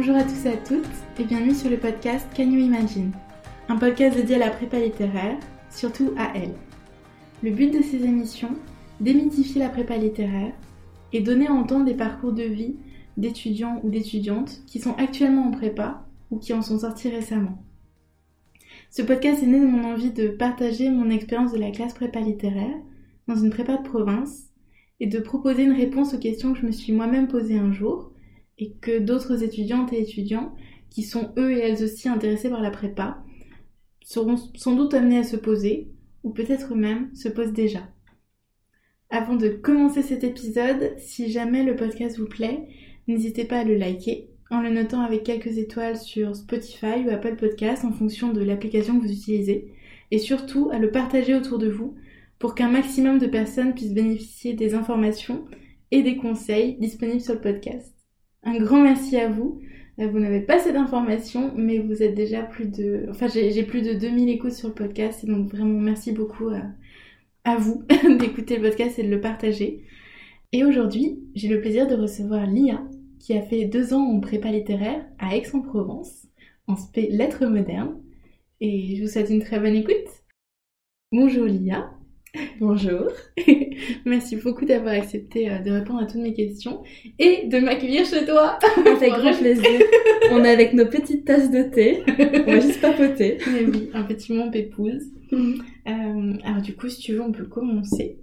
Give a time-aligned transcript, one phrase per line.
[0.00, 0.86] Bonjour à tous et à toutes
[1.18, 3.10] et bienvenue sur le podcast Can You Imagine?
[3.68, 5.36] Un podcast dédié à la prépa littéraire,
[5.70, 6.54] surtout à elle.
[7.42, 8.54] Le but de ces émissions,
[9.00, 10.52] démythifier la prépa littéraire
[11.12, 12.76] et donner à entendre des parcours de vie
[13.16, 17.60] d'étudiants ou d'étudiantes qui sont actuellement en prépa ou qui en sont sortis récemment.
[18.90, 22.20] Ce podcast est né de mon envie de partager mon expérience de la classe prépa
[22.20, 22.78] littéraire
[23.26, 24.44] dans une prépa de province
[25.00, 28.12] et de proposer une réponse aux questions que je me suis moi-même posées un jour
[28.58, 30.54] et que d'autres étudiantes et étudiants
[30.90, 33.22] qui sont eux et elles aussi intéressés par la prépa
[34.02, 35.88] seront sans doute amenés à se poser
[36.24, 37.88] ou peut-être même se posent déjà.
[39.10, 42.68] Avant de commencer cet épisode, si jamais le podcast vous plaît,
[43.06, 47.36] n'hésitez pas à le liker en le notant avec quelques étoiles sur Spotify ou Apple
[47.36, 49.72] Podcast en fonction de l'application que vous utilisez
[50.10, 51.94] et surtout à le partager autour de vous
[52.38, 55.44] pour qu'un maximum de personnes puissent bénéficier des informations
[55.90, 57.97] et des conseils disponibles sur le podcast.
[58.42, 59.60] Un grand merci à vous.
[59.98, 63.06] Euh, vous n'avez pas cette information, mais vous êtes déjà plus de...
[63.10, 66.62] Enfin, j'ai plus de 2000 écoutes sur le podcast, et donc vraiment merci beaucoup à,
[67.44, 67.84] à vous
[68.18, 69.84] d'écouter le podcast et de le partager.
[70.52, 72.82] Et aujourd'hui, j'ai le plaisir de recevoir Lia,
[73.18, 76.26] qui a fait deux ans en prépa littéraire à Aix-en-Provence,
[76.66, 78.00] en spé lettres modernes.
[78.60, 80.08] Et je vous souhaite une très bonne écoute.
[81.12, 81.97] Bonjour Lia.
[82.60, 83.08] Bonjour.
[84.04, 86.82] Merci beaucoup d'avoir accepté euh, de répondre à toutes mes questions
[87.18, 88.58] et de m'accueillir chez toi.
[88.86, 89.80] Avec grand plaisir.
[90.30, 92.02] On est avec nos petites tasses de thé.
[92.06, 93.38] On va juste papoter.
[93.50, 95.04] Mais oui, un petit monde épouse.
[95.32, 95.62] Mhm.
[95.88, 98.18] Euh, alors du coup, si tu veux, on peut commencer.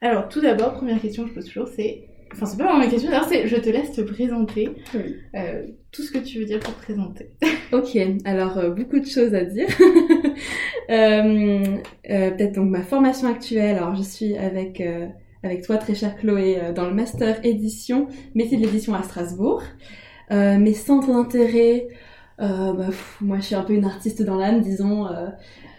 [0.00, 2.88] Alors tout d'abord, première question que je pose toujours, c'est Enfin, c'est pas vraiment ma
[2.88, 4.70] question, d'ailleurs, c'est je te laisse te présenter
[5.34, 7.30] euh, tout ce que tu veux dire pour te présenter.
[7.72, 9.68] ok, alors euh, beaucoup de choses à dire.
[10.90, 11.76] euh,
[12.10, 13.76] euh, Peut-être donc ma formation actuelle.
[13.76, 15.06] Alors, je suis avec euh,
[15.42, 19.60] avec toi, très chère Chloé, dans le master édition, métier de l'édition à Strasbourg.
[20.30, 21.88] mes centres d'intérêt,
[22.38, 22.90] bah,
[23.20, 25.08] moi, je suis un peu une artiste dans l'âme, disons.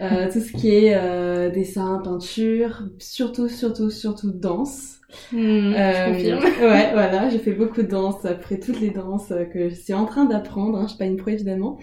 [0.00, 5.00] tout ce qui est dessin, peinture, surtout, surtout, surtout danse.
[5.32, 6.44] Hmm, je confirme.
[6.60, 10.04] ouais, voilà, j'ai fait beaucoup de danse après toutes les danses que je suis en
[10.04, 10.78] train d'apprendre.
[10.78, 11.78] Hein, je suis pas une pro évidemment,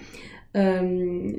[0.57, 0.81] euh,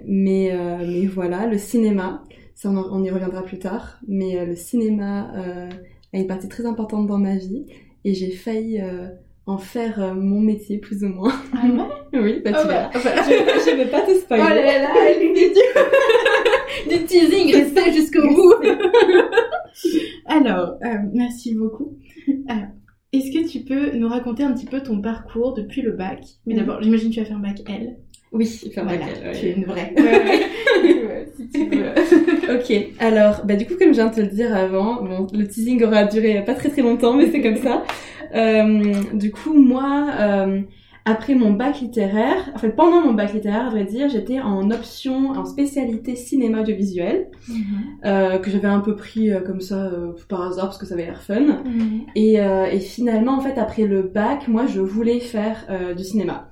[0.07, 2.23] mais euh, mais voilà, le cinéma,
[2.55, 3.99] ça on, y reviendra plus tard.
[4.09, 5.31] Mais euh, le cinéma
[6.13, 7.67] a une partie très importante dans ma vie
[8.05, 8.83] et j'ai failli
[9.47, 11.33] en faire mon métier plus ou moins.
[11.55, 11.83] Ah ouais?
[12.21, 14.45] Oui, bah tu oh bah, je, je, vais pas te spoiler.
[14.45, 14.89] Oh là là,
[15.19, 18.55] du, du teasing, restez jusqu'au bout.
[20.45, 21.99] Alors, euh, merci beaucoup.
[22.49, 22.65] Alors,
[23.13, 26.21] est-ce que tu peux nous raconter un petit peu ton parcours depuis le bac?
[26.47, 27.97] Mais d'abord, j'imagine que tu vas faire bac L.
[28.33, 29.33] Oui, faire bac L.
[29.39, 29.95] Tu es une vraie.
[29.97, 32.57] Ouais, si tu veux.
[32.57, 35.47] ok, alors, bah du coup, comme je viens de te le dire avant, bon, le
[35.47, 37.85] teasing aura duré pas très très longtemps, mais c'est comme ça.
[38.35, 40.61] Euh, du coup, moi, euh,
[41.05, 44.71] après mon bac littéraire, en fait pendant mon bac littéraire, à vrai dire, j'étais en
[44.71, 47.57] option, en spécialité cinéma audiovisuel, mhm.
[48.05, 50.95] euh, que j'avais un peu pris euh, comme ça euh, par hasard parce que ça
[50.95, 51.41] avait l'air fun.
[51.41, 52.03] Mhm.
[52.15, 56.51] Et, et, finalement, en fait, après le bac, moi, je voulais faire du cinéma.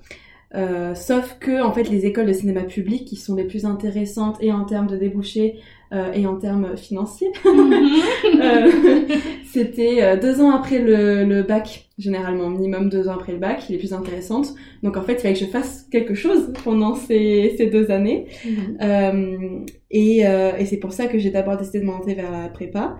[0.95, 4.53] sauf que en fait les écoles de cinéma public qui sont les plus intéressantes et
[4.53, 5.61] en termes de débouchés
[5.93, 7.33] euh, et en termes financiers.
[7.47, 8.71] euh,
[9.45, 13.65] C'était euh, deux ans après le, le, bac, généralement, minimum deux ans après le bac,
[13.69, 14.55] les plus intéressantes.
[14.85, 18.27] Donc en fait, il fallait que je fasse quelque chose pendant ces, ces deux années.
[18.45, 19.67] Mhm.
[19.91, 22.97] Et, et c'est pour ça que j'ai d'abord décidé de monter vers la prépa.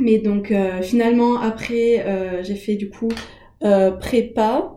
[0.00, 3.10] Mais donc finalement, après, j'ai fait du coup
[4.00, 4.76] prépa.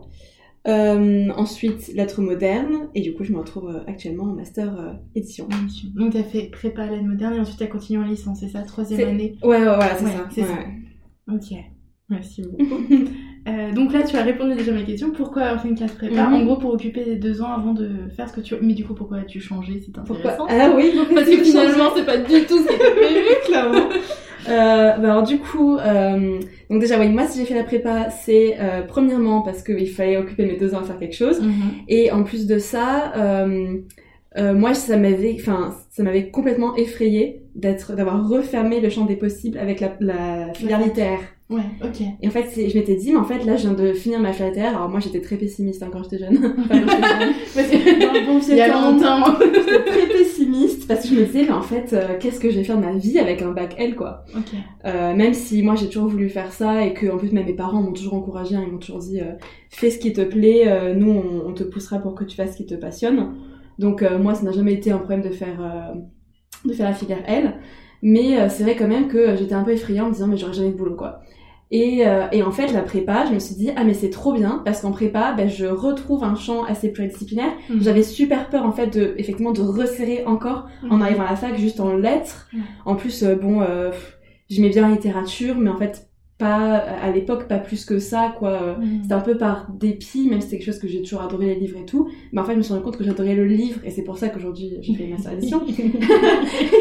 [0.68, 4.92] Euh, ensuite, lettres modernes, et du coup, je me retrouve euh, actuellement en master euh,
[5.14, 5.48] édition.
[5.94, 8.40] Donc, tu as fait prépa à l'aide moderne, et ensuite, tu as continué en licence,
[8.40, 9.36] c'est ça, troisième année?
[9.42, 10.28] Ouais, ouais, voilà, c'est ça.
[10.30, 10.58] C'est ça.
[11.32, 11.56] Ok,
[12.08, 12.82] merci beaucoup.
[13.74, 15.12] donc là, tu as répondu déjà à ma question.
[15.12, 16.26] Pourquoi avoir fait une classe prépa?
[16.26, 16.34] Mhm.
[16.34, 18.56] En gros, pour occuper les deux ans avant de faire ce que tu...
[18.60, 19.80] Mais du coup, pourquoi as-tu changé?
[19.84, 20.46] C'est intéressant.
[20.48, 23.88] Ah oui, parce que finalement, c'est pas du tout ce qui était prévu, clairement.
[24.48, 26.40] Euh, bah alors du coup, euh,
[26.70, 30.16] donc déjà oui, moi si j'ai fait la prépa, c'est euh, premièrement parce qu'il fallait
[30.16, 31.52] occuper mes deux ans à faire quelque chose, mhm.
[31.88, 33.12] et en plus de ça,
[34.36, 39.58] moi ça m'avait, enfin ça m'avait complètement effrayé d'être, d'avoir refermé le champ des possibles
[39.58, 41.20] avec la, la filière littéraire.
[41.48, 42.00] Ouais, ok.
[42.20, 44.32] Et en fait, je m'étais dit, mais en fait, là, je viens de finir ma
[44.32, 44.76] filière.
[44.76, 46.36] Alors moi, j'étais très pessimiste hein, quand j'étais jeune.
[46.58, 48.00] enfin, quand j'étais jeune.
[48.00, 49.38] dans le bon Il y a longtemps.
[49.40, 50.35] j'étais très pessimiste
[50.88, 52.84] parce que je me disais, mais en fait, euh, qu'est-ce que je vais faire de
[52.84, 54.24] ma vie avec un bac L, quoi.
[54.84, 57.54] Euh, même si moi, j'ai toujours voulu faire ça et que, en plus, même mes
[57.54, 58.56] parents m'ont toujours encouragé.
[58.56, 59.32] Hein, ils m'ont toujours dit, euh,
[59.70, 60.94] fais ce qui te plaît.
[60.94, 63.34] Nous, on, on, te poussera pour que tu fasses ce qui te passionne.
[63.78, 65.94] Donc moi, ça n'a jamais été un problème de faire
[66.64, 67.54] de faire la filière L.
[68.02, 70.54] Mais c'est vrai quand même que j'étais un peu effrayée en me disant, mais j'aurais
[70.54, 71.20] jamais de boulot, quoi.
[71.72, 74.32] Et, euh, et en fait, la prépa, je me suis dit, ah mais c'est trop
[74.32, 77.52] bien, parce qu'en prépa, ben, je retrouve un champ assez pluridisciplinaire.
[77.68, 77.82] Mhm.
[77.82, 81.02] J'avais super peur, en fait, de, effectivement, de resserrer encore en Mhm.
[81.02, 82.48] arrivant à la fac, juste en lettres.
[82.54, 82.60] Ouais.
[82.84, 83.90] En plus, euh, bon, euh,
[84.48, 86.06] j'aimais bien la littérature, mais en fait,
[86.38, 88.76] pas, à l'époque, pas plus que ça, quoi.
[89.02, 91.54] C'était un peu par dépit, même si c'est quelque chose que j'ai toujours adoré les
[91.54, 92.10] livres et tout.
[92.30, 94.18] Mais en fait, je me suis rendu compte que j'adorais le livre, et c'est pour
[94.18, 95.62] ça qu'aujourd'hui, j'ai fait ma édition.
[95.68, 95.74] Il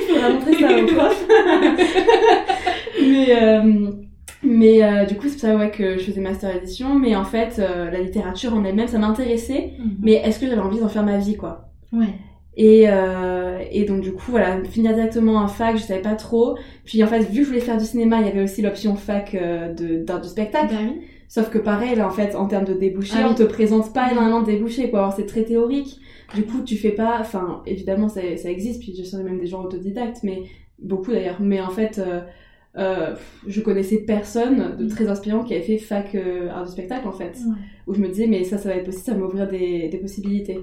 [0.10, 1.28] faudra montrer ça aux profs.
[3.02, 4.05] mais
[4.46, 6.98] mais euh, du coup, c'est pour ça ouais, que je faisais master édition.
[7.00, 9.74] Mais en fait, euh, la littérature en elle-même, ça m'intéressait.
[9.80, 9.98] Mhm.
[10.02, 11.70] Mais est-ce que j'avais envie d'en faire ma vie, quoi?
[11.94, 12.14] Ouais.
[12.58, 16.58] et, euh, et donc du coup, voilà, finir directement en fac, je savais pas trop.
[16.86, 18.96] Puis en fait, vu que je voulais faire du cinéma, il y avait aussi l'option
[18.96, 20.74] fac de d'art du spectacle.
[20.74, 21.02] Bah oui.
[21.28, 23.36] Sauf que pareil, là, en fait, en termes de débouchés, Ah on oui.
[23.36, 25.00] te présente pas énormément de débouchés, quoi.
[25.00, 26.00] Alors, c'est très théorique.
[26.36, 29.48] Du coup, tu fais pas, enfin, évidemment, ça, ça existe, puis je sais même des
[29.48, 30.44] gens autodidactes, mais
[30.80, 31.38] beaucoup d'ailleurs.
[31.40, 32.22] Mais en fait, euh,
[32.78, 33.16] euh,
[33.48, 37.12] je connaissais personne de très inspirant qui avait fait fac euh, art du spectacle, en
[37.12, 37.38] fait.
[37.48, 37.56] Ouais.
[37.88, 39.98] Où je me disais, mais ça, ça va être possible, ça va m'ouvrir des, des
[39.98, 40.60] possibilités.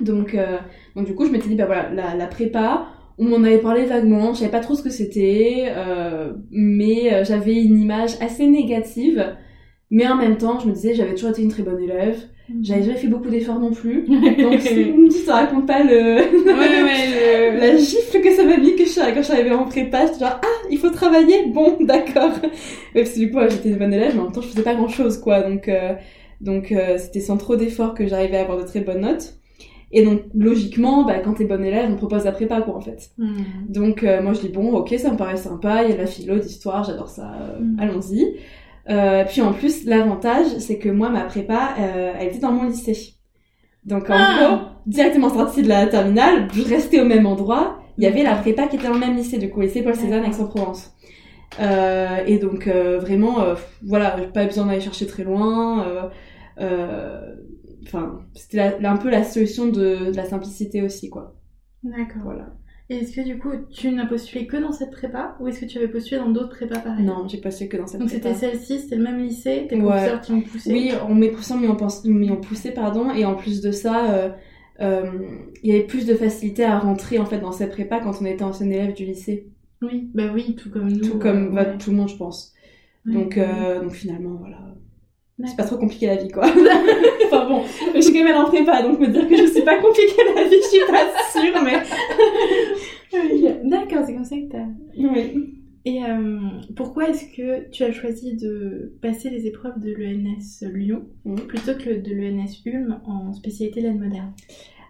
[0.00, 0.58] Donc, euh,
[0.96, 2.86] donc, du coup, je m'étais dit, bah voilà, la, la prépa,
[3.18, 5.72] on m'en avait parlé vaguement, je savais pas trop ce que c'était,
[6.50, 9.36] mais j'avais une image assez négative.
[9.90, 12.16] Mais en même temps, je me disais, j'avais toujours été une très bonne élève.
[12.48, 12.64] Mhm.
[12.64, 14.02] J'avais jamais fait beaucoup d'efforts non plus.
[14.08, 14.60] Donc,
[15.24, 18.90] ça raconte pas le, ouais, ouais, le- la gifle que ça m'a mis que je
[18.90, 20.06] suis, quand je suis arrivée en prépa.
[20.06, 21.46] J'étais genre, ah, il faut travailler.
[21.46, 22.32] Bon, d'accord.
[22.42, 24.62] Ouais, parce que du coup, j'étais une bonne élève, mais en même temps, je faisais
[24.62, 25.42] pas grand chose, quoi.
[25.42, 25.94] Donc, euh,
[26.40, 29.34] donc, euh, c'était sans trop d'efforts que j'arrivais à avoir de très bonnes notes.
[29.94, 33.10] Et donc, logiquement, bah, quand t'es bonne élève, on propose la prépa, quoi, en fait.
[33.18, 33.34] Mhm.
[33.68, 36.00] Donc euh, moi je dis bon ok ça me paraît sympa, il y a de
[36.00, 37.76] la philo, d'histoire, j'adore ça, euh, Mm.
[37.78, 38.36] allons-y.
[38.90, 42.64] Euh, puis en plus l'avantage c'est que moi ma prépa euh, elle était dans mon
[42.68, 43.14] lycée.
[43.84, 44.36] Donc en Ah.
[44.38, 48.34] gros directement sortie de la terminale, je restais au même endroit, il y avait la
[48.36, 50.24] prépa qui était dans le même lycée du coup, lycée Paul Cézanne.
[50.24, 50.92] Aix-en-Provence.
[51.60, 53.54] Euh, et donc euh, vraiment euh,
[53.86, 55.86] voilà, pas besoin d'aller chercher très loin.
[55.86, 56.02] euh,
[56.60, 57.34] euh,
[57.84, 61.34] Enfin, c'était un peu la solution de, de la simplicité aussi, quoi.
[61.82, 62.22] D'accord.
[62.24, 62.46] Voilà.
[62.88, 65.64] Et est-ce que du coup, tu n'as postulé que dans cette prépa ou est-ce que
[65.66, 67.04] tu avais postulé dans d'autres prépas pareilles?
[67.06, 68.34] Non, j'ai passé que dans cette Donc prépa.
[68.34, 69.80] c'était celle-ci, c'était le même lycée, tes Ouais.
[69.80, 70.72] professeurs qui ont poussé?
[70.72, 73.10] Oui, on m'y poussant, mais on pense, m'y ont poussé, pardon.
[73.12, 74.30] Et en plus de ça, euh,
[74.80, 75.12] euh,
[75.62, 78.24] il y avait plus de facilité à rentrer en fait dans cette prépa quand on
[78.26, 79.48] était ancien élève du lycée,
[79.82, 81.00] Oui, bah oui, tout comme nous.
[81.00, 82.52] tout comme euh, bah, tout le monde, je pense.
[83.06, 83.12] Ouais.
[83.14, 84.71] Donc, euh, donc finalement, voilà,
[85.44, 86.44] c'est pas trop compliqué la vie, quoi.
[87.26, 87.62] enfin bon,
[87.94, 90.44] je suis quand même en prépa, donc me dire que je suis pas compliquée la
[90.44, 91.82] vie, je suis pas sûre, mais.
[93.64, 94.66] D'accord, c'est comme ça que t'as.
[94.96, 95.58] oui.
[95.84, 96.38] Et euh,
[96.76, 101.40] pourquoi est-ce que tu as choisi de passer les épreuves de l'ENS Lyon Mhm.
[101.48, 104.32] plutôt que de l'ENS Ulm en spécialité laine moderne?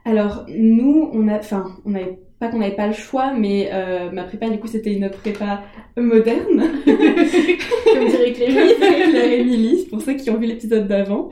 [0.05, 4.11] Alors nous, on a, enfin, on avait pas qu'on n'avait pas le choix, mais euh,
[4.11, 5.63] ma prépa du coup c'était une prépa
[5.97, 6.65] moderne.
[6.85, 8.33] Comme dirait.
[8.33, 11.31] Claire Émilie, pour ceux qui ont vu l'épisode d'avant.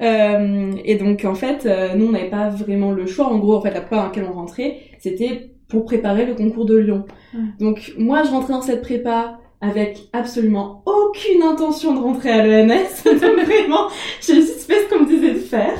[0.00, 3.26] Euh, et donc en fait, euh, nous on n'avait pas vraiment le choix.
[3.26, 6.64] En gros, en fait, la prépa dans laquelle on rentrait, c'était pour préparer le concours
[6.64, 7.04] de Lyon.
[7.34, 7.40] Ouais.
[7.60, 13.04] Donc moi, je rentrais dans cette prépa avec absolument aucune intention de rentrer à l'ENS.
[13.04, 13.88] donc vraiment,
[14.20, 15.76] j'ai juste fait ce qu'on me disait de faire.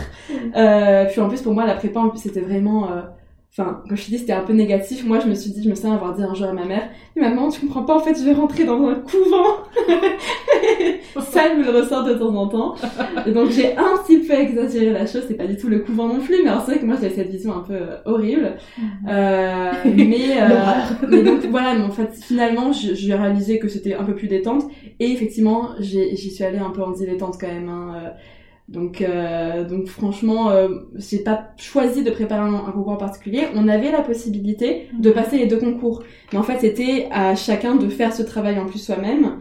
[0.57, 2.91] Euh, puis en plus, pour moi, la prépa, en plus, c'était vraiment...
[2.91, 3.03] euh,
[3.59, 5.07] Enfin, comme je te dis, c'était un peu négatif.
[5.07, 6.91] Moi, je me suis dit, je me souviens avoir dit un jour à ma mère,
[7.17, 9.65] maman, tu comprends pas, en fait, je vais rentrer dans un couvent.
[11.23, 12.75] Ça, elle me le ressort de temps en temps.
[13.27, 15.23] Et donc, j'ai un petit peu exagéré la chose.
[15.27, 17.15] C'est pas du tout le couvent non plus, mais alors c'est vrai que moi, j'avais
[17.15, 18.57] cette vision un peu euh, horrible.
[19.09, 24.05] Euh, mais, euh, mais donc, voilà, mais en fait, finalement, j'ai réalisé que c'était un
[24.05, 24.65] peu plus détente.
[25.01, 27.71] Et effectivement, j'y suis allée un peu en dilettante quand même.
[27.71, 28.13] Hein.
[28.69, 32.97] Euh, Donc, euh, donc franchement, euh, j'ai pas choisi de préparer un, un concours en
[32.97, 33.43] particulier.
[33.55, 37.77] On avait la possibilité de passer les deux concours, mais en fait, c'était à chacun
[37.77, 39.39] de faire ce travail en plus soi-même.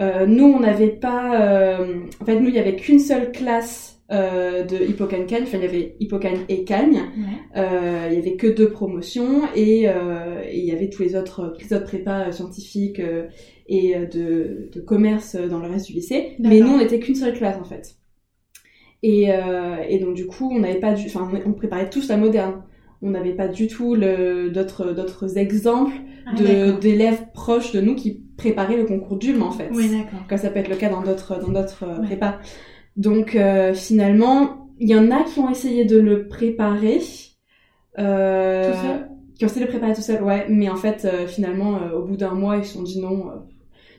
[0.00, 1.40] Euh, nous, on n'avait pas.
[1.40, 5.44] euh, En fait, nous, il y avait qu'une seule classe euh, de Hippocane-Cagne.
[5.44, 6.96] Enfin, il y avait Hippocane et Cagne.
[7.16, 7.60] Ouais.
[7.60, 11.16] Euh, il y avait que deux promotions et, euh, et il y avait tous les
[11.16, 13.28] autres, toutes les autres prépas euh, scientifiques euh,
[13.68, 16.32] et euh, de, de commerce euh, dans le reste du lycée.
[16.40, 17.94] Mais nous, on n'était qu'une seule classe en fait.
[19.06, 22.16] Et, euh, et donc du coup, on n'avait pas du, enfin, on préparait tous la
[22.16, 22.62] moderne.
[23.02, 25.92] On n'avait pas du tout d'autres d'autres exemples
[26.26, 30.26] Ah, de d'élèves proches de nous qui préparaient le concours d'Ulm en fait Oui, d'accord.
[30.26, 32.06] comme ça peut être le cas dans d'autres dans d'autres euh, Ouais.
[32.06, 32.38] prépas.
[32.96, 37.00] Donc euh, finalement, il y en a qui ont essayé de le préparer.
[37.98, 39.08] Euh, Tout seul?
[39.36, 40.46] Qui ont essayé de le préparer tout seul, ouais.
[40.48, 43.26] Mais en fait, finalement, au bout d'un mois, ils se sont dit non,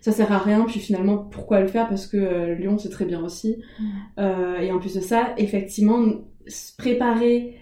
[0.06, 0.66] ça sert à rien.
[0.66, 1.90] Puis finalement, pourquoi le faire?
[1.90, 3.58] Parce que euh, Lyon, c'est très bien aussi.
[3.80, 3.84] Mm.
[4.20, 6.00] Euh, et en plus de ça, effectivement,
[6.48, 7.58] se préparer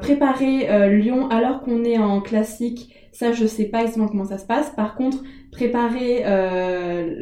[0.00, 4.46] préparer Lyon alors qu'on est en classique, ça je sais pas exactement comment ça se
[4.46, 4.70] passe.
[4.70, 5.22] Par contre,
[5.52, 6.24] préparer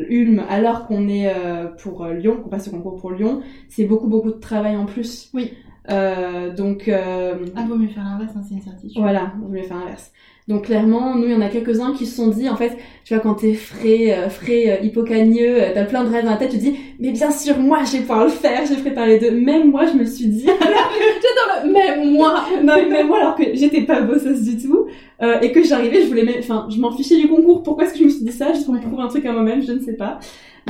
[0.08, 1.34] Ulm alors qu'on est
[1.78, 5.32] pour Lyon, qu'on passe le concours pour Lyon, c'est beaucoup beaucoup de travail en plus.
[5.34, 5.50] Oui.
[5.88, 6.88] donc.
[6.88, 7.34] ah,
[7.68, 9.02] vaut mieux faire l'inverse, hein, c'est une certitude.
[9.02, 10.12] Voilà, vaut mieux faire l'inverse.
[10.46, 13.14] Donc clairement, nous, il y en a quelques-uns qui se sont dit, en fait, tu
[13.14, 16.36] vois, quand t'es frais, euh, frais, euh, hypocagneux, euh, t'as plein de rêves dans la
[16.36, 19.12] tête, tu te dis, mais bien sûr, moi, je vais pouvoir le faire, j'ai préparé
[19.12, 19.30] les deux.
[19.30, 23.54] Même moi, je me suis dit, j'adore le, même moi, non, même moi, alors que
[23.54, 24.86] j'étais pas bosseuse du tout,
[25.22, 27.62] euh, et que j'arrivais, je voulais même, enfin, je m'en fichais du concours.
[27.62, 28.48] Pourquoi est-ce que je me suis dit ça?
[28.48, 30.18] Me prouver un truc à moi-même, je ne sais pas.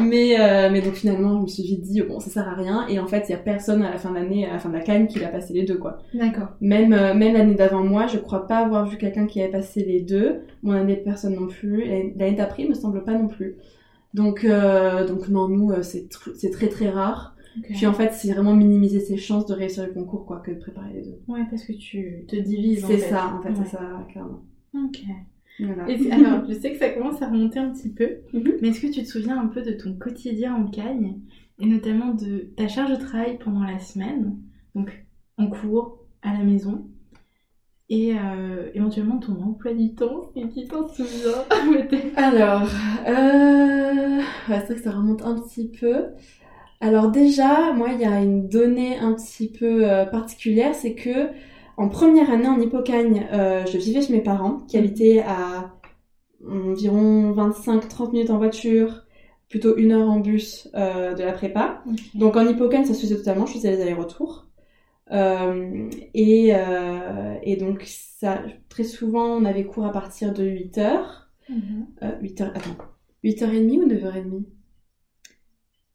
[0.03, 2.87] Mais, euh, mais donc finalement, je me suis vite dit, bon, ça sert à rien.
[2.89, 4.69] Et en fait, il y a personne à la fin de l'année, à la fin
[4.69, 5.99] de la canne, qui a passé les deux, quoi.
[6.13, 6.49] D'accord.
[6.61, 9.85] Même, euh, même l'année d'avant moi, je crois pas avoir vu quelqu'un qui avait passé
[9.85, 10.43] les deux.
[10.63, 11.85] Mon année de personne non plus.
[12.17, 13.57] L'année d'après, il me semble pas non plus.
[14.15, 17.35] Donc, euh, donc non, nous, c'est c'est très très rare.
[17.63, 20.59] Puis en fait, c'est vraiment minimiser ses chances de réussir le concours, quoi, que de
[20.59, 21.21] préparer les deux.
[21.29, 22.85] Ouais, parce que tu te divises.
[22.87, 24.43] C'est ça, en fait, c'est ça, clairement.
[24.75, 25.03] Ok.
[25.61, 25.65] Et
[26.13, 28.55] alors, je sais que ça commence à remonter un petit peu, mhm.
[28.61, 31.19] mais est-ce que tu te souviens un peu de ton quotidien en Cagne,
[31.59, 34.37] et notamment de ta charge de travail pendant la semaine,
[34.75, 35.07] donc
[35.39, 36.87] en cours, à la maison,
[37.91, 41.45] et euh, éventuellement ton emploi du temps, et qui t'en souvient
[42.17, 42.69] Alors,
[43.07, 44.21] euh...
[44.49, 46.07] c'est vrai que ça remonte un petit peu.
[46.81, 51.29] Alors déjà, moi, il y a une donnée un petit peu euh, particulière, c'est que
[51.77, 55.75] en première année en Hippocagne, euh, je vivais chez mes parents qui habitaient à
[56.47, 59.05] environ 25-30 minutes en voiture,
[59.49, 61.83] plutôt une heure en bus euh, de la prépa.
[62.15, 64.49] Donc en Hippocagne, ça se faisait totalement, je faisais les allers-retours.
[65.11, 66.53] Euh, et,
[67.43, 71.31] et donc ça, très souvent, on avait cours à partir de 8 heures.
[71.49, 72.43] 8 mm-hmm.
[72.43, 72.77] heures, attends,
[73.25, 74.45] 8h30 ou 9h30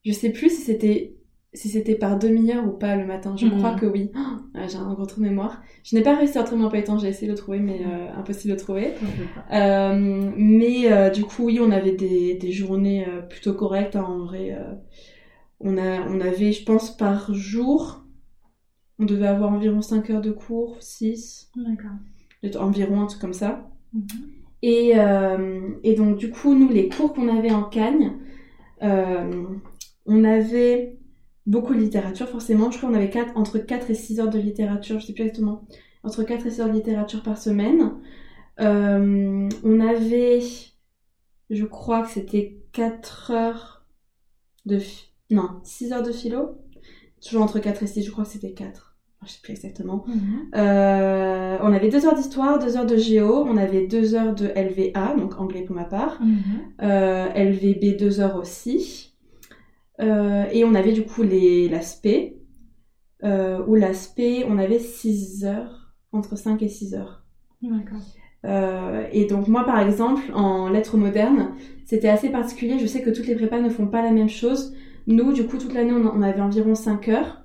[0.05, 1.18] Je sais plus si c'était
[1.53, 3.36] si c'était par demi-heure ou pas le matin.
[3.36, 3.79] Je crois hmm.
[3.79, 4.12] que oui.
[4.53, 5.62] Ah, j'ai un gros trou de mémoire.
[5.84, 8.13] Je n'ai pas réussi à retrouver mon temps j'ai essayé de le trouver, mais euh,
[8.15, 8.94] impossible de trouver.
[9.51, 13.96] Euh, mais euh, du coup, oui, on avait des, des journées plutôt correctes.
[13.96, 14.56] Hein, en vrai,
[15.60, 18.06] on, a, on avait, je pense, par jour,
[19.00, 21.51] on devait avoir environ 5 heures de cours, 6.
[21.56, 22.62] D'accord.
[22.62, 23.68] Environ, un truc comme ça.
[23.94, 24.03] Mhm.
[24.62, 24.94] Et,
[25.84, 28.13] et donc, du coup, nous, les cours qu'on avait en Cagne,
[28.82, 30.99] on avait
[31.50, 32.72] beaucoup de littérature, forcément.
[32.72, 35.24] Je crois qu'on avait quatre, entre 4 et 6 heures de littérature, je sais plus
[35.24, 35.68] exactement,
[36.03, 37.94] entre 4 et 6 heures de littérature par semaine.
[38.60, 40.41] Euh, on avait,
[41.50, 43.86] je crois que c'était 4 heures
[44.65, 44.79] de...
[45.32, 46.60] Non, 6 heures de philo.
[47.22, 48.98] Toujours entre 4 et 6, je crois que c'était 4.
[49.25, 50.06] Je sais plus exactement.
[50.08, 50.51] Mhm.
[50.56, 54.48] Euh, on avait 2 heures d'histoire, 2 heures de géo, on avait 2 heures de
[54.48, 56.22] LVA, donc anglais pour ma part.
[56.22, 56.41] Mhm.
[56.84, 59.08] Euh, LVB 2 heures aussi.
[60.00, 62.38] Euh, et on avait du coup l'aspect,
[63.24, 67.24] euh, où l'aspect, on avait 6 heures, entre 5 et 6 heures.
[67.62, 68.01] D'accord.
[68.46, 73.10] Euh, et donc moi par exemple en lettres modernes c'était assez particulier je sais que
[73.10, 74.74] toutes les prépas ne font pas la même chose
[75.08, 77.44] nous du coup toute l'année on, avait environ 5 heures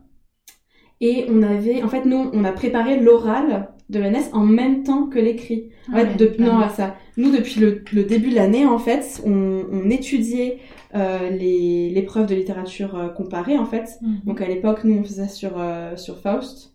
[1.00, 5.06] et on avait en fait nous on a préparé l'oral de l'ENS en même temps
[5.06, 8.64] que l'écrit en fait, de, non à ça nous depuis le, le début de l'année
[8.64, 10.58] en fait on, on étudiait
[10.94, 13.98] euh, les l'épreuve de littérature euh, comparée en fait.
[14.00, 14.20] Mhm.
[14.26, 16.72] Donc à l'époque, nous on faisait ça sur euh, sur Faust.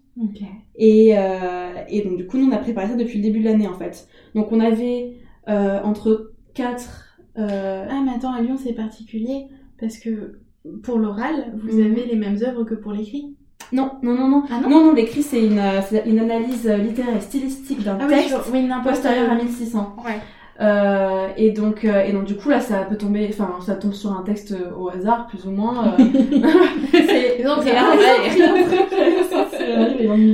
[0.76, 3.70] Et, et donc du coup, nous on a préparé ça depuis le début de l'année
[3.70, 4.10] en fait.
[4.36, 5.14] Donc on avait
[5.48, 9.48] entre 4 Ah mais attends, à Lyon c'est particulier
[9.80, 10.42] parce que
[10.84, 11.86] pour l'oral, vous mhm.
[11.92, 13.38] avez les mêmes œuvres que pour l'écrit.
[13.72, 14.44] Non, non, non, non.
[14.52, 15.62] Ah non, non, non l'écrit c'est une,
[16.06, 19.96] une analyse littéraire et stylistique d'un ah texte oui, postérieur à 1600.
[20.06, 20.20] Ouais.
[20.62, 23.94] Euh, et donc euh, et donc du coup là ça peut tomber enfin ça tombe
[23.94, 25.98] sur un texte au hasard plus ou moins euh,
[26.92, 27.64] c'est donc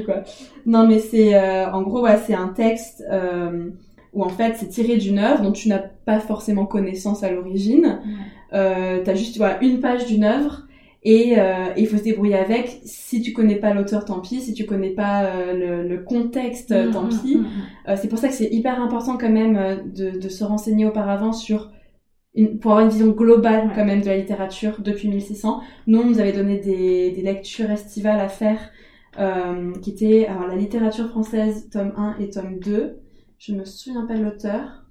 [0.03, 0.23] quoi
[0.65, 3.69] non mais c'est euh, en gros ouais, c'est un texte euh,
[4.13, 7.99] où en fait c'est tiré d'une œuvre dont tu n'as pas forcément connaissance à l'origine
[8.51, 9.03] ouais.
[9.03, 10.64] t'as juste voilà une page d'une œuvre
[11.05, 12.81] et euh, il faut se débrouiller avec.
[12.83, 14.41] Si tu connais pas l'auteur, tant pis.
[14.41, 17.37] Si tu connais pas euh, le, le, contexte, mm, tant mm, pis.
[17.37, 17.47] Mm,
[17.89, 20.87] euh, c'est pour ça que c'est hyper important quand même euh, de, de, se renseigner
[20.87, 21.71] auparavant sur
[22.33, 25.61] une, pour avoir une vision globale quand même de la littérature depuis 1600.
[25.85, 28.71] Nous, on nous avait donné des, des lectures estivales à faire,
[29.81, 32.97] qui étaient alors la littérature française tome 1 et tome 2.
[33.37, 34.84] Je me souviens pas de l'auteur.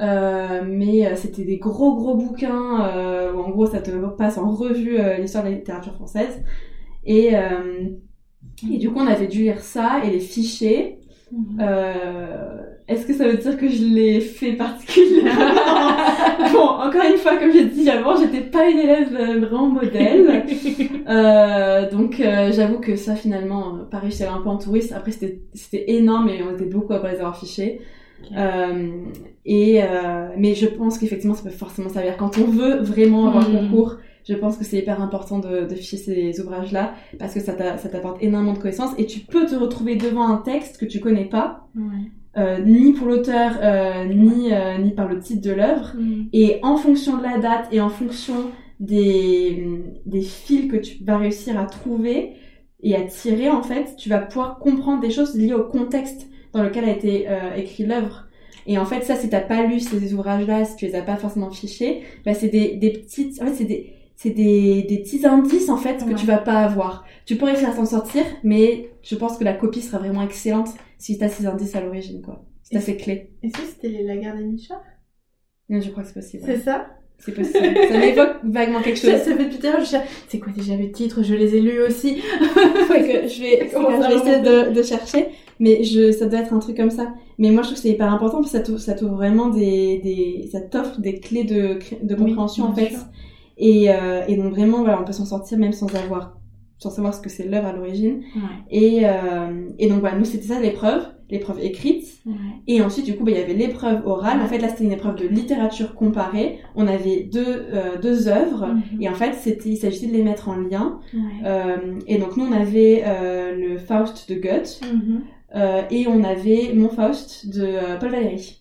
[0.00, 4.38] Euh, mais euh, c'était des gros gros bouquins euh, où en gros ça te passe
[4.38, 6.42] en revue euh, l'histoire de la littérature française
[7.04, 7.32] et
[8.70, 10.98] et du coup on avait dû lire ça et les fichiers
[11.30, 11.60] mhm.
[12.88, 15.32] est-ce que ça veut dire que je l'ai fait particulièrement
[16.52, 20.44] Bon, encore une fois, comme j'ai dit avant, j'étais pas une élève vraiment modèle.
[21.08, 24.92] euh, donc euh, j'avoue que ça finalement, pareil, j'étais un peu en touriste.
[24.92, 27.80] Après c'était c'était énorme et on était beaucoup pas les avoir fichés.
[28.36, 28.90] Euh,
[29.44, 33.48] et euh, mais je pense qu'effectivement ça peut forcément servir quand on veut vraiment avoir
[33.48, 33.56] Mhm.
[33.56, 33.96] un concours.
[34.28, 37.76] Je pense que c'est hyper important de, de ficher ces ouvrages-là parce que ça t'a-
[37.76, 41.00] ça t'apporte énormément de connaissances et tu peux te retrouver devant un texte que tu
[41.00, 41.82] connais pas, Ouais.
[42.38, 45.92] euh, ni pour l'auteur, euh, ni, euh, ni par le titre de l'œuvre.
[45.98, 46.26] Mm.
[46.32, 48.34] Et en fonction de la date et en fonction
[48.78, 49.66] des,
[50.06, 52.34] des fils que tu vas réussir à trouver
[52.82, 56.62] et à tirer, en fait, tu vas pouvoir comprendre des choses liées au contexte dans
[56.62, 58.26] lequel a été euh, écrit l'œuvre.
[58.66, 61.16] Et en fait, ça, si t'as pas lu ces ouvrages-là, si tu les as pas
[61.16, 65.26] forcément fichés, bah, c'est des, des petites, en fait, c'est des, c'est des, des petits
[65.26, 66.14] indices, en fait, que Ouais.
[66.14, 67.04] tu vas pas avoir.
[67.26, 70.68] Tu pourrais à t'en sortir, mais je pense que la copie sera vraiment excellente
[70.98, 72.44] si t'as ces indices à l'origine, quoi.
[72.62, 73.30] Si t'as ces clés.
[73.42, 74.84] Est-ce que c'était la gare des Michards
[75.68, 76.42] Non, je crois que c'est possible.
[76.46, 76.86] C'est ça?
[77.24, 77.58] C'est possible.
[77.88, 79.20] ça m'évoque vaguement quelque ça, chose.
[79.22, 79.96] ça fait depuis tout à l'heure, je.
[80.28, 81.22] C'est quoi déjà le titre?
[81.22, 82.20] Je les ai lus aussi.
[82.92, 86.52] Que je vais, ça je vais essayer de, de chercher, mais je, ça doit être
[86.52, 87.14] un truc comme ça.
[87.38, 89.98] Mais moi, je trouve que c'est hyper important parce que ça t'ouvre, ça vraiment des,
[89.98, 92.92] des, ça t'offre des clés de, de Oui, compréhension, en fait.
[93.58, 96.36] Et, euh, et donc vraiment, voilà, on peut s'en sortir même sans avoir,
[96.82, 98.22] sans savoir ce que c'est l'œuvre à l'origine.
[98.36, 98.42] Ouais.
[98.70, 102.04] Et, euh, et donc voilà, nous, c'était ça l'épreuve, l'épreuve écrite.
[102.26, 102.32] Ouais.
[102.66, 104.40] Et ensuite, du coup, bah, il y avait l'épreuve orale.
[104.42, 106.58] En fait, là, c'était une épreuve de littérature comparée.
[106.74, 108.66] On avait deux, euh, deux œuvres.
[108.66, 109.00] Mhm.
[109.02, 110.98] Et en fait, c'était, il s'agissait de les mettre en lien.
[111.44, 113.04] Euh, et donc nous on avait
[113.56, 115.22] le Faust de Goethe Mhm.
[115.90, 118.58] et on avait mon Faust de Paul Valéry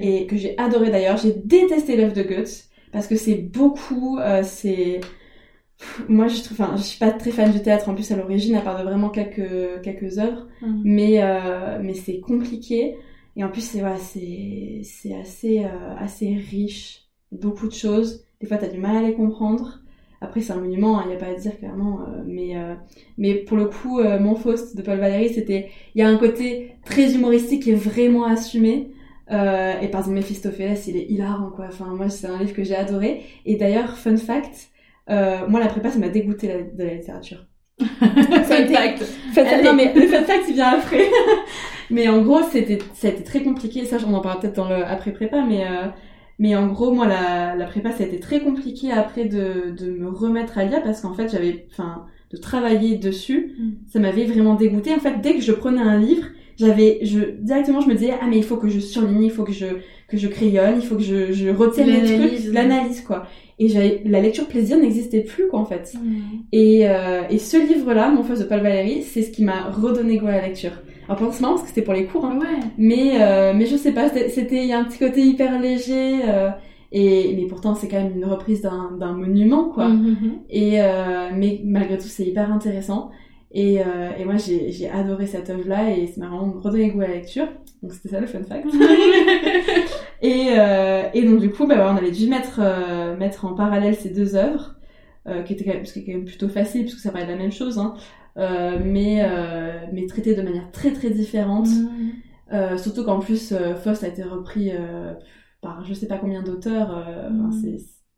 [0.00, 1.16] et que j'ai adoré d'ailleurs.
[1.16, 5.00] J'ai détesté l'œuvre de Goethe parce que c'est beaucoup, c'est
[6.08, 8.54] moi je trouve, enfin je suis pas très fan du théâtre en plus à l'origine
[8.56, 10.82] à part de vraiment quelques quelques œuvres, Mhm.
[10.84, 12.96] mais euh, mais c'est compliqué
[13.36, 18.24] et en plus c'est voilà c'est c'est assez euh, assez riche, beaucoup de choses.
[18.40, 19.80] Des fois t'as du mal à les comprendre.
[20.20, 22.74] Après c'est un monument, il n'y a pas à dire clairement, euh, mais euh,
[23.18, 26.16] mais pour le coup euh, mon Faust de Paul Valéry c'était il y a un
[26.16, 28.92] côté très humoristique est vraiment assumé.
[29.30, 31.66] Euh, et par exemple Mephistopheles il est hilarant quoi.
[31.68, 33.22] Enfin moi c'est un livre que j'ai adoré.
[33.46, 34.70] Et d'ailleurs fun fact,
[35.10, 37.46] euh, moi la prépa ça m'a dégoûté la- de la littérature.
[37.80, 39.02] Fact.
[39.02, 39.62] Fun fact- Allez.
[39.64, 41.06] non mais le fun fact il vient après.
[41.90, 43.84] mais en gros c'était ça a été très compliqué.
[43.84, 45.86] Ça on en parlera peut-être dans le après prépa mais euh,
[46.38, 49.90] mais en gros moi la, la prépa ça a été très compliqué après de, de
[49.92, 53.70] me remettre à lire parce qu'en fait j'avais enfin de travailler dessus Mm.
[53.92, 57.80] ça m'avait vraiment dégoûté en fait dès que je prenais un livre j'avais je directement
[57.80, 59.66] je me disais ah mais il faut que je surligne il faut que je
[60.12, 63.26] que je crayonne il faut que je je retienne les trucs l'analyse quoi
[63.58, 63.68] et
[64.06, 65.92] la lecture plaisir n'existait plus quoi en fait
[66.52, 70.16] et, euh, et ce livre-là, Mon fils de Paul Valéry, c'est ce qui m'a redonné
[70.18, 70.72] goût à la lecture.
[71.06, 72.38] Alors pour c'est marrant parce que c'était pour les cours, hein.
[72.40, 72.60] Ouais.
[72.78, 76.20] mais euh, mais je sais pas, c'était- il y a un petit côté hyper léger
[76.28, 76.48] euh,
[76.92, 79.88] et mais pourtant c'est quand même une reprise d'un monument quoi.
[79.88, 80.16] Mhm.
[80.50, 83.10] Et euh, mais malgré tout c'est hyper intéressant.
[83.52, 87.02] Et, euh, et moi j'ai j'ai adoré cette œuvre-là et ça m'a vraiment redonné goût
[87.02, 87.48] à la lecture.
[87.82, 88.66] Donc c'était ça le fun fact.
[90.22, 93.96] Et, euh, et donc du coup, bah, on avait dû mettre, euh, mettre en parallèle
[93.96, 94.76] ces deux œuvres,
[95.28, 97.52] euh, qui étaient quand même, quand même plutôt facile, puisque ça parlait de la même
[97.52, 97.94] chose, hein,
[98.38, 101.68] euh, mais, euh, mais traitées de manière très très différente.
[102.52, 105.14] Euh, surtout qu'en plus, Faust a été repris euh,
[105.60, 106.96] par je sais pas combien d'auteurs.
[106.96, 107.50] euh, enfin,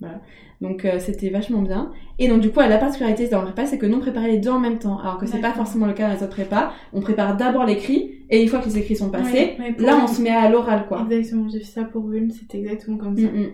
[0.01, 0.21] voilà.
[0.61, 1.91] Donc euh, c'était vachement bien.
[2.19, 4.39] Et donc du coup, la particularité dans le prépa, c'est que nous on préparait les
[4.39, 6.73] deux en même temps, alors que c'est pas forcément le cas dans les autres prépas.
[6.93, 9.87] On prépare d'abord l'écrit, et une fois que les écrits sont passés, Ouais, ouais, pour
[9.87, 11.07] là on se met à l'oral quoi.
[11.11, 13.23] Exactement, j'ai fait ça pour une, c'était exactement comme ça.
[13.27, 13.51] Mm, mm.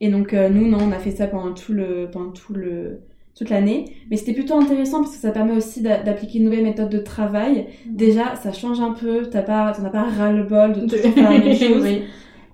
[0.00, 3.00] Et donc euh, nous non, on a fait ça pendant tout le pendant tout le
[3.38, 6.64] toute l'année, mais c'était plutôt intéressant parce que ça permet aussi d'a- d'appliquer une nouvelle
[6.64, 7.66] méthode de travail.
[7.86, 7.96] Mm.
[7.96, 11.12] Déjà, ça change un peu, t'as pas t'en as pas ras le bol de toujours
[11.12, 11.82] faire la même chose.
[11.82, 12.02] Oui.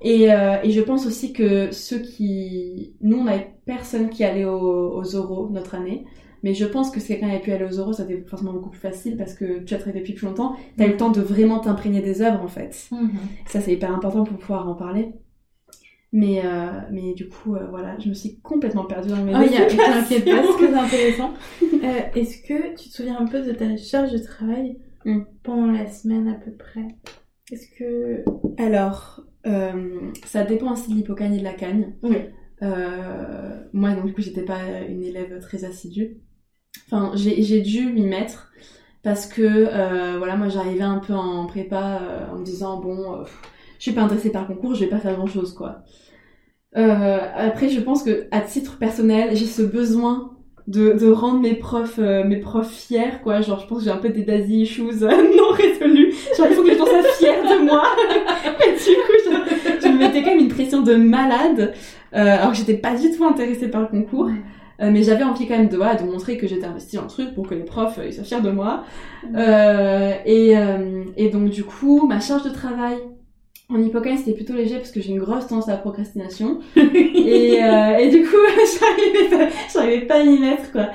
[0.03, 4.45] Et, euh, et je pense aussi que ceux qui nous on avait personne qui allait
[4.45, 6.05] aux, aux oraux notre année.
[6.43, 8.71] Mais je pense que si quelqu'un avait pu aller aux oraux, ça c'était forcément beaucoup
[8.71, 10.57] plus facile parce que tu as travaillé depuis plus longtemps.
[10.77, 12.88] T'as eu le temps de vraiment t'imprégner des œuvres en fait.
[12.91, 13.11] Mhm.
[13.47, 15.12] Ça, c'est hyper important pour pouvoir en parler.
[16.15, 19.41] Mais, euh, mais du coup, euh, voilà, je me suis complètement perdue dans mes Oh,
[19.41, 21.33] y a, t'inquiète pas, c'est intéressant.
[22.17, 25.23] Est-ce que tu te souviens un peu de ta charge de travail Mm.
[25.43, 26.87] pendant la semaine à peu près?
[27.51, 28.25] Est-ce que...
[28.57, 31.95] Alors, ça dépend aussi de l'hypocagne et de la cagne.
[32.03, 32.17] Oui.
[32.63, 36.19] Euh, moi, donc, du coup, j'étais pas une élève très assidue.
[36.87, 38.53] Enfin, j'ai dû m'y mettre
[39.03, 43.21] parce que, euh, voilà, moi, j'arrivais un peu en prépa euh, en me disant, bon,
[43.21, 43.25] euh,
[43.79, 45.83] je suis pas intéressée par le concours, je vais pas faire grand-chose, quoi.
[46.77, 50.33] Euh, après, je pense que à titre personnel, j'ai ce besoin
[50.69, 53.91] de, de rendre mes profs euh, mes profs fiers quoi genre je pense que j'ai
[53.91, 57.03] un peu des daddy issues euh, non résolus genre il faut que les gens soient
[57.19, 57.83] fiers de moi
[58.65, 59.22] et du coup
[60.03, 61.75] mettais quand même une pression de malade.
[62.15, 64.31] Euh, alors que j'étais pas du tout intéressée par le concours.
[64.81, 67.09] Euh, mais j'avais envie quand même de voilà, de montrer que j'étais investie dans le
[67.09, 68.85] truc pour que les profs euh, ils soient fiers de moi.
[70.27, 70.55] Et
[71.17, 72.97] et donc du coup ma charge de travail
[73.69, 76.59] en hippocampe c'était plutôt léger parce que j'ai une grosse tendance à la procrastination.
[76.77, 78.37] Et, et du coup
[79.73, 80.88] j'arrivais pas, pas à y mettre quoi.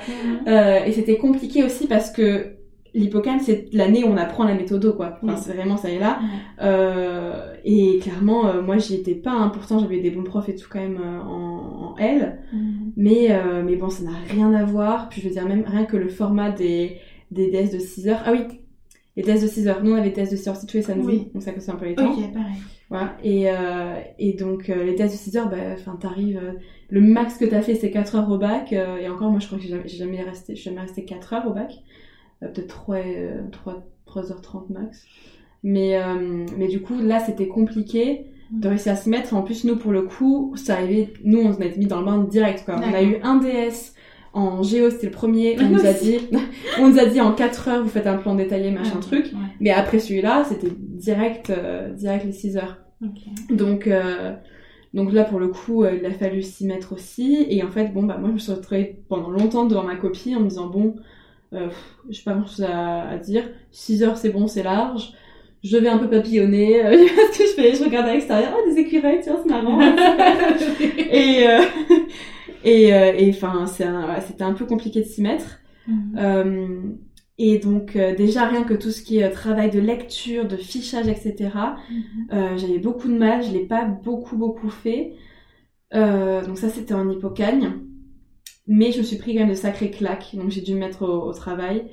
[0.86, 2.57] Et c'était compliqué aussi parce que
[2.94, 5.40] l'hippocampe c'est l'année où on apprend la méthode quoi enfin Oui.
[5.42, 6.18] c'est vraiment ça est là
[6.60, 9.48] euh, et clairement euh, moi j'y étais pas hein.
[9.52, 12.92] pourtant j'avais des bons profs et tout quand même euh, en, en L Mhm.
[12.96, 15.84] mais euh, mais bon ça n'a rien à voir puis je veux dire même rien
[15.84, 16.96] que le format des
[17.30, 18.40] des DS de 6 heures ah oui
[19.16, 21.06] les tests de 6 heures nous on avait des tests de 6 heures les samedis
[21.06, 21.28] Oui.
[21.34, 22.54] donc ça coûte un peu les temps Ok, pareil.
[22.88, 23.16] voilà.
[23.22, 23.48] Et,
[24.18, 26.52] et donc, les tests de 6 heures, bah, enfin, t'arrives, euh,
[26.88, 28.72] le max que t'as fait, c'est 4 heures au bac.
[28.72, 31.04] euh, et encore, moi, je crois que j'ai jamais, jamais resté, je suis jamais resté
[31.04, 31.72] 4 heures au bac.
[32.42, 35.04] Euh, peut-être 3, euh, 3, 3h30 max.
[35.62, 39.34] Mais, euh, mais du coup, là, c'était compliqué de réussir à s'y mettre.
[39.34, 42.06] En plus, nous, pour le coup, c'est arrivé, nous, on se été mis dans le
[42.06, 42.76] bain direct, quoi.
[42.78, 43.94] On a eu un DS
[44.32, 45.56] en géo, c'était le premier.
[45.60, 46.18] On Nous a dit,
[46.78, 49.00] on nous a dit en 4 heures, vous faites un plan détaillé, machin Ouais.
[49.00, 49.24] truc.
[49.26, 49.38] Ouais.
[49.60, 52.78] Mais après celui-là, c'était direct, euh, direct les 6 heures.
[53.50, 54.34] Donc, euh,
[54.94, 57.46] donc là, pour le coup, euh, il a fallu s'y mettre aussi.
[57.48, 60.34] Et en fait, bon, bah, moi, je me suis retrouvée pendant longtemps devant ma copie
[60.34, 60.96] en me disant, bon,
[61.52, 61.68] euh,
[62.08, 63.44] j'ai pas grand chose à, à dire.
[63.70, 65.12] 6 heures, c'est bon, c'est large.
[65.64, 66.84] Je vais un peu papillonner.
[66.84, 68.56] Euh, ce que je fais, je regarde à l'extérieur.
[68.56, 69.80] Oh, des écureuils, tiens, c'est marrant.
[71.10, 71.62] et, euh,
[72.64, 75.60] et, euh, et enfin, c'était un peu compliqué de s'y mettre.
[75.86, 76.16] Mhm.
[76.18, 76.80] Euh,
[77.40, 81.50] et donc déjà rien que tout ce qui est travail de lecture, de fichage, etc.
[81.88, 82.58] Mhm.
[82.58, 85.12] J'avais beaucoup de mal, je l'ai pas beaucoup beaucoup fait.
[85.92, 87.74] Donc ça c'était en hippocagne.
[88.68, 91.02] Mais je me suis pris quand même de sacrées claques, donc j'ai dû me mettre
[91.02, 91.84] au, au travail.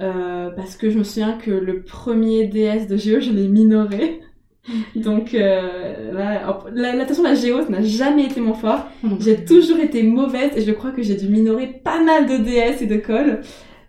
[0.00, 4.20] Euh, parce que je me souviens que le premier DS de Géo, je l'ai minoré.
[4.94, 8.86] Donc euh, là, la- l'attention à la Géo, ça n'a jamais été mon fort.
[9.18, 12.82] J'ai toujours été mauvaise et je crois que j'ai dû minorer pas mal de DS
[12.82, 13.40] et de colle.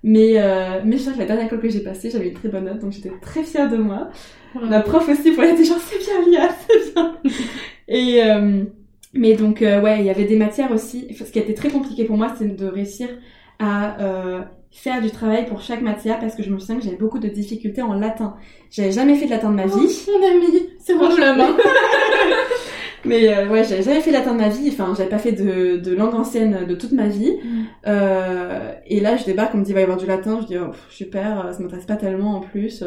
[0.04, 2.49] Mais, euh, mais je sais que la dernière colle que j'ai passée, j'avais une très
[2.49, 4.10] bonne note, donc j'étais très fière de moi.
[4.69, 7.17] La prof aussi, pour elle, était genre, c'est bien, Lia, c'est bien.
[7.88, 8.63] et, euh,
[9.13, 11.13] mais donc, euh, ouais, il y avait des matières aussi.
[11.13, 13.10] Ce qui a été très compliqué pour moi, c'est de réussir
[13.60, 16.97] à euh, faire du travail pour chaque matière parce que je me souviens que j'avais
[16.97, 18.36] beaucoup de difficultés en latin.
[18.69, 20.06] J'avais jamais fait de latin de ma vie.
[20.08, 21.56] Mon ami, c'est moi la main.
[23.04, 25.78] Mais euh, ouais, j'avais jamais fait latin de ma vie, enfin j'avais pas fait de,
[25.78, 27.34] de langue ancienne de toute ma vie.
[27.88, 30.47] Euh, et là je débarque, on me dit il va y avoir du latin, je
[30.47, 32.84] dis oh, super, euh, ça m'intéresse pas tellement en plus.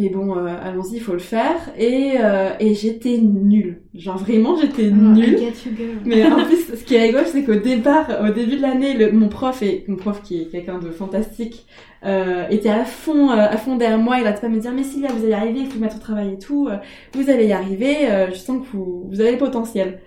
[0.00, 1.56] Mais bon, euh, allons-y, il faut le faire.
[1.78, 3.82] Et, euh, et j'étais nulle.
[3.94, 5.38] Genre vraiment j'étais nulle.
[5.40, 5.88] You, girl.
[6.04, 9.28] Mais en plus, ce qui est rigolo, c'est qu'au départ, au début de l'année, mon
[9.28, 11.66] prof et mon prof qui est quelqu'un de fantastique
[12.04, 14.18] euh, était à fond, euh, à fond derrière moi.
[14.18, 16.00] Il arrêtait pas me dire mais Sylvia, vous allez y arriver, il faut mettre au
[16.00, 16.68] travail et tout.
[16.68, 16.76] euh,
[17.14, 18.10] vous allez y arriver.
[18.10, 20.00] euh, je sens que vous, vous avez le potentiel.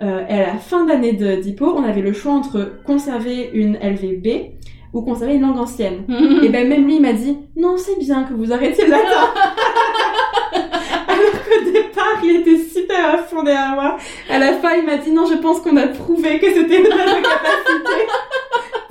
[0.00, 3.74] Euh, et à la fin d'année de d'hypo, on avait le choix entre conserver une
[3.82, 4.52] LVB
[4.92, 6.04] ou conserver une langue ancienne.
[6.42, 9.32] Et ben même lui il m'a dit non c'est bien que vous arrêtiez le latin.
[11.08, 13.96] Alors qu'au départ il était super à fond derrière moi.
[14.30, 16.84] À la fin il m'a dit non je pense qu'on a prouvé que c'était une
[16.84, 18.06] notre capacité.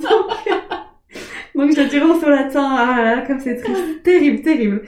[0.00, 0.30] donc,
[1.54, 2.68] donc j'ai dû relancer au latin.
[2.70, 4.02] Ah là là comme c'est triste.
[4.02, 4.82] Terrible, terrible.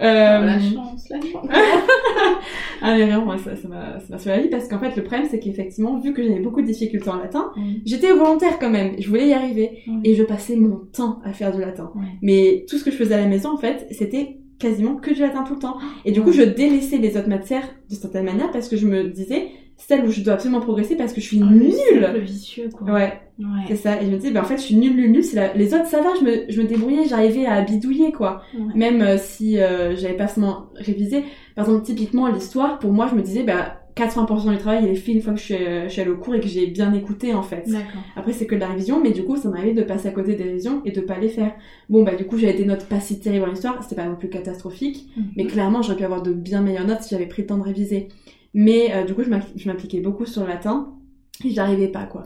[0.00, 1.46] Euh, la chance, la chance.
[2.82, 4.96] ah mais vraiment moi, ça ça m'a ça m'a sauvé la vie parce qu'en fait
[4.96, 7.52] le problème c'est qu'effectivement vu que j'avais beaucoup de difficultés en latin
[7.84, 11.54] j'étais volontaire quand même je voulais y arriver et je passais mon temps à faire
[11.54, 11.92] du latin.
[12.22, 15.20] Mais tout ce que je faisais à la maison, en fait, c'était quasiment que du
[15.20, 15.78] latin tout le temps.
[16.04, 19.04] Et du coup, je délaissais les autres matières de certaine manière parce que je me
[19.04, 19.48] disais,
[19.88, 21.72] celle où je dois absolument progresser parce que je suis Oh, le nulle.
[22.00, 22.92] cercle vicieux, quoi.
[22.92, 23.20] Ouais,
[23.66, 23.76] c'est Ouais.
[23.76, 24.00] ça.
[24.00, 25.24] Et je me disais, ben en fait, je suis nulle, nulle, nulle.
[25.24, 28.42] C'est la- Les autres, ça va, je me, je me débrouillais, j'arrivais à bidouiller, quoi.
[28.54, 28.72] Ouais.
[28.74, 31.24] Même euh, si euh, j'avais pas seulement révisé.
[31.56, 34.94] Par exemple, typiquement, l'histoire, pour moi, je me disais, bah, 80% du travail, il est
[34.94, 36.66] fait une fois que je suis, euh, je suis allée au cours et que j'ai
[36.68, 37.64] bien écouté, en fait.
[37.66, 38.00] D'accord.
[38.16, 40.34] Après, c'est que de la révision, mais du coup, ça m'arrivait de passer à côté
[40.36, 41.52] des révisions et de pas les faire.
[41.88, 44.14] Bon, bah, du coup, j'avais des notes pas si terribles en histoire, c'était pas non
[44.16, 47.48] plus catastrophique, mais clairement, j'aurais pu avoir de bien meilleures notes si j'avais pris le
[47.48, 48.08] temps de réviser.
[48.54, 50.94] Mais euh, du coup, je m'app- je m'appliquais beaucoup sur le latin
[51.44, 52.24] et j'arrivais pas, quoi.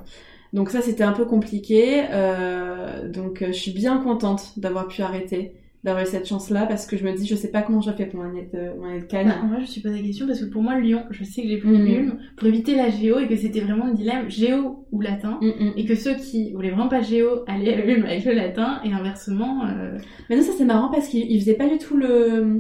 [0.53, 2.05] Donc ça, c'était un peu compliqué.
[2.11, 6.87] euh, donc, euh, je suis bien contente d'avoir pu arrêter, d'avoir eu cette chance-là, parce
[6.87, 8.87] que je me dis, je sais pas comment j'ai fait pour mon année de, mon
[8.87, 9.27] année de Cannes.
[9.43, 11.49] Bah, je me suis posé la question parce que pour moi, Lyon, je sais que
[11.49, 11.85] j'ai pris Mhm.
[11.85, 15.39] l'ULM pour éviter la géo et que c'était vraiment le dilemme géo ou latin.
[15.43, 15.73] Mm, mm.
[15.77, 18.93] Et que ceux qui voulaient vraiment pas géo allaient à l'ULM avec le latin et
[18.93, 19.67] inversement.
[19.67, 19.99] euh,
[20.31, 22.59] Mais non, ça c'est marrant parce qu'il il faisait pas du tout le,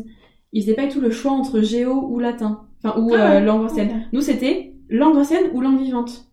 [0.52, 3.40] il faisait pas du tout le choix entre géo ou latin, enfin ou Ah, euh,
[3.40, 4.06] langue ancienne.
[4.12, 6.24] Nous c'était langue ancienne ou langue vivante.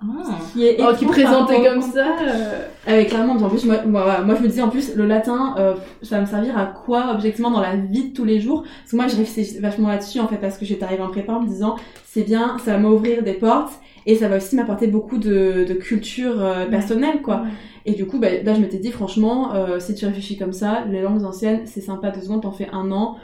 [0.00, 0.38] Ah.
[0.52, 2.16] qui est Oh, qui présentait comme ça.
[2.20, 5.54] euh, Avec clairement, en plus, moi, moi, moi, je me dis en plus, le latin,
[5.56, 8.62] euh, ça va me servir à quoi, objectivement, dans la vie de tous les jours?
[8.64, 11.32] Parce que moi, je réfléchis vachement là-dessus, en fait, parce que j'étais arrivée en prépa
[11.34, 13.72] en me disant, c'est bien, ça va m'ouvrir des portes,
[14.04, 17.36] et ça va aussi m'apporter beaucoup de, de culture euh, personnelle, quoi.
[17.36, 17.48] ouais.
[17.86, 20.84] Et du coup, bah, là, je m'étais dit, franchement, euh, si tu réfléchis comme ça,
[20.90, 23.16] les langues anciennes, c'est sympa, deux secondes, t'en fais un an.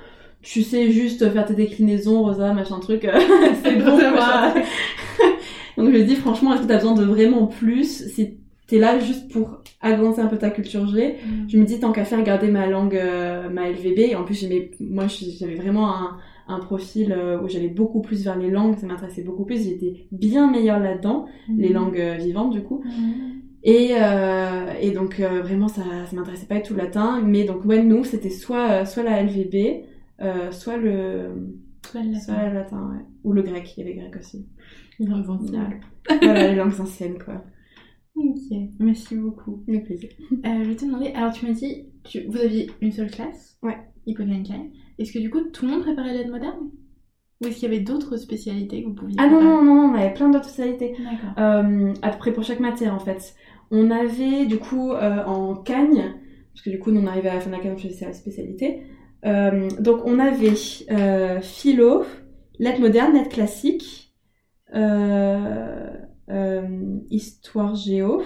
[0.43, 3.13] Tu sais juste faire tes déclinaisons, rosa, machin truc, euh,
[3.63, 4.55] c'est bon, quoi.
[5.77, 8.99] Donc je me dis, franchement, est-ce que t'as besoin de vraiment plus Si t'es là
[8.99, 11.17] juste pour agrandir un peu ta culture G,
[11.49, 13.99] je me dis, tant qu'à faire, garder ma langue, euh, ma LVB.
[13.99, 18.25] Et en plus, j'aimais, moi, j'avais vraiment un, un profil euh, où j'allais beaucoup plus
[18.25, 19.65] vers les langues, ça m'intéressait beaucoup plus.
[19.65, 22.83] J'étais bien meilleure là-dedans, les langues euh, vivantes, du coup.
[22.85, 23.41] Mhm.
[23.63, 23.91] Et,
[24.81, 28.05] et donc vraiment ça, ça m'intéressait pas du tout le latin, mais donc ouais nous
[28.05, 29.85] c'était soit soit la LVB,
[30.23, 31.55] euh, soit le
[31.87, 32.49] Soit le soit latin.
[32.49, 33.05] le latin ouais.
[33.25, 34.47] ou le grec, il y avait grec aussi.
[34.99, 35.81] Les langues anciennes.
[36.23, 37.43] voilà les langues anciennes quoi.
[38.17, 39.65] Ok, merci beaucoup.
[39.69, 40.11] Avec plaisir.
[40.33, 43.59] Euh, je vais te demander, alors tu m'as dit, tu, vous aviez une seule classe
[43.63, 43.79] Ouais.
[44.07, 44.71] Hippocampine.
[44.99, 46.71] Est-ce que du coup tout le monde préparait l'aide moderne?
[47.43, 49.93] Ou est-ce qu'il y avait d'autres spécialités que vous pouviez Ah non non non non,
[49.93, 50.93] on avait plein d'autres spécialités.
[50.99, 51.39] D'accord.
[51.39, 53.35] Euh, à peu près pour chaque matière en fait.
[53.71, 56.13] On avait du coup euh, en Cagne,
[56.53, 58.13] parce que du coup nous on arrivait à la fin de la Cagne, on la
[58.13, 58.83] spécialité.
[59.27, 60.55] Euh, donc on avait
[60.91, 62.05] euh, philo,
[62.59, 64.15] lettres modernes, lettres classiques,
[64.75, 65.91] euh,
[67.11, 68.23] histoire géo,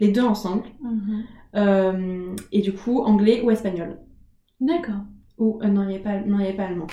[0.00, 2.36] les deux ensemble, Mhm.
[2.52, 3.98] et du coup anglais ou espagnol.
[4.60, 5.02] D'accord.
[5.38, 6.86] Ou non il n'y avait avait pas allemand.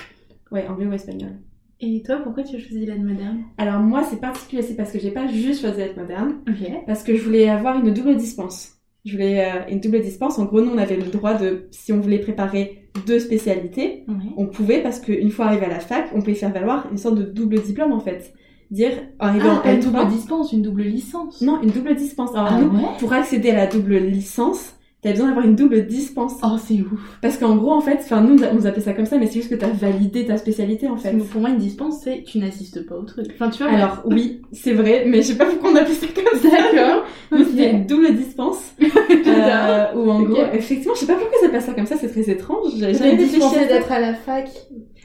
[0.51, 1.31] Ouais anglais ou espagnol.
[1.79, 4.99] Et toi, pourquoi tu as choisi l'aide moderne Alors moi c'est particulier, c'est parce que
[4.99, 6.35] j'ai pas juste choisi lettres modernes.
[6.47, 6.71] Ok.
[6.87, 8.77] Parce que je voulais avoir une double dispense.
[9.05, 10.39] Je voulais euh, une double dispense.
[10.39, 14.05] En gros, nous, on avait le droit de, si on voulait préparer deux spécialités,
[14.37, 17.15] on pouvait, parce qu'une fois arrivé à la fac, on pouvait faire valoir une sorte
[17.15, 18.33] de double diplôme, en fait.
[18.71, 19.83] Dire, arriver Ah, en pas une L3.
[19.83, 21.41] double dispense, une double licence.
[21.41, 22.31] Non, une double dispense.
[22.33, 25.85] Alors Ah nous, ouais pour accéder à la double licence, t'avais besoin d'avoir une double
[25.85, 26.33] dispense.
[26.43, 27.19] Oh, c'est ouf.
[27.21, 29.35] Parce qu'en gros, en fait, enfin, nous, on nous appelait ça comme ça, mais c'est
[29.35, 31.11] juste que t'as validé ta spécialité, en fait.
[31.11, 33.27] Pour moi, une dispense, c'est tu n'assistes pas au truc.
[33.33, 33.71] Enfin, tu vois.
[33.71, 36.49] Alors, oui, c'est vrai, mais je sais pas pourquoi on appelait ça comme ça.
[36.49, 37.03] D'accord.
[37.31, 38.73] Nous, c'était une double dispense.
[39.25, 42.09] Euh, où en gros, effectivement, je sais pas pourquoi ça passe ça comme ça, c'est
[42.09, 42.73] très étrange.
[42.77, 43.65] J'avais réfléchi à ça.
[43.65, 44.49] d'être à la fac.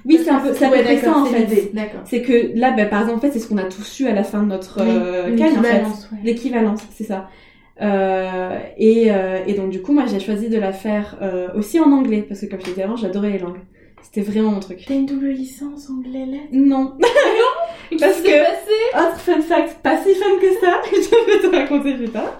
[0.04, 1.70] Oui, c'est un peu, peu Ouais, ça en fait.
[1.74, 2.00] D'accord.
[2.04, 4.12] C'est que là, bah, par exemple, en fait, c'est ce qu'on a tous su à
[4.12, 5.62] la fin de notre euh, en fait.
[5.62, 6.18] ouais.
[6.24, 7.28] L'équivalence, c'est ça.
[7.80, 11.78] Euh, et, euh, et donc du coup, moi, j'ai choisi de la faire euh, aussi
[11.80, 13.60] en anglais parce que comme je dit avant, j'adorais les langues.
[14.02, 14.84] C'était vraiment mon truc.
[14.86, 16.94] T'as une double licence anglais lettres Non?
[18.00, 22.08] Parce que- Autre fun fact, pas si fun que ça, je vais te raconter plus
[22.08, 22.36] tard.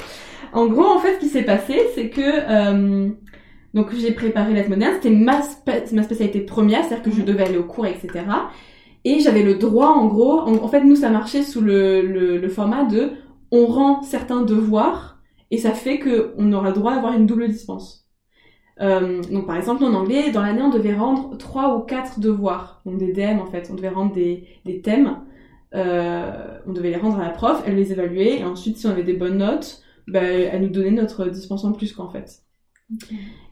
[0.53, 3.09] En gros, en fait, ce qui s'est passé, c'est que euh,
[3.75, 7.25] donc j'ai préparé l'aide moderne, c'était ma, spé- ma spécialité première, c'est-à-dire que je Mhm.
[7.27, 8.09] devais aller au cours, etc.
[9.05, 12.39] Et j'avais le droit, en gros, en, en fait, nous, ça marchait sous le, le,
[12.39, 13.11] le format de
[13.51, 15.18] on rend certains devoirs
[15.51, 18.07] et ça fait que on aura droit d'avoir une double dispense.
[18.81, 22.81] Euh, donc par exemple en anglais, dans l'année on devait rendre trois ou quatre devoirs,
[22.87, 25.19] donc des DM en fait, on devait rendre des, des thèmes,
[25.75, 28.91] euh, on devait les rendre à la prof, elle les évaluait et ensuite si on
[28.91, 32.43] avait des bonnes notes, bah, elle nous donnait notre dispense en plus qu'en fait.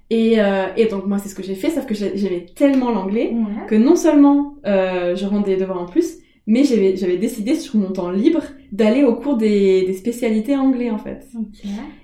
[0.08, 2.92] Et, euh, et donc moi c'est ce que j'ai fait, sauf que j'ai- j'aimais tellement
[2.92, 3.66] l'anglais Ouais.
[3.68, 8.10] que non seulement je rendais des devoirs en plus, mais j'avais décidé sur mon temps
[8.10, 8.42] libre
[8.76, 11.26] d'aller au cours des, des spécialités anglais en fait.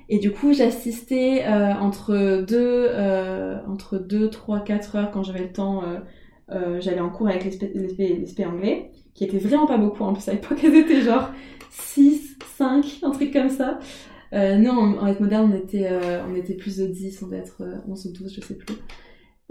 [0.08, 5.42] Et du coup, j'assistais euh, entre deux, euh, entre deux, trois, quatre heures quand j'avais
[5.48, 5.82] le temps.
[5.84, 5.98] Euh,
[6.50, 9.66] euh, j'allais en cours avec les spé, les spé- les spé anglais, qui étaient vraiment
[9.66, 10.02] pas beaucoup.
[10.04, 11.30] En plus, à l'époque, elles étaient genre
[11.70, 13.78] 6, 5, un truc comme ça.
[14.32, 15.88] Non, en, en être moderne, on était,
[16.30, 18.76] on était plus de 10, on devait être euh, 11 ou 12, je sais plus.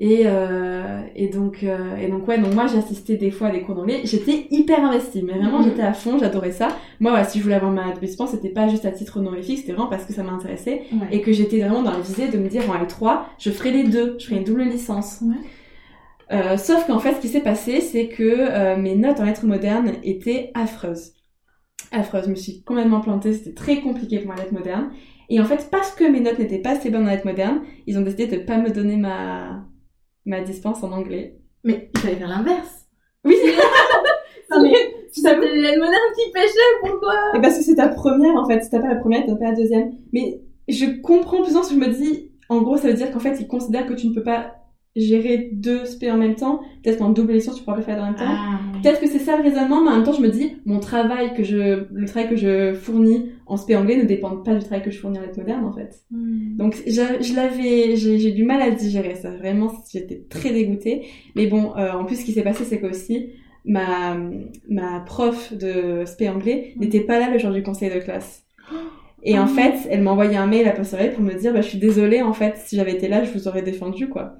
[0.03, 3.61] Et, euh, et donc, euh, et donc ouais, donc moi j'assistais des fois à des
[3.61, 4.01] cours d'anglais.
[4.03, 5.65] J'étais hyper investie, mais vraiment Mhm.
[5.65, 6.69] j'étais à fond, j'adorais ça.
[6.99, 9.73] Moi, voilà, si je voulais avoir ma dispense, c'était pas juste à titre honorifique, c'était
[9.73, 11.07] vraiment parce que ça m'intéressait Ouais.
[11.11, 13.83] et que j'étais vraiment dans la visée de me dire en L3, je ferai les
[13.83, 15.19] deux, je ferai une double licence.
[15.21, 15.35] Ouais.
[16.35, 19.45] Euh, sauf qu'en fait, ce qui s'est passé, c'est que euh, mes notes en lettres
[19.45, 21.11] modernes étaient affreuses.
[21.91, 24.89] Affreuses, je me suis complètement plantée, c'était très compliqué pour ma lettre moderne.
[25.29, 27.99] Et en fait, parce que mes notes n'étaient pas assez bonnes en lettres modernes, ils
[27.99, 29.65] ont décidé de pas me donner ma,
[30.25, 31.37] ma dispense en anglais.
[31.63, 32.85] Mais il fallait faire l'inverse.
[33.23, 33.35] Oui,
[34.51, 34.71] Non, mais
[35.77, 37.13] moderne qui pêchait, pourquoi?
[37.35, 38.63] Et parce que c'est ta première, en fait.
[38.63, 39.91] Si t'as pas la première, t'as pas la deuxième.
[40.13, 43.11] Mais je comprends plus en ce que je me dis, en gros, ça veut dire
[43.11, 44.55] qu'en fait, ils considèrent que tu ne peux pas
[44.95, 46.59] gérer deux SP en même temps.
[46.83, 48.25] Peut-être qu'en double licence, tu pourras le faire en même temps.
[48.27, 50.79] Ah, Peut-être que c'est ça le raisonnement, mais en même temps, je me dis, mon
[50.79, 54.59] travail que je, le travail que je fournis en SP anglais ne dépend pas du
[54.59, 56.01] travail que je fournis en lettres modernes, en fait.
[56.11, 56.57] Hmm.
[56.57, 59.31] Donc, je, je l'avais, j'ai du mal à digérer ça.
[59.31, 61.03] Vraiment, j'étais très dégoûtée.
[61.35, 63.29] Mais bon, euh, en plus, ce qui s'est passé, c'est qu'aussi,
[63.63, 64.17] ma,
[64.67, 66.79] ma prof de SP anglais Mm.
[66.81, 68.43] n'était pas là le jour du conseil de classe.
[69.23, 69.47] Et en Ah.
[69.47, 72.21] fait, elle m'a envoyé un mail à posteriori pour me dire, bah, je suis désolée,
[72.23, 74.33] en fait, si j'avais été là, je vous aurais défendu, quoi.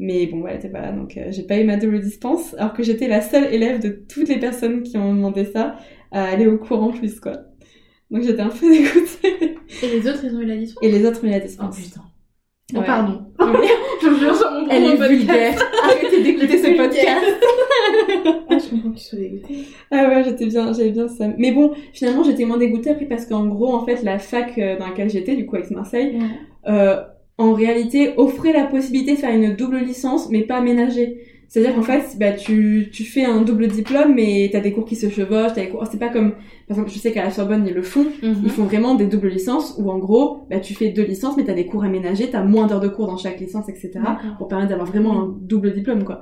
[0.00, 2.72] Mais bon, elle était pas là, donc euh, j'ai pas eu ma double dispense, alors
[2.72, 5.74] que j'étais la seule élève de toutes les personnes qui ont demandé ça
[6.12, 7.32] à aller au cours en plus, quoi.
[8.10, 9.56] Donc j'étais un peu dégoûtée.
[9.82, 10.84] Et les autres, ils ont eu la dispense?
[10.84, 11.80] Et les autres ont eu la Oh dispense.
[11.80, 12.00] putain.
[12.74, 12.84] Oh, Ouais.
[12.86, 13.22] pardon.
[14.02, 15.58] Je jure sur mon Elle est vulgaire.
[15.82, 17.26] Arrêtez d'écouter ce podcast.
[18.50, 19.64] Ah, je comprends que tu sois dégoûtée.
[19.90, 21.28] Ah ouais, j'étais bien, j'avais bien ça.
[21.38, 24.78] Mais bon, finalement, j'étais moins dégoûtée après parce qu'en gros, en fait, la fac euh,
[24.78, 26.18] dans laquelle j'étais, du coup, avec Marseille,
[26.68, 27.00] euh,
[27.38, 31.24] en réalité, offrait la possibilité de faire une double licence, mais pas aménagée.
[31.50, 34.96] C'est-à-dire qu'en fait, bah, tu, tu fais un double diplôme, mais t'as des cours qui
[34.96, 37.64] se chevauchent, t'as des cours, c'est pas comme, par exemple, je sais qu'à la Sorbonne,
[37.66, 38.42] ils le font, Mhm.
[38.44, 41.44] ils font vraiment des doubles licences où en gros, bah, tu fais deux licences, mais
[41.44, 43.92] t'as des cours aménagés, t'as moins d'heures de cours dans chaque licence, etc.
[44.36, 46.20] Pour permettre d'avoir vraiment un double diplôme, quoi.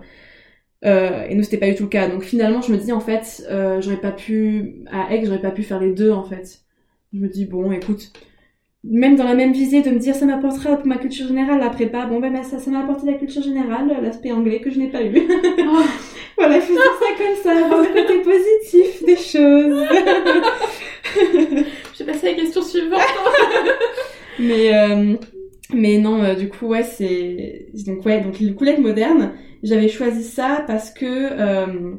[0.85, 2.09] Euh, et nous, c'était pas du tout le cas.
[2.09, 5.51] Donc finalement, je me dis, en fait, euh, j'aurais pas pu, à Aix, j'aurais pas
[5.51, 6.61] pu faire les deux, en fait.
[7.13, 8.13] Je me dis, bon, écoute,
[8.89, 11.71] même dans la même visée, de me dire, ça m'apportera pour ma culture générale, la
[11.71, 14.79] prépa, bon, ben, bah, ça, ça m'a apporté la culture générale, l'aspect anglais que je
[14.79, 15.13] n'ai pas eu.
[15.59, 15.83] Oh.
[16.39, 19.87] voilà, dire ça comme ça, voir le côté positif des choses.
[21.15, 23.01] Je vais passer à la question suivante.
[24.39, 25.15] Mais euh,
[25.73, 29.33] mais non, euh, du coup ouais c'est donc ouais donc le coulette moderne.
[29.63, 31.95] J'avais choisi ça parce que euh,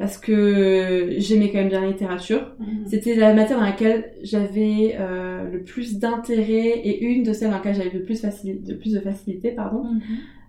[0.00, 2.56] parce que j'aimais quand même bien la littérature.
[2.86, 7.56] C'était la matière dans laquelle j'avais euh, le plus d'intérêt et une de celles dans
[7.56, 9.84] laquelle j'avais le plus de facilité pardon.
[9.84, 10.00] Mhm.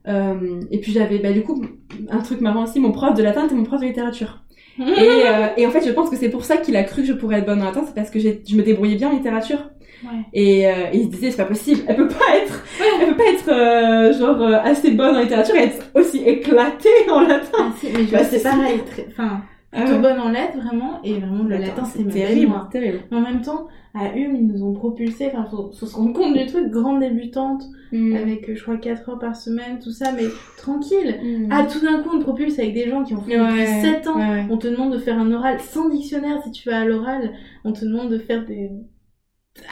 [0.07, 1.63] Euh, et puis j'avais bah du coup
[2.09, 4.41] un truc marrant aussi, mon prof de latin était mon prof de littérature.
[4.79, 7.07] Et, euh, et en fait, je pense que c'est pour ça qu'il a cru que
[7.09, 9.69] je pourrais être bonne en latin, c'est parce que je me débrouillais bien en littérature.
[10.03, 10.25] Ouais.
[10.33, 12.63] Et, euh, et il se disait, c'est pas possible, elle peut pas être,
[13.01, 16.89] elle peut pas être euh, genre euh, assez bonne en littérature et être aussi éclatée
[17.11, 17.49] en latin.
[17.59, 18.79] Ah, si, mais je Bah, c'est pareil.
[18.85, 19.41] très- Enfin,
[19.73, 20.99] Ah plutôt bonne en lettres, vraiment.
[21.03, 22.99] Et vraiment, le latin, c'est terrible, terrible.
[23.09, 26.13] Mais en même temps, à Hume, ils nous ont propulsé, enfin, faut, faut se rendre
[26.13, 28.15] compte du truc, grande débutante, Mm.
[28.15, 30.23] avec, euh, je crois, 4 heures par semaine, tout ça, mais
[30.57, 31.19] tranquille.
[31.21, 31.49] Mm.
[31.51, 33.81] Ah, tout d'un coup, on te propulse avec des gens qui ont fait Ouais, depuis
[33.81, 34.15] 7 ans.
[34.17, 34.45] ouais, ouais.
[34.49, 37.31] On te demande de faire un oral sans dictionnaire si tu vas à l'oral.
[37.65, 38.69] On te demande de faire des...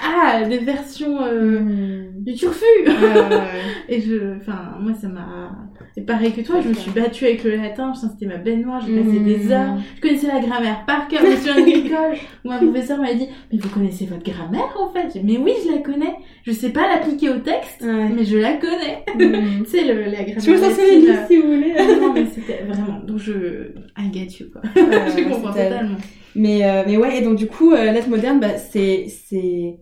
[0.01, 2.23] Ah, des versions euh, Mm.
[2.23, 2.65] du turfu.
[3.89, 4.37] Et je...
[4.37, 5.68] Enfin, moi, ça m'a...
[5.99, 8.95] Et pareil que toi, je me suis battue avec le latin, c'était ma baignoire, j'ai
[9.01, 9.75] passé des heures.
[9.97, 13.27] Je connaissais la grammaire par cœur, mais sur une école où un professeur m'a dit
[13.51, 16.15] «Mais vous connaissez votre grammaire, en fait?» J'ai dit, Mais oui, je la connais.
[16.43, 18.07] Je sais pas l'appliquer au texte, Ouais.
[18.15, 19.03] mais je la connais.
[19.65, 21.73] Tu sais, le, la grammaire Je peux latine, si vous voulez.
[21.99, 22.99] Non, mais c'était vraiment...
[23.05, 23.73] Donc je...
[23.97, 24.61] I get you, quoi.
[24.75, 25.97] Je comprends totalement.
[26.33, 29.75] Mais, euh, mais ouais, et donc du coup, euh, lettres modernes, bah, c'est, c'est,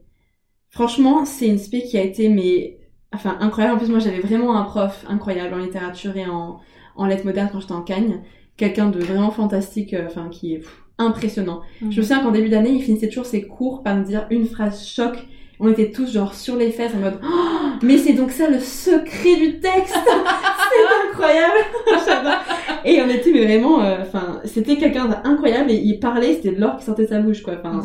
[0.71, 2.76] franchement, c'est une spé qui a été, mais,
[3.13, 3.75] enfin, incroyable.
[3.75, 6.59] En plus, moi, j'avais vraiment un prof incroyable en littérature et en,
[6.95, 8.21] en lettres modernes quand j'étais en Cagne.
[8.55, 11.61] Quelqu'un de vraiment fantastique, euh, enfin, qui est pff, impressionnant.
[11.81, 14.45] Je me souviens qu'en début d'année, il finissait toujours ses cours par me dire une
[14.45, 15.27] phrase choc.
[15.59, 18.59] On était tous genre sur les fesses en mode Oh, mais c'est donc ça le
[18.59, 19.97] secret du texte
[20.69, 21.57] c'est incroyable
[22.85, 26.61] et on était mais vraiment euh, enfin c'était quelqu'un d'incroyable et il parlait c'était de
[26.61, 27.81] l'or qui sortait de sa bouche quoi enfin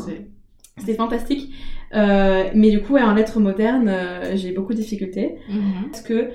[0.77, 1.55] c'était fantastique
[1.95, 5.91] Euh, mais du coup ouais, en lettres modernes euh, j'ai beaucoup de difficultés Mhm.
[5.91, 6.31] parce que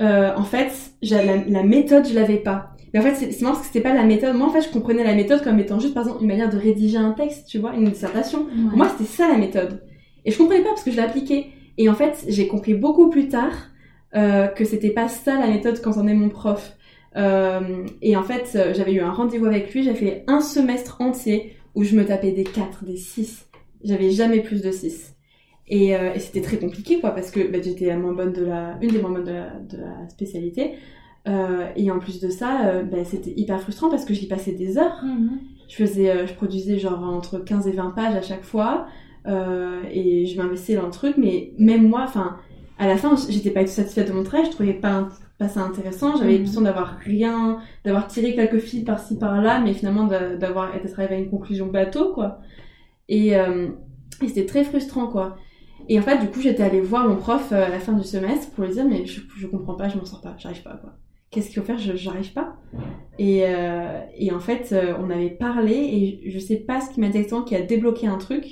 [0.00, 0.70] euh, en fait
[1.02, 3.94] la, la méthode je l'avais pas mais en fait c'est marrant parce que c'était pas
[3.94, 6.28] la méthode moi en fait je comprenais la méthode comme étant juste par exemple une
[6.28, 8.68] manière de rédiger un texte tu vois une dissertation Ouais.
[8.70, 9.82] pour moi, c'était ça la méthode.
[10.24, 11.46] Et je comprenais pas parce que je l'ai appliquée.
[11.78, 13.52] Et en fait, j'ai compris beaucoup plus tard
[14.16, 16.74] euh, que c'était pas ça la méthode quand on est mon prof.
[18.02, 21.82] Et en fait, j'avais eu un rendez-vous avec lui, j'ai fait un semestre entier où
[21.84, 23.45] je me tapais des 4, des 6.
[23.86, 25.14] J'avais jamais plus de 6.
[25.68, 28.44] Et, euh, et c'était très compliqué, quoi, parce que bah, j'étais la moins bonne de
[28.44, 30.74] la, une des moins bonnes de la, de la spécialité.
[31.28, 34.52] Euh, et en plus de ça, euh, bah, c'était hyper frustrant parce que j'y passais
[34.52, 35.40] des heures Mhm.
[35.68, 38.86] je faisais je produisais genre entre 15 et 20 pages à chaque fois
[39.90, 42.36] et je m'investissais dans le truc mais même moi enfin
[42.78, 45.48] à la fin j'étais pas du tout satisfaite de mon travail je trouvais pas pas
[45.48, 46.38] ça intéressant j'avais Mhm.
[46.38, 51.16] l'impression d'avoir rien d'avoir tiré quelques fils par-ci par-là mais finalement d'a- d'avoir été arrivé
[51.16, 52.38] à une conclusion bateau quoi
[53.08, 53.68] et, euh,
[54.22, 55.36] et c'était très frustrant quoi.
[55.88, 58.04] Et en fait du coup j'étais allée voir mon prof euh, à la fin du
[58.04, 60.76] semestre pour lui dire mais je, je comprends pas je m'en sors pas j'arrive pas
[60.76, 60.94] quoi.
[61.30, 61.78] Qu'est-ce qu'il faut faire?
[61.78, 62.56] J'arrive pas.
[63.18, 67.02] Et, euh, et en fait, euh, on avait parlé et je sais pas ce qu'il
[67.02, 68.46] m'a dit exactement qui a débloqué un truc,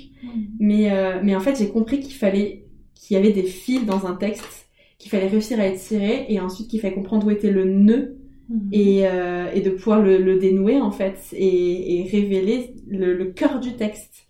[0.59, 4.05] mais, euh, mais en fait, j'ai compris qu'il fallait, qu'il y avait des fils dans
[4.05, 7.63] un texte, qu'il fallait réussir à étirer et ensuite qu'il fallait comprendre où était le
[7.65, 8.69] nœud Mhm.
[8.73, 13.25] et, euh, et de pouvoir le, le dénouer en fait et, et révéler le, le
[13.31, 14.24] cœur du texte.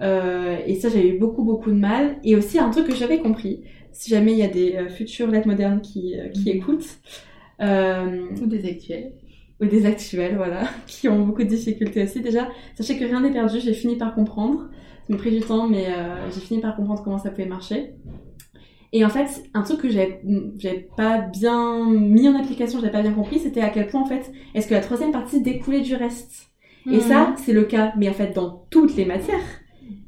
[0.00, 2.18] Euh, et ça, j'ai eu beaucoup beaucoup de mal.
[2.24, 5.26] Et aussi un truc que j'avais compris, si jamais il y a des euh, futures
[5.28, 6.56] lettres modernes qui, euh, qui Mhm.
[6.56, 6.98] écoutent.
[7.60, 9.12] Ou des actuels.
[9.60, 12.20] ou des actuels, voilà, qui ont beaucoup de difficultés aussi.
[12.20, 14.68] Déjà, sachez que rien n'est perdu, j'ai fini par comprendre.
[15.06, 17.94] Ça m'a pris du temps, mais euh, j'ai fini par comprendre comment ça pouvait marcher.
[18.92, 20.20] Et en fait, un truc que j'avais
[20.58, 24.06] j'avais pas bien mis en application, j'avais pas bien compris, c'était à quel point en
[24.06, 26.50] fait, est-ce que la troisième partie découlait du reste.
[26.90, 27.00] Et Mhm.
[27.02, 29.42] ça, c'est le cas, mais en fait dans toutes les matières.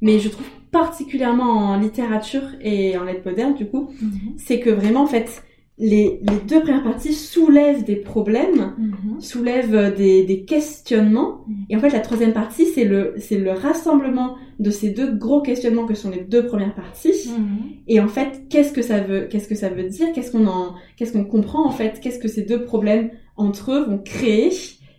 [0.00, 4.34] Mais je trouve particulièrement en littérature et en lettres modernes du coup, Mhm.
[4.36, 5.42] c'est que vraiment en fait,
[5.78, 9.20] les, les deux premières parties soulèvent des problèmes Mhm.
[9.20, 11.44] soulève euh, des, des questionnements.
[11.46, 11.54] Mm.
[11.70, 15.40] Et en fait, la troisième partie, c'est le, c'est le rassemblement de ces deux gros
[15.40, 17.30] questionnements que sont les deux premières parties.
[17.30, 17.58] Mhm.
[17.88, 20.12] Et en fait, qu'est-ce que ça veut, qu'est-ce que ça veut dire?
[20.14, 21.98] Qu'est-ce qu'on en, qu'est-ce qu'on comprend, en fait?
[22.02, 24.50] Qu'est-ce que ces deux problèmes entre eux vont créer?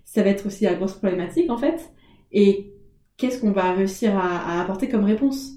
[0.04, 1.92] Ça va être aussi la grosse problématique, en fait.
[2.32, 2.71] Et
[3.22, 5.54] qu'est-ce qu'on va réussir à, à apporter comme réponse?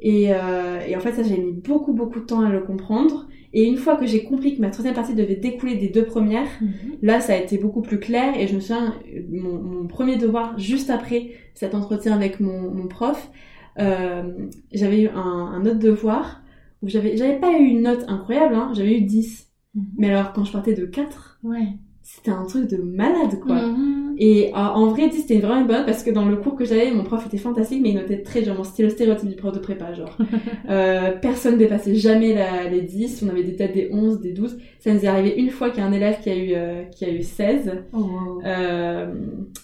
[0.00, 3.28] Et, euh, et en fait, ça, j'ai mis beaucoup, beaucoup de temps à le comprendre.
[3.52, 6.48] Et une fois que j'ai compris que ma troisième partie devait découler des deux premières,
[6.60, 6.98] Mhm.
[7.02, 8.94] Là, ça a été beaucoup plus clair et je me souviens,
[9.30, 13.30] mon, mon premier devoir, juste après cet entretien avec mon, mon prof,
[13.78, 16.42] euh, j'avais eu un, un autre devoir
[16.82, 19.50] où j'avais, j'avais pas eu une note incroyable, hein, j'avais eu 10.
[19.74, 19.84] Mhm.
[19.98, 21.68] Mais alors, quand je partais de 4, Ouais.
[22.02, 23.66] C'était un truc de malade, quoi.
[23.66, 24.16] Mhm.
[24.18, 26.64] Et euh, en vrai, 10, c'était vraiment une bonne parce que dans le cours que
[26.64, 28.42] j'avais, mon prof était fantastique, mais il notait très.
[28.42, 30.16] Bon, c'était le stéréotype du prof de prépa, genre.
[30.68, 34.58] euh, personne dépassait jamais la, les 10, on avait des têtes des 11, des 12.
[34.80, 36.82] Ça nous est arrivé une fois qu'il y a un élève qui a eu, euh,
[36.84, 37.72] qui a eu 16.
[37.92, 38.42] Oh, wow.
[38.44, 39.14] Euh,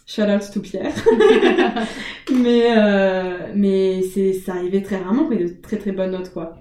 [0.07, 0.95] shout out to Pierre.
[2.33, 6.57] mais euh, mais c'est ça arrivait très rarement, mais de très très bonnes notes quoi.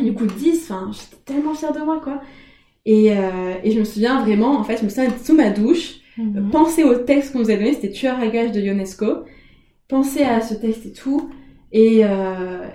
[0.00, 2.20] Et du coup 10, enfin j'étais tellement fière de moi quoi.
[2.90, 5.96] Et, euh, et je me souviens vraiment, en fait, je me souviens sous ma douche,
[6.16, 6.50] Mhm.
[6.50, 9.06] penser au texte qu'on nous a donné, c'était Tueur à gage de Ionesco.
[9.88, 11.30] Penser à ce texte et tout,
[11.70, 12.66] et euh,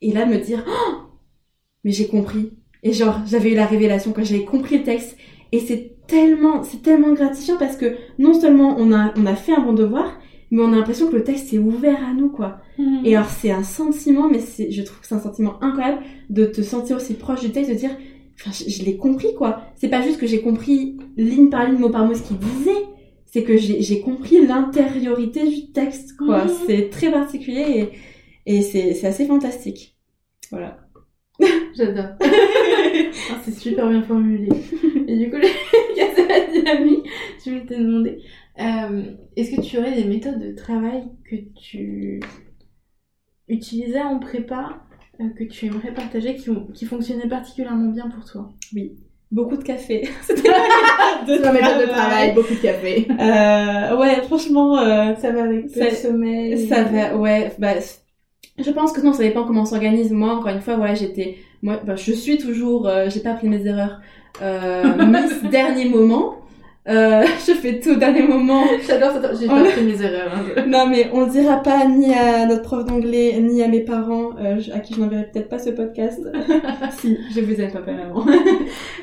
[0.00, 0.94] et là me dire, oh,
[1.84, 2.50] mais j'ai compris.
[2.82, 5.16] Et genre j'avais eu la révélation quand j'avais compris le texte,
[5.52, 9.52] et c'est tellement c'est tellement gratifiant parce que non seulement on a on a fait
[9.52, 10.18] un bon devoir,
[10.50, 12.58] mais on a l'impression que le texte est ouvert à nous quoi.
[12.78, 13.00] Mhm.
[13.04, 14.40] Et alors c'est un sentiment, mais
[14.70, 17.76] je trouve que c'est un sentiment incroyable de te sentir aussi proche du texte, de
[17.76, 17.96] dire,
[18.40, 19.62] enfin, je, je l'ai compris quoi.
[19.76, 22.86] C'est pas juste que j'ai compris ligne par ligne, mot par mot ce qu'il disait,
[23.26, 26.46] c'est que j'ai, compris l'intériorité du texte quoi.
[26.66, 27.90] C'est très particulier
[28.46, 29.96] et, et c'est, assez fantastique.
[30.50, 30.78] Voilà.
[31.76, 32.16] J'adore.
[33.30, 34.48] Ah, c'est super bien formulé.
[35.06, 35.36] Et du coup,
[36.52, 37.06] dynamique,
[37.44, 38.18] je vais te demander,
[38.58, 39.02] euh,
[39.36, 42.20] est-ce que tu aurais des méthodes de travail que tu
[43.48, 44.82] utilisais en prépa,
[45.36, 48.50] que tu aimerais partager, qui, qui fonctionnaient particulièrement bien pour toi
[49.30, 50.08] Beaucoup de café.
[50.22, 53.06] C'était Ma méthode de travail, beaucoup de café.
[53.10, 56.66] Euh, ouais, franchement, euh, Ça va avec Ça- le sommeil.
[56.68, 57.52] Ça va, ouais.
[57.58, 57.74] Bah,
[58.58, 60.12] je pense que non, ça dépend comment on s'organise.
[60.12, 63.48] Moi, encore une fois, voilà, j'étais, moi, bah, je suis toujours, euh, j'ai pas appris
[63.48, 64.00] mes erreurs.
[64.40, 66.36] Euh, Miss dernier moment.
[66.88, 68.64] Euh, je fais tout au dernier moment.
[68.86, 69.30] J'adore ça.
[69.38, 70.32] J'ai On- pas fait mes erreurs.
[70.34, 70.62] hein.
[70.66, 74.30] Non, mais on le dira pas ni à notre prof d'anglais, ni à mes parents,
[74.40, 76.20] euh, à qui je n'enverrai peut-être pas ce podcast.
[76.98, 78.24] si, je vous aime pas vraiment.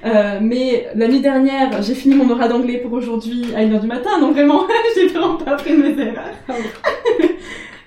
[0.06, 3.88] euh, mais la nuit dernière, j'ai fini mon aura d'anglais pour aujourd'hui à 1h du
[3.88, 4.64] matin, donc vraiment,
[4.96, 6.34] j'ai vraiment pas appris mes erreurs.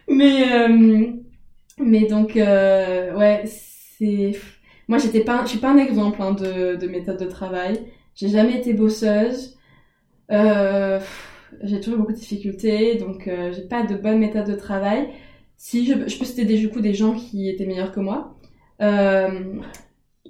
[0.08, 1.06] mais, euh,
[1.78, 4.32] mais donc, euh, ouais, c'est,
[4.88, 7.80] moi j'étais pas, je suis pas un exemple hein, de, de méthode de travail.
[8.14, 9.56] J'ai jamais été bosseuse.
[10.30, 11.00] Euh,
[11.62, 15.08] j'ai toujours beaucoup de difficultés, donc euh, j'ai pas de bonne méthode de travail.
[15.56, 18.36] Si je, peux citer des, du coup des gens qui étaient meilleurs que moi.
[18.82, 19.60] Euh,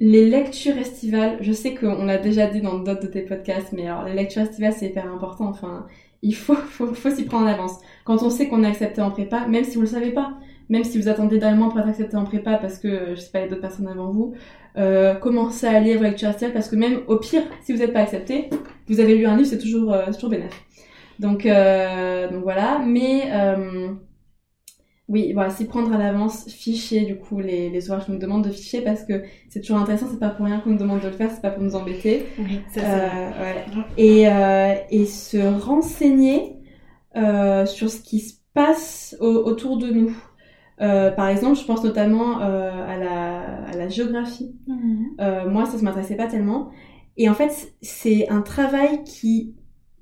[0.01, 3.89] les lectures estivales, je sais qu'on l'a déjà dit dans d'autres de tes podcasts, mais
[3.89, 5.47] alors les lectures estivales c'est hyper important.
[5.49, 5.87] Enfin,
[6.23, 7.79] il faut, faut, faut s'y prendre en avance.
[8.05, 10.39] Quand on sait qu'on est accepté en prépa, même si vous le savez pas,
[10.69, 13.31] même si vous attendez d'un mois pour être accepté en prépa parce que je sais
[13.31, 14.35] pas, a d'autres personnes avant vous,
[14.77, 17.93] euh, commencez à lire vos lectures estivales parce que même au pire, si vous n'êtes
[17.93, 18.51] pas accepté,
[18.89, 20.65] vous avez lu un livre, c'est toujours, euh, toujours bénéfique.
[21.19, 23.89] Donc, euh, donc voilà, mais euh,
[25.09, 28.45] oui, voilà, s'y prendre à l'avance, ficher du coup les, les ouvrages qu'on nous demande
[28.45, 31.07] de ficher parce que c'est toujours intéressant, c'est pas pour rien qu'on nous demande de
[31.07, 32.27] le faire, c'est pas pour nous embêter.
[32.39, 33.65] Oui, ça Euh, ouais.
[33.97, 36.57] et, euh, et se renseigner
[37.17, 40.15] euh, sur ce qui se passe au- autour de nous.
[40.81, 44.55] Euh, par exemple, je pense notamment euh, à, la, à la géographie.
[45.21, 46.71] Euh, moi, ça ne m'intéressait pas tellement.
[47.17, 49.55] Et en fait, c'est un travail qui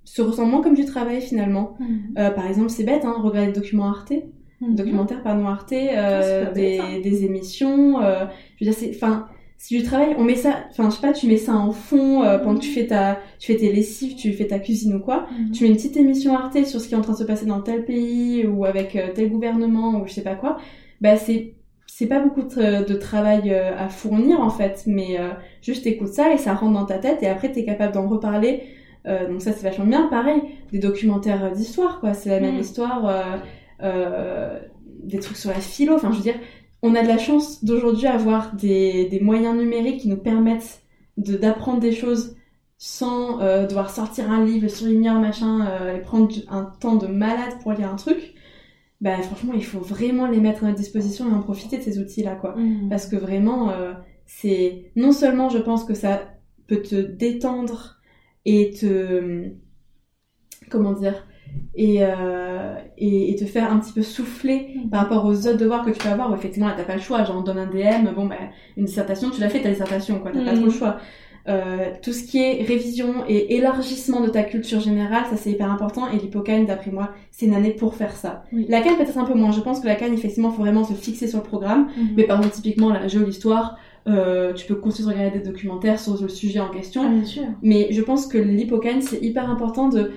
[0.04, 1.76] se ressent moins comme du travail finalement.
[1.80, 2.14] Mhm.
[2.18, 4.12] Euh, par exemple, c'est bête, hein, regarder des documents Arte,
[4.60, 4.74] Mhm.
[4.74, 7.00] documentaires pardon Arte, Ah, euh, des, bête, hein.
[7.02, 8.00] des émissions.
[8.02, 8.24] Euh,
[8.58, 9.26] je veux dire, c'est, enfin,
[9.59, 10.14] c'est du travail.
[10.18, 12.64] On met ça, enfin, je sais pas, tu mets ça en fond euh, pendant que
[12.64, 15.26] tu fais ta, tu fais tes lessives, tu fais ta cuisine ou quoi.
[15.38, 15.52] Mhm.
[15.52, 17.46] Tu mets une petite émission Arte sur ce qui est en train de se passer
[17.46, 20.59] dans tel pays ou avec euh, tel gouvernement ou je sais pas quoi.
[21.00, 21.54] Bah c'est
[21.86, 25.30] c'est pas beaucoup de, de travail euh, à fournir en fait, mais euh,
[25.62, 28.62] juste t'écoutes ça et ça rentre dans ta tête et après t'es capable d'en reparler.
[29.07, 30.09] Euh, donc ça c'est vachement bien.
[30.09, 30.42] Pareil,
[30.72, 32.61] des documentaires d'histoire quoi, c'est la même Mhm.
[32.61, 33.07] histoire.
[33.07, 33.36] euh,
[33.82, 34.59] euh,
[35.04, 35.94] des trucs sur la philo.
[35.94, 36.34] Enfin, je veux dire,
[36.82, 40.82] on a de la chance d'aujourd'hui avoir des, des moyens numériques qui nous permettent
[41.16, 42.36] de d'apprendre des choses
[42.78, 47.54] sans euh, devoir sortir un livre, surligner machin, euh, et prendre un temps de malade
[47.62, 48.34] pour lire un truc.
[49.00, 51.98] Bah franchement, il faut vraiment les mettre à notre disposition et en profiter de ces
[51.98, 52.54] outils-là, quoi.
[52.56, 52.88] Mhm.
[52.88, 53.92] Parce que vraiment, euh,
[54.26, 56.22] c'est non seulement je pense que ça
[56.66, 58.00] peut te détendre
[58.44, 59.50] et te
[60.70, 61.26] comment dire
[61.74, 64.88] et, euh, et, et te faire un petit peu souffler Mhm.
[64.90, 67.03] par rapport aux autres devoirs que tu peux avoir où effectivement là t'as pas le
[67.03, 68.36] choix genre on donne un DM bon bah
[68.76, 70.57] une dissertation tu l'as fait ta dissertation quoi t'as pas Mhm.
[70.59, 70.97] trop le choix
[71.49, 75.70] euh, tout ce qui est révision et élargissement de ta culture générale ça c'est hyper
[75.70, 78.66] important et l'hippocane d'après moi c'est une année pour faire ça Oui.
[78.68, 80.94] la canne peut-être un peu moins je pense que la canne effectivement faut vraiment se
[80.94, 82.09] fixer sur le programme Mhm.
[82.16, 83.76] mais par exemple, typiquement, la géo, l'histoire,
[84.09, 87.03] euh, tu peux continuer de regarder des documentaires sur le sujet en question.
[87.05, 87.42] Ah, bien sûr.
[87.62, 90.12] Mais je pense que l'hippocane, c'est hyper important de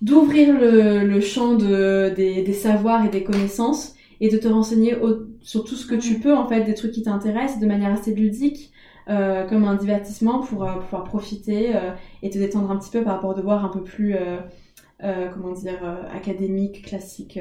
[0.00, 4.96] d'ouvrir le, le champ de, des, des savoirs et des connaissances et de te renseigner
[4.96, 7.92] au- sur tout ce que tu peux, en fait, des trucs qui t'intéressent de manière
[7.92, 8.72] assez ludique,
[9.08, 11.92] euh, comme un divertissement pour euh, pouvoir profiter euh,
[12.22, 14.14] et te détendre un petit peu par rapport aux devoirs un peu plus,
[15.00, 15.78] comment dire,
[16.12, 17.38] académiques, classiques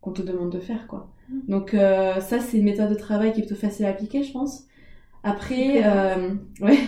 [0.00, 1.10] qu'on te demande de faire, quoi.
[1.28, 1.40] Mm.
[1.48, 4.64] Donc ça, c'est une méthode de travail qui est plutôt facile à appliquer, je pense.
[5.22, 5.82] Après,
[6.60, 6.78] ouais,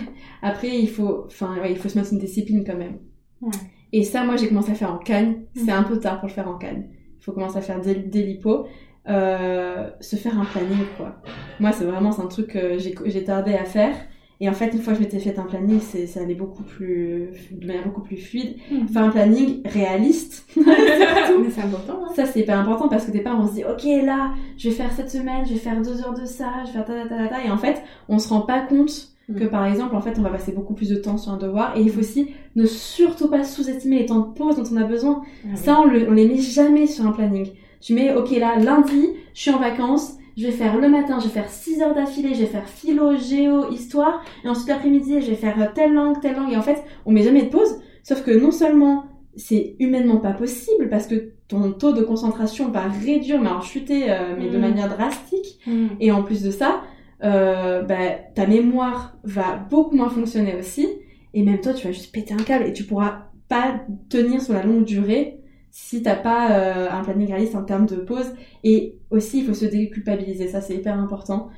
[0.41, 2.99] après il faut, enfin, ouais, il faut se mettre une discipline quand même.
[3.41, 3.51] Ouais.
[3.93, 5.41] Et ça, moi, j'ai commencé à faire en canne.
[5.55, 5.69] C'est Mhm.
[5.79, 6.85] un peu tard pour le faire en canne.
[7.19, 8.65] Il faut commencer à faire des, des lipos.
[9.09, 11.15] Euh, se faire un planning, quoi.
[11.59, 13.93] Moi, c'est vraiment c'est un truc que j'ai tardé à faire.
[14.39, 16.63] Et en fait, une fois que je m'étais fait un planning, c'est ça allait beaucoup
[16.63, 18.55] plus, de manière beaucoup plus fluide.
[18.71, 18.87] Mhm.
[18.87, 20.47] Faire un planning réaliste.
[20.55, 22.11] Mais c'est important, hein.
[22.15, 24.75] Ça, c'est hyper important parce que des part, on se dit, ok, là, je vais
[24.75, 27.09] faire cette semaine, je vais faire deux heures de ça, je vais faire ta ta
[27.09, 27.45] ta ta, ta.
[27.45, 29.49] Et en fait, on se rend pas compte que Mm.
[29.49, 31.77] par exemple, en fait, on va passer beaucoup plus de temps sur un devoir.
[31.77, 34.83] Et il faut aussi ne surtout pas sous-estimer les temps de pause dont on a
[34.83, 35.21] besoin.
[35.45, 35.55] Ah.
[35.55, 37.47] Ça, on, le, on les met jamais sur un planning.
[37.79, 41.25] Tu mets, ok, là, lundi, je suis en vacances, je vais faire le matin, je
[41.25, 45.27] vais faire 6 heures d'affilée, je vais faire philo, géo, histoire, et ensuite l'après-midi, je
[45.31, 47.79] vais faire telle langue, telle langue, et en fait, on met jamais de pause.
[48.03, 49.05] Sauf que non seulement
[49.35, 54.11] c'est humainement pas possible, parce que ton taux de concentration va réduire, mais alors chuter,
[54.11, 54.61] euh, mais de Mm.
[54.61, 55.89] manière drastique, Mhm.
[55.99, 56.81] et en plus de ça,
[57.23, 57.95] euh, bah,
[58.35, 60.87] ta mémoire va beaucoup moins fonctionner aussi.
[61.33, 64.53] Et même toi, tu vas juste péter un câble et tu pourras pas tenir sur
[64.53, 65.37] la longue durée
[65.71, 68.33] si t'as pas euh, un planning réaliste en termes de pause.
[68.63, 70.47] Et aussi, il faut se déculpabiliser.
[70.49, 71.49] Ça, c'est hyper important.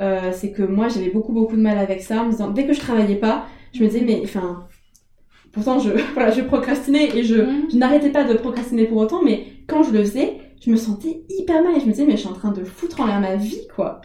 [0.00, 2.66] Euh, c'est que moi, j'avais beaucoup, beaucoup de mal avec ça en me disant, dès
[2.66, 4.66] que je travaillais pas, je me disais, mais enfin,
[5.52, 7.70] pourtant, je, voilà, je procrastinais et je, Mhm.
[7.72, 11.24] je n'arrêtais pas de procrastiner pour autant, mais quand je le faisais, je me sentais
[11.28, 13.20] hyper mal et je me disais, mais je suis en train de foutre en l'air
[13.20, 14.00] ma vie, quoi.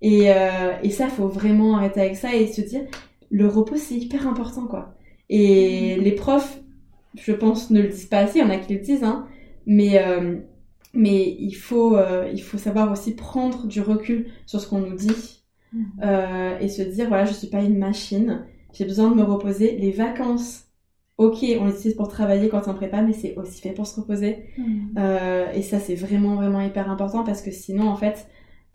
[0.00, 2.82] Et, euh, et ça, faut vraiment arrêter avec ça et se dire,
[3.30, 4.94] le repos, c'est hyper important, quoi.
[5.28, 6.60] Et les profs,
[7.14, 9.26] je pense, ne le disent pas assez, il y en a qui le disent, hein,
[9.66, 10.38] mais, euh,
[10.94, 14.96] mais il, faut, euh, il faut savoir aussi prendre du recul sur ce qu'on nous
[14.96, 15.34] dit
[15.72, 15.84] Mhm.
[16.02, 19.76] euh, et se dire, voilà, je suis pas une machine, j'ai besoin de me reposer.
[19.76, 20.64] Les vacances,
[21.18, 24.00] ok, on les utilise pour travailler quand on prépa, mais c'est aussi fait pour se
[24.00, 24.44] reposer.
[24.98, 28.28] Euh, et ça, c'est vraiment, vraiment hyper important parce que sinon, en fait,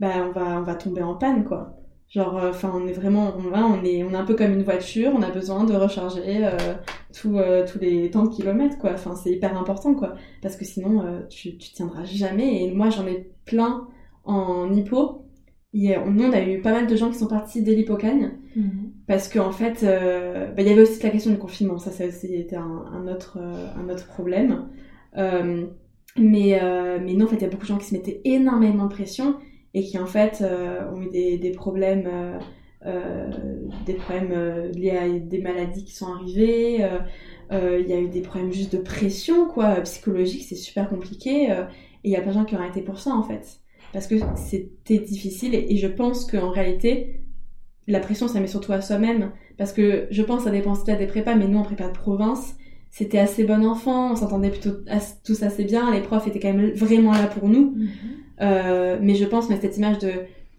[0.04, 1.78] bah, on va, on va tomber en panne, quoi.
[2.10, 4.64] Genre, enfin, on est vraiment, on, là, on est, on est un peu comme une
[4.64, 6.76] voiture, on a besoin de recharger euh,
[7.14, 8.91] tout, euh, tous les temps de kilomètres, quoi.
[8.93, 10.14] Enfin, c'est hyper important, quoi.
[10.41, 12.64] Parce que sinon, euh, tu, tu tiendras jamais.
[12.64, 13.88] Et moi, j'en ai plein
[14.26, 15.26] en hippo.
[15.74, 18.34] A- nous, on a eu pas mal de gens qui sont partis dès l'hippocane.
[18.56, 18.91] Mhm.
[19.08, 21.80] Parce qu'en fait, euh, bah, il y avait aussi la question du confinement.
[21.80, 24.68] Ça, ça aussi un, un autre, euh, un autre problème.
[25.18, 25.66] Euh,
[26.18, 28.22] mais, euh, mais non, en fait, il y a beaucoup de gens qui se mettaient
[28.24, 29.36] énormément de pression
[29.74, 32.39] et qui, en fait, euh, ont eu des, des problèmes, euh,
[32.86, 33.30] euh,
[33.86, 36.84] des problèmes euh, liés à des maladies qui sont arrivées.
[36.84, 36.99] euh,
[37.51, 40.43] euh, Il y a eu des problèmes juste de pression, quoi, psychologique.
[40.43, 41.51] C'est super compliqué.
[41.51, 41.63] euh,
[42.03, 43.59] et il y a plein de gens qui ont arrêté pour ça, en fait.
[43.93, 45.55] Parce que c'était difficile.
[45.55, 47.21] Et, je pense qu'en réalité,
[47.88, 49.32] la pression, ça met surtout à soi-même.
[49.57, 51.88] Parce que je pense, ça dépend aussi de la des prépas, mais nous, en prépa
[51.88, 52.55] de province,
[52.89, 54.71] c'était assez bon enfant, on s'entendait plutôt
[55.24, 57.71] tous assez bien, les profs étaient quand même vraiment là pour nous.
[57.76, 57.89] Mhm.
[58.44, 60.12] Euh, mais je pense, mais cette image de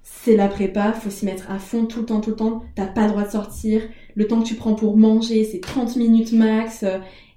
[0.02, 2.86] c'est la prépa, faut s'y mettre à fond tout le temps, tout le temps, t'as
[2.86, 3.82] pas le droit de sortir,
[4.14, 6.82] le temps que tu prends pour manger, c'est 30 minutes max.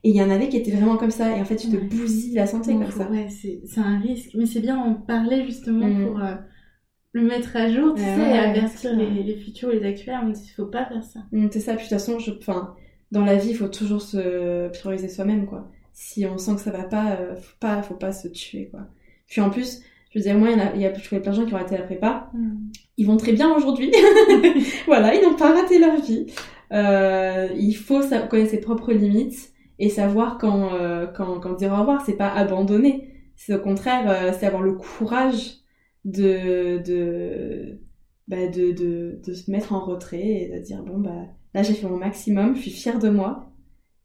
[0.03, 1.75] Et il y en avait qui étaient vraiment comme ça, et en fait, tu te
[1.75, 1.81] Ouais.
[1.81, 3.09] bousilles la santé Donc, comme ça.
[3.09, 4.31] Ouais, c'est un risque.
[4.35, 6.05] Mais c'est bien d'en parler justement Mm.
[6.07, 6.35] pour euh,
[7.13, 10.19] le mettre à jour, tu Ouais, sais, ouais, et avertir les, les futurs, les actuels.
[10.23, 11.21] On dit, il faut pas faire ça.
[11.31, 12.31] Mm, C'est ça, puis de toute façon, je,
[13.11, 15.69] dans la vie, il faut toujours se prioriser soi-même, quoi.
[15.93, 18.81] Si on sent que ça va pas, euh, faut pas, faut pas se tuer, quoi.
[19.27, 19.81] Puis en plus,
[20.11, 21.37] je veux dire, moi, il y, en a, il y a, je connais plein de
[21.37, 22.31] gens qui ont raté la prépa,
[22.97, 23.91] ils vont très bien aujourd'hui.
[24.87, 26.27] voilà, ils n'ont pas raté leur vie.
[26.73, 31.77] Euh, il faut connaître ses propres limites et savoir quand, euh, quand, quand dire au
[31.77, 33.13] revoir, c'est pas abandonner.
[33.35, 35.57] C'est au contraire, euh, c'est avoir le courage
[36.05, 37.79] de, de,
[38.27, 41.73] bah, de, de, de se mettre en retrait et de dire bon bah là j'ai
[41.73, 43.51] fait mon maximum, je suis fière de moi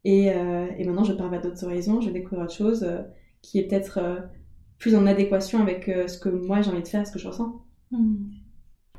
[0.05, 2.85] et, et maintenant je pars vers d'autres horizons, je découvre autre chose
[3.41, 4.01] qui est peut-être
[4.83, 7.29] plus en adéquation avec euh, ce que moi j'ai envie de faire, ce que je
[7.29, 7.65] ressens.
[7.93, 8.17] Hmm.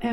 [0.02, 0.08] Euh,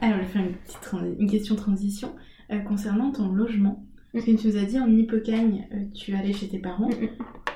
[0.00, 2.14] alors, je vais faire une, petite une question transition
[2.52, 3.84] euh, concernant ton logement.
[4.12, 6.88] Parce que tu nous as dit en Hippocagne, tu allais chez tes parents.
[6.88, 7.08] Mm,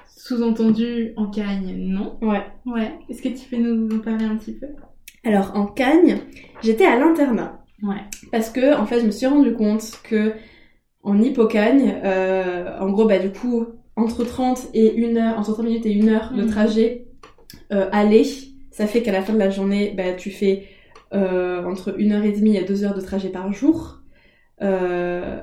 [0.06, 2.18] Sous-entendu, en Cagne, non.
[2.20, 2.44] Ouais.
[2.66, 2.92] Ouais.
[3.08, 4.66] Est-ce que tu peux nous en parler un petit peu?
[5.24, 6.18] Alors en Cagne,
[6.62, 7.64] j'étais à l'internat.
[7.82, 8.02] Ouais.
[8.32, 10.32] Parce que, en fait, je me suis rendu compte que
[11.04, 15.64] en hippocagne, euh, en gros, bah, du coup, entre 30 et 1 heure, entre 30
[15.64, 17.06] minutes et 1 heure de trajet
[17.72, 18.24] euh, aller,
[18.70, 20.68] ça fait qu'à la fin de la journée, bah, tu fais
[21.12, 24.00] euh, entre 1 heure et demie et 2 heures de trajet par jour.
[24.62, 25.40] Euh,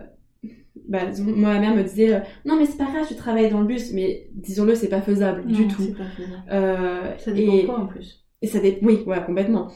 [0.88, 3.49] bah, disons, moi, ma mère me disait, euh, non, mais c'est pas grave, tu travailles
[3.51, 5.84] dans le bus, mais disons-le, c'est pas faisable du tout.
[5.84, 6.43] c'est pas faisable.
[6.51, 9.68] Euh, Ça dépend et- quoi en plus et ça dépend, oui, ouais, complètement.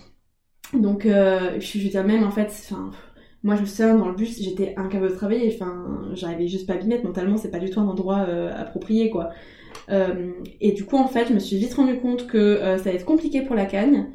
[0.74, 2.90] Donc, je je veux dire, même en fait, enfin,
[3.44, 6.74] moi je me souviens dans le bus, j'étais incapable de travailler, enfin, j'arrivais juste pas
[6.74, 8.20] à m'y mettre, mentalement, c'est pas du tout un endroit
[8.58, 9.30] approprié, quoi.
[9.90, 12.90] Euh, et du coup, en fait, je me suis vite rendu compte que euh, ça
[12.90, 14.08] allait être compliqué pour la cagne.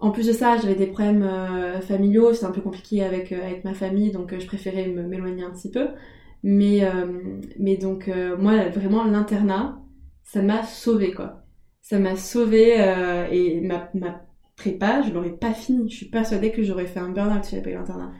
[0.00, 3.64] En plus de ça, j'avais des problèmes euh, familiaux, c'était un peu compliqué avec, avec
[3.64, 5.88] ma famille, donc je préférais m'éloigner un petit peu.
[6.44, 6.82] Mais,
[7.58, 9.82] mais donc, moi, vraiment, l'internat,
[10.22, 11.42] ça m'a sauvée, quoi.
[11.82, 12.76] Ça m'a sauvée
[13.32, 14.22] et ma, ma
[14.54, 15.90] prépa, je l'aurais pas fini.
[15.90, 18.12] Je suis persuadée que j'aurais fait un burn-out si j'avais pas eu l'internat.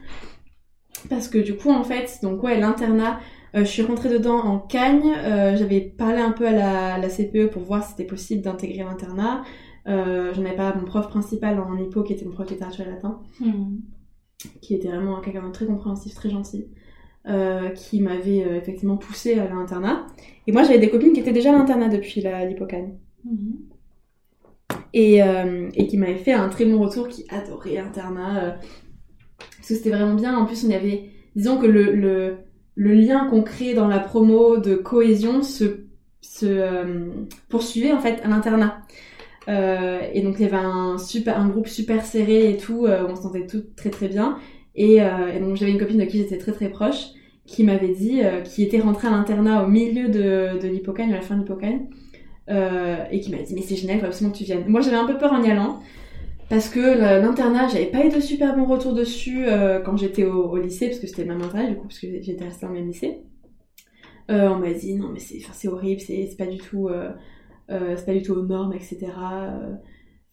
[1.07, 3.21] Parce que du coup, en fait, donc ouais, l'internat,
[3.55, 5.11] euh, je suis rentrée dedans en Cagne.
[5.17, 8.83] euh, J'avais parlé un peu à la, la CPE pour voir si c'était possible d'intégrer
[8.83, 9.43] l'internat.
[9.87, 12.85] Euh, J'en avais pas mon prof principal en hippo qui était mon prof de littérature
[12.87, 13.79] et latin Hmm.
[14.61, 16.67] qui était vraiment quelqu'un de très compréhensif, très gentil,
[17.27, 20.07] euh, qui m'avait effectivement poussé à l'internat.
[20.47, 22.97] Et moi, j'avais des copines qui étaient déjà à l'internat depuis l'hypocagne.
[23.23, 23.69] Mhm.
[24.93, 28.57] Et, et qui m'avaient fait un très bon retour, qui adorait l'internat.
[29.39, 30.37] parce que c'était vraiment bien.
[30.37, 31.09] En plus, on y avait...
[31.35, 32.37] Disons que le, le,
[32.79, 35.81] le lien qu'on crée dans la promo de cohésion se,
[36.43, 37.09] euh,
[37.49, 38.83] poursuivait en fait à l'internat.
[39.49, 43.23] Euh, et donc il y avait un groupe super serré et tout, euh, on se
[43.23, 44.37] sentait tout très très bien.
[44.75, 45.01] Et,
[45.41, 47.07] donc j'avais une copine de qui j'étais très très proche
[47.45, 51.35] qui m'avait dit, qui était rentrée à l'internat au milieu de, de à la fin
[51.35, 51.81] de l'hypocagne,
[52.47, 54.63] et qui m'a dit mais c'est génial, il faut absolument que tu viennes.
[54.69, 55.81] Moi j'avais un peu peur en y allant
[56.49, 60.57] parce que l'internat j'avais pas eu de super bons retours dessus euh, quand j'étais au,
[60.57, 62.87] lycée parce que c'était le même internat du coup parce que j'étais restée dans même
[62.87, 63.21] lycée.
[64.31, 67.11] Euh, on m'a dit non mais c'est c'est horrible, c'est pas du tout euh,
[67.71, 68.97] euh, c'est pas du tout aux normes etc.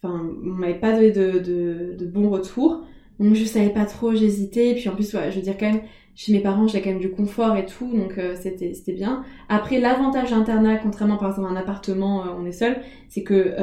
[0.02, 2.86] Enfin on m'avait pas donné de, de, de bons retours
[3.18, 5.82] donc je savais pas trop, j'hésitais puis en plus ouais, je veux dire quand même
[6.14, 9.22] chez mes parents j'ai quand même du confort et tout donc c'était c'était bien.
[9.48, 13.54] Après l'avantage d'internat contrairement par exemple à un appartement on est seul c'est que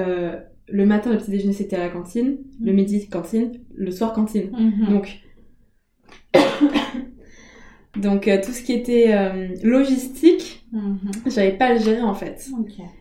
[0.68, 2.76] le matin le petit déjeuner c'était à la cantine, le Mhm.
[2.76, 4.52] midi cantine, le soir cantine.
[4.58, 4.90] Mhm.
[4.90, 5.20] Donc,
[7.96, 10.98] donc euh, tout ce qui était euh, logistique, Mhm.
[11.28, 12.50] j'avais pas à le gérer en fait.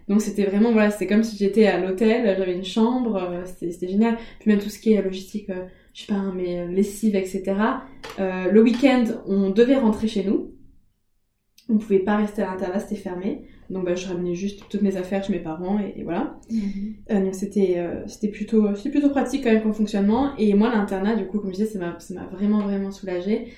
[0.08, 3.88] Donc c'était vraiment voilà, c'était comme si j'étais à l'hôtel, j'avais une chambre, euh, c'était
[3.88, 4.18] génial.
[4.40, 5.46] Puis même tout ce qui est logistique,
[5.94, 7.54] je sais pas, hein, mais lessive, etc.
[8.18, 10.50] Le week-end, on devait rentrer chez nous.
[11.70, 13.44] On pouvait pas rester à l'internat, c'était fermé.
[13.73, 16.37] Donc bah, je ramenais juste toutes mes affaires chez mes parents et, et voilà.
[16.51, 16.95] Mhm.
[17.11, 20.37] Euh, donc c'était euh, c'était plutôt c'était plutôt pratique quand même comme fonctionnement.
[20.39, 23.49] Et moi l'internat du coup comme je disais ça m'a ça m'a vraiment vraiment soulagée.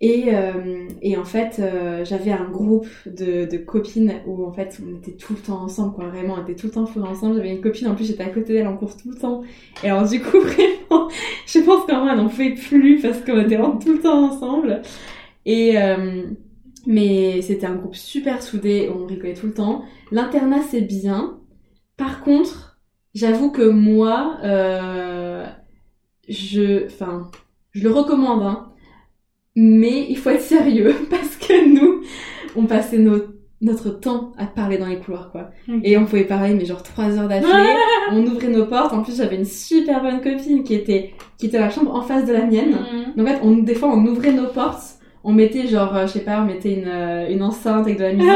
[0.00, 1.62] Et euh, et en fait
[2.04, 5.94] j'avais un groupe de, de copines où en fait on était tout le temps ensemble
[5.94, 6.36] quoi vraiment.
[6.38, 7.36] On était tout le temps fourrés ensemble.
[7.36, 9.42] J'avais une copine en plus j'étais à côté d'elle en course tout le temps.
[9.82, 11.08] Et alors du coup vraiment
[11.46, 14.30] je pense qu'en vrai elle n'en pouvait plus parce qu'on était vraiment tout le temps
[14.30, 14.80] ensemble.
[15.46, 16.22] Et euh,
[16.86, 19.82] mais c'était un groupe super soudé, on rigolait tout le temps.
[20.12, 21.38] L'internat c'est bien.
[21.96, 22.78] Par contre,
[23.14, 25.46] j'avoue que moi, euh,
[26.28, 27.30] je, enfin,
[27.72, 28.72] je le recommande, hein,
[29.56, 32.02] mais il faut être sérieux parce que nous,
[32.56, 33.22] on passait nos-
[33.60, 35.50] notre temps à parler dans les couloirs, quoi.
[35.84, 37.74] Et on pouvait parler, mais genre trois heures d'affilée.
[38.10, 38.92] on ouvrait nos portes.
[38.92, 42.26] En plus, j'avais une super bonne copine qui était, qui était la chambre en face
[42.26, 42.72] de la mienne.
[42.72, 43.14] Mhm.
[43.16, 44.93] Donc en fait, on, des fois, on ouvrait nos portes,
[45.24, 48.02] on mettait genre, euh, je sais pas, on mettait une, euh, une enceinte avec de
[48.02, 48.30] la musique,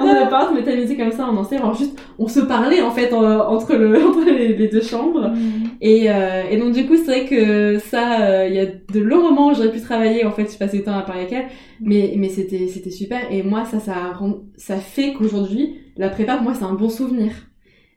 [0.00, 2.40] on nos portes, on mettait la musique comme ça, on dansait, alors juste, on se
[2.40, 5.28] parlait en fait en- entre, le, entre les, les deux chambres.
[5.30, 5.68] Mhm.
[5.80, 9.00] Et, euh, et donc du coup, c'est vrai que ça, euh, il y a de
[9.00, 11.32] longs moments où j'aurais pu travailler, en fait, je passais le temps à parler avec
[11.32, 11.46] elle,
[11.80, 13.20] mais, mais c'était, c'était super.
[13.30, 16.88] Et moi, ça, ça, rend- ça fait qu'aujourd'hui, la prépa, pour moi, c'est un bon
[16.88, 17.32] souvenir.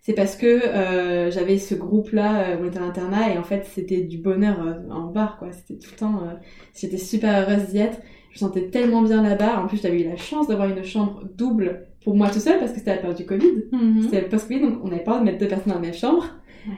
[0.06, 3.44] C'est parce que euh, j'avais ce groupe-là, euh, où on était à l'internat, et en
[3.44, 5.52] fait, c'était du bonheur euh, en bar, quoi.
[5.52, 6.22] C'était tout le temps...
[6.24, 6.34] euh,
[6.80, 7.98] J'étais super heureuse d'y être.
[8.30, 9.60] Je me sentais tellement bien là-bas.
[9.64, 12.72] En plus, j'avais eu la chance d'avoir une chambre double pour moi tout seul, parce
[12.72, 13.64] que c'était la période du Covid.
[13.72, 14.04] Mhm.
[14.04, 15.86] C'était le post-Covid, donc on n'avait pas le droit de mettre deux personnes dans la
[15.88, 16.24] même chambre.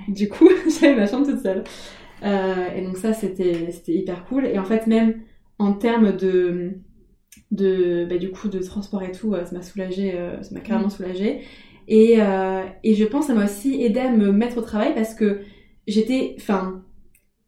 [0.07, 0.47] Du coup,
[0.80, 1.65] j'avais ma chambre toute seule.
[2.23, 4.45] Et donc ça, c'était c'était hyper cool.
[4.45, 5.15] Et en fait, même
[5.59, 6.71] en termes de
[7.51, 11.41] de bah, du coup de transport et tout, ça m'a soulagé, ça m'a carrément soulagé.
[11.88, 14.93] Et euh, et je pense que ça m'a aussi aidé à me mettre au travail
[14.93, 15.39] parce que
[15.88, 16.83] j'étais, enfin,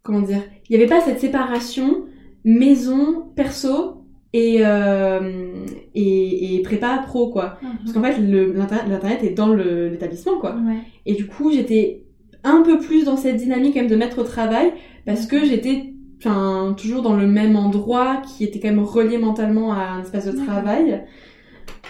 [0.02, 2.06] comment dire, il n'y avait pas cette séparation
[2.46, 7.60] maison perso et euh, et, et prépa pro quoi.
[7.80, 10.56] Parce qu'en fait, l'internet est dans l'établissement quoi.
[10.56, 10.80] Ouais.
[11.06, 12.06] Et du coup, j'étais
[12.44, 14.72] un peu plus dans cette dynamique quand même de mettre au travail
[15.06, 19.74] parce que j'étais enfin toujours dans le même endroit qui était quand même relié mentalement
[19.74, 21.04] à un espace de travail.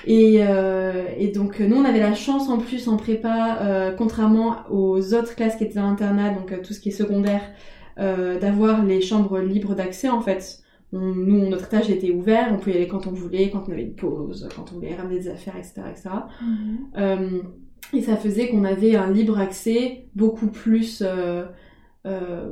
[0.07, 4.57] Et, euh, et donc nous on avait la chance en plus en prépa, euh, contrairement
[4.71, 7.41] aux autres classes qui étaient à l'internat, donc euh, tout ce qui est secondaire,
[7.99, 10.59] euh, d'avoir les chambres libres d'accès en fait.
[10.93, 13.71] On- nous notre étage était ouvert, on pouvait y aller quand on voulait, quand on
[13.71, 15.81] avait une pause, quand on voulait ramener des affaires, etc.
[15.91, 16.09] etc.
[16.41, 16.77] Mhm.
[16.97, 17.41] Euh,
[17.93, 21.43] et ça faisait qu'on avait un libre accès beaucoup plus, euh,
[22.05, 22.49] euh,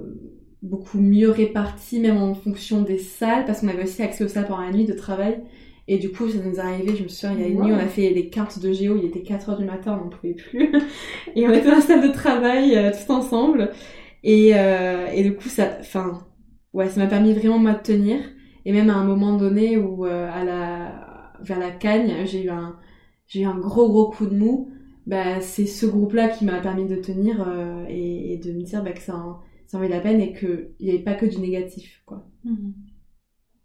[0.61, 4.47] beaucoup mieux réparti, même en fonction des salles, parce qu'on avait aussi accès aux salles
[4.47, 5.41] pendant la nuit de travail.
[5.87, 7.71] Et du coup, ça nous est arrivé, je me souviens, il y a une nuit,
[7.71, 10.09] on a fait des cartes de géo, il était 4 heures du matin, on n'en
[10.09, 10.71] pouvait plus.
[11.35, 13.71] et on était dans la salle de travail, euh, tous ensemble.
[14.23, 16.27] Et, euh, et du coup, ça, enfin,
[16.73, 18.19] ouais, ça m'a permis vraiment de tenir.
[18.65, 22.49] Et même à un moment donné où, euh, à la, vers la cagne, j'ai eu
[22.49, 22.77] un,
[23.27, 24.69] j'ai eu un gros gros coup de mou.
[25.05, 27.47] Bah, c'est ce groupe-là qui m'a permis de tenir
[27.87, 30.33] et, et de me dire bah, que ça en, ça en valait la peine et
[30.33, 32.27] qu'il n'y avait pas que du négatif, quoi.
[32.43, 32.73] Mhm.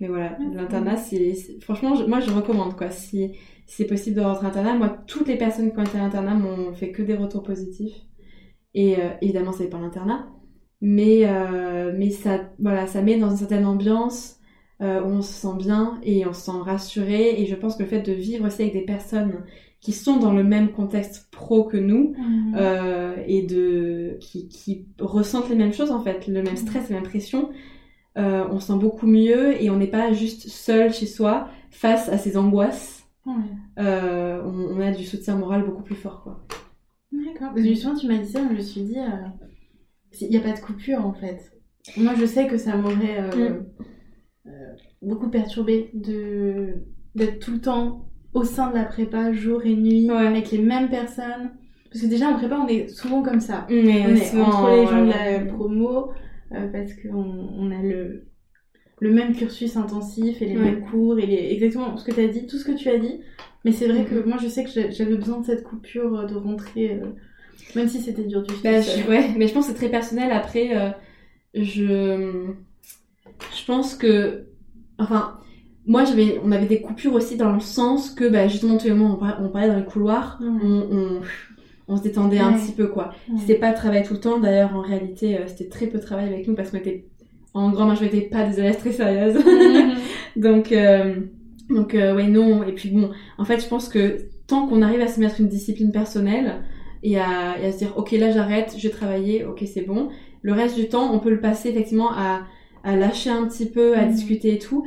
[0.02, 2.90] Mais voilà, l'internat, c'est, franchement, je- moi, je recommande, quoi.
[2.90, 3.30] Si,
[3.66, 6.02] si c'est possible de rentrer à l'internat, moi, toutes les personnes qui ont été à
[6.02, 7.94] l'internat m'ont fait que des retours positifs.
[8.74, 10.28] Et euh, évidemment, c'est pas l'internat.
[10.80, 14.38] Mais, euh, mais ça, voilà, ça met dans une certaine ambiance
[14.82, 17.40] euh, où on se sent bien et on se sent rassuré.
[17.40, 19.44] Et je pense que le fait de vivre aussi avec des personnes
[19.80, 22.14] qui sont dans le même contexte pro que nous,
[22.56, 26.96] euh, et de qui, qui ressentent les mêmes choses en fait, le même stress, la
[26.96, 27.50] même pression.
[28.18, 32.08] Euh, on se sent beaucoup mieux et on n'est pas juste seul chez soi face
[32.10, 33.04] à ces angoisses.
[33.24, 33.32] Ouais.
[33.78, 36.44] Euh, on, on a du soutien moral beaucoup plus fort quoi.
[37.12, 37.48] D'accord.
[37.54, 39.28] Parce que justement, tu m'as dit ça, je me suis dit, euh,
[40.20, 41.52] il n'y a pas de coupure en fait.
[41.96, 43.64] Moi, je sais que ça m'aurait euh, Mm.
[44.48, 44.50] euh,
[45.02, 46.84] beaucoup perturbé de
[47.14, 50.26] d'être tout le temps au sein de la prépa, jour et nuit, Ouais.
[50.26, 51.50] avec les mêmes personnes.
[51.90, 53.66] Parce que déjà, en prépa, on est souvent comme ça.
[53.68, 56.10] Mais on est entre les gens de la promo,
[56.54, 57.18] euh, parce qu'on
[57.58, 58.26] on a le,
[59.00, 60.64] le même cursus intensif et les Ouais.
[60.72, 62.98] mêmes cours, et les, exactement ce que tu as dit, tout ce que tu as
[62.98, 63.20] dit.
[63.64, 64.26] Mais c'est vrai que Mhm.
[64.28, 67.06] moi, je sais que j'avais besoin de cette coupure, euh, de rentrer, euh,
[67.76, 70.32] même si c'était dur du Bah, je- ouais, mais je pense que c'est très personnel.
[70.32, 70.90] Après, euh,
[71.54, 72.46] je,
[73.56, 74.46] je pense que,
[74.98, 75.38] enfin,
[75.86, 78.94] moi j'avais, on avait des coupures aussi dans le sens que, bah, justement, tout le
[78.94, 80.48] monde, on parlait, on parlait dans les couloirs, Ouais.
[80.62, 81.20] on, on,
[81.92, 83.12] on se détendait un petit peu, quoi.
[83.28, 83.38] Ouais.
[83.40, 84.38] C'était pas de travail tout le temps.
[84.40, 87.04] D'ailleurs, en réalité, euh, c'était très peu de travail avec nous parce qu'on était,
[87.54, 89.36] en grande majorité, pas des élèves très sérieuses.
[89.36, 89.94] Mhm.
[90.42, 91.14] donc, euh,
[91.70, 92.62] donc, euh, ouais, non.
[92.64, 95.48] Et puis bon, en fait, je pense que tant qu'on arrive à se mettre une
[95.48, 96.62] discipline personnelle
[97.02, 100.08] et à, et à se dire, ok, là, j'arrête, je vais travailler, ok, c'est bon.
[100.42, 102.42] Le reste du temps, on peut le passer effectivement à,
[102.84, 104.12] à lâcher un petit peu, à Mhm.
[104.12, 104.86] discuter et tout.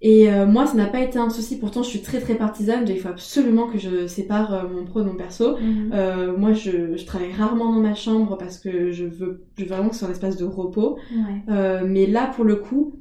[0.00, 1.58] Et euh, moi, ça n'a pas été un souci.
[1.58, 2.84] Pourtant, je suis très très partisane.
[2.88, 5.56] Il faut absolument que je sépare euh, mon pro de mon perso.
[5.58, 5.90] Mhm.
[5.92, 9.68] Euh, moi, je, je travaille rarement dans ma chambre parce que je veux, je veux
[9.68, 10.98] vraiment que ce soit un espace de repos.
[11.10, 11.82] Ouais.
[11.84, 12.94] Mais là, pour le coup,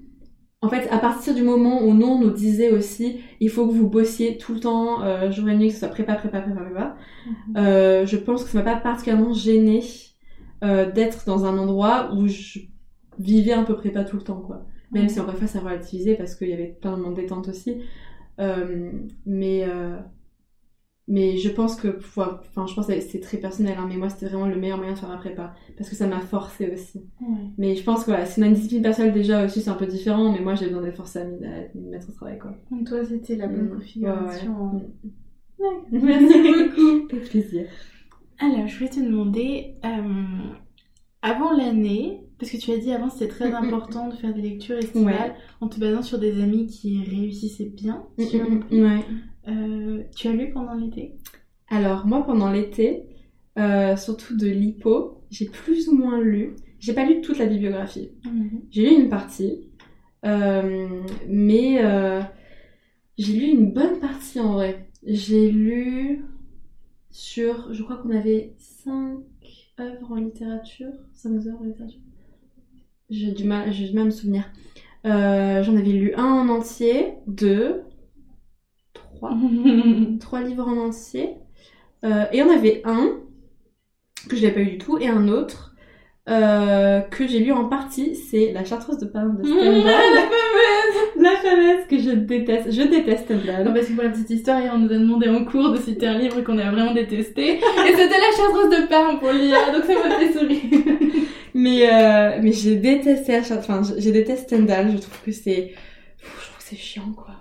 [0.61, 3.73] en fait, à partir du moment où nous, on nous disait aussi, il faut que
[3.73, 6.95] vous bossiez tout le temps, jour et nuit, que ce soit prépa, prépa, prépa, prépa,
[7.57, 9.83] euh, je pense que ça m'a pas particulièrement gênée
[10.63, 12.59] d'être dans un endroit où je
[13.19, 14.65] vivais un peu prépa tout le temps, quoi.
[14.91, 15.09] Même Ouais.
[15.09, 17.81] si encore une fois, ça relativisé parce qu'il y avait plein de moments détente aussi.
[18.39, 18.91] Euh,
[19.25, 19.97] mais, euh,
[21.09, 24.45] mais je pense que, enfin, je pense c'est très personnel, hein, mais moi, c'était vraiment
[24.45, 25.53] le meilleur moyen de faire ma prépa.
[25.77, 26.99] Parce que ça m'a forcé aussi.
[27.21, 27.37] Ouais.
[27.57, 30.31] Mais je pense que voilà, a une discipline personnelle déjà aussi, c'est un peu différent,
[30.33, 32.51] mais moi j'ai besoin d'être forcée à me mettre au travail quoi.
[32.71, 33.75] Donc toi, c'était la bonne Mm.
[33.75, 34.71] configuration.
[34.73, 34.81] Ouais,
[35.59, 35.67] Ouais.
[35.91, 37.07] Merci beaucoup.
[37.15, 37.65] Avec plaisir.
[38.39, 40.53] Alors, je voulais te demander, euh,
[41.29, 44.77] avant l'année, parce que tu as dit avant c'était très important de faire des lectures
[44.77, 45.35] estivales Ouais.
[45.61, 48.23] en te basant sur des amis qui réussissaient bien, Mm.
[48.71, 49.03] Ouais.
[49.47, 51.15] Euh, tu as lu pendant l'été?
[51.69, 53.03] Alors moi pendant l'été,
[53.57, 56.55] euh, surtout de l'hypo, j'ai plus ou moins lu.
[56.79, 58.11] J'ai pas lu toute la bibliographie.
[58.69, 59.69] J'ai lu une partie,
[60.25, 60.87] euh,
[61.27, 61.81] mais
[63.17, 64.89] j'ai lu une bonne partie en vrai.
[65.03, 66.23] J'ai lu
[67.09, 69.17] sur, je crois qu'on avait 5
[69.79, 71.99] œuvres en littérature, 5 œuvres en littérature.
[73.09, 74.43] J'ai du mal, j'ai du mal à me souvenir.
[75.05, 77.83] Euh, J'en avais lu un en entier, deux,
[78.93, 79.31] trois,
[80.19, 81.35] trois livres en entier.
[82.03, 83.19] Euh, et il y en avait un
[84.29, 85.75] que je n'avais pas lu du tout, et un autre
[86.27, 89.83] euh, que j'ai lu en partie, c'est La Chartreuse de Parme de Mmh, Stendhal.
[89.85, 90.86] la fameuse
[91.19, 92.71] la fameuse que je déteste.
[92.71, 93.65] Je déteste Stendhal.
[93.65, 96.07] Non, parce que pour la petite histoire, on nous a demandé en cours de citer
[96.07, 97.55] un livre qu'on a vraiment détesté.
[97.55, 100.61] Et c'était La Chartreuse de Parme pour lire, donc ça m'a fait sourire.
[101.53, 103.79] Mais euh, mais j'ai détesté la Chartreuse.
[103.79, 104.91] Enfin, je déteste Stendhal.
[104.91, 105.73] Je trouve que c'est,
[106.19, 107.33] je trouve que c'est chiant quoi.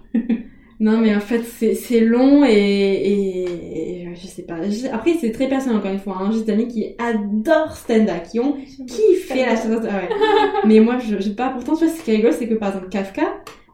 [0.80, 4.56] Non mais en fait c'est c'est long et, et, je sais pas.
[4.92, 6.18] Après c'est très personnel encore une fois.
[6.20, 6.30] Hein.
[6.32, 8.56] J'ai des amis qui adorent Stendhal, qui ont
[8.86, 10.08] kiffé la Ah ouais.
[10.66, 11.48] mais moi je j'ai pas.
[11.50, 13.22] Pourtant tu vois ce qui est rigolo c'est que par exemple Kafka,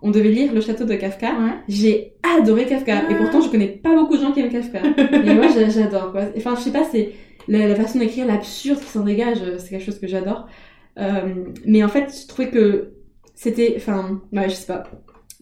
[0.01, 1.29] on devait lire le château de Kafka.
[1.31, 1.51] Ouais.
[1.69, 3.15] J'ai adoré Kafka et Ah.
[3.15, 4.81] pourtant je connais pas beaucoup de gens qui aiment Kafka.
[5.25, 6.23] et moi j'a- j'adore quoi.
[6.37, 7.11] Enfin je sais pas c'est
[7.49, 10.47] la, la façon d'écrire l'absurde qui s'en dégage c'est quelque chose que j'adore.
[10.99, 11.21] Euh,
[11.67, 12.93] mais en fait je trouvais que
[13.35, 14.85] c'était enfin ouais je sais pas.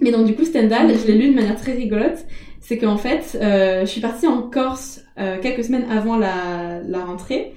[0.01, 2.25] Mais donc du coup Stendhal je l'ai lu de manière très rigolote.
[2.61, 7.05] C'est qu'en fait euh, je suis partie en Corse euh, quelques semaines avant la, la
[7.05, 7.53] rentrée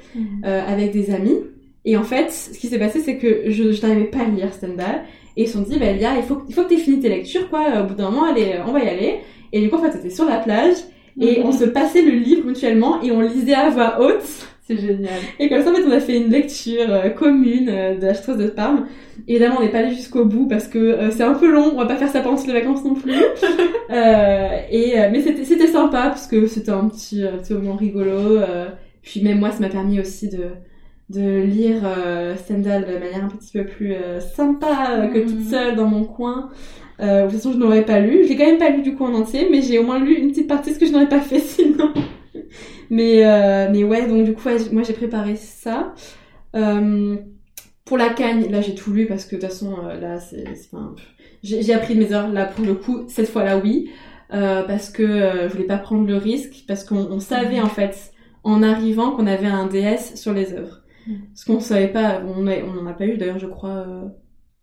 [0.45, 1.37] euh, avec des amis.
[1.85, 4.53] Et en fait, ce qui s'est passé, c'est que je, je n'arrivais pas à lire
[4.53, 5.03] Stendhal.
[5.35, 6.77] Et ils se sont dit, bah, Lia, il faut, que- il faut que tu aies
[6.77, 7.81] fini tes lectures, quoi.
[7.81, 9.15] Au bout d'un moment, allez, on va y aller.
[9.51, 10.75] Et du coup, en fait, c'était sur la plage.
[11.19, 11.45] Et Mhm.
[11.47, 14.47] on se passait le livre mutuellement et on lisait à voix haute.
[14.65, 15.19] C'est génial.
[15.39, 18.13] Et comme ça, en fait, on a fait une lecture euh, commune euh, de la
[18.13, 18.87] Chartreuse de Parme.
[19.27, 21.71] Évidemment, on n'est pas allé jusqu'au bout parce que euh, c'est un peu long.
[21.73, 23.11] On va pas faire ça pendant toutes les vacances non plus.
[23.91, 28.39] et mais c'était c'était sympa parce que c'était un petit, petit moment rigolo.
[29.01, 30.47] puis même moi, ça m'a permis aussi de
[31.09, 31.81] de lire
[32.37, 33.93] Stendhal de manière un petit peu plus
[34.35, 35.43] sympa que toute Mhm.
[35.49, 36.49] seule dans mon coin.
[36.99, 38.23] De toute façon, je n'aurais pas lu.
[38.23, 40.15] Je l'ai quand même pas lu du coup en entier, mais j'ai au moins lu
[40.15, 41.91] une petite partie ce que je n'aurais pas fait sinon.
[42.89, 45.93] Mais euh, mais ouais, donc du coup, ouais, moi j'ai préparé ça.
[46.55, 47.17] Euh,
[47.85, 50.45] pour la cagne, là j'ai tout lu parce que de toute façon euh, là c'est,
[50.71, 50.95] enfin,
[51.43, 53.89] j'ai, appris de mes heures là pour le coup cette fois-là oui
[54.33, 55.03] euh, parce que
[55.47, 58.13] je voulais pas prendre le risque parce qu'on on savait en fait
[58.43, 60.81] en arrivant qu'on avait un DS sur les œuvres.
[61.07, 61.15] Mhm.
[61.35, 63.85] Ce qu'on savait pas, on a- on n'en a pas eu d'ailleurs je crois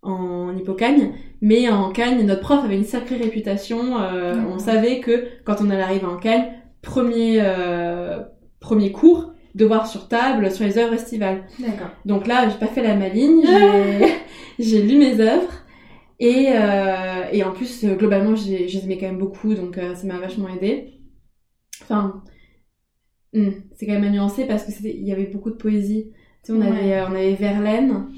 [0.02, 1.12] en hippocagne,
[1.42, 4.00] mais en cagne notre prof avait une sacrée réputation.
[4.00, 4.46] euh, Mhm.
[4.54, 6.44] On savait que quand on allait arriver en cagne,
[6.83, 8.20] premier euh,
[8.61, 11.45] premier cours devoir sur table sur les œuvres estivales.
[11.59, 11.91] D'accord.
[12.05, 14.14] Donc là, j'ai pas fait la maligne, j'ai,
[14.59, 15.53] j'ai lu mes œuvres.
[16.20, 19.78] Et, euh, et en plus, euh, globalement, j'ai, je les aimais quand même beaucoup, donc
[19.78, 21.01] euh, ça m'a vachement aidé.
[21.83, 22.22] Enfin,
[23.33, 26.11] hmm, c'est quand même à nuancer parce que c'était, il y avait beaucoup de poésie.
[26.45, 26.68] Tu sais, on Ouais.
[26.68, 28.09] avait, on avait Verlaine,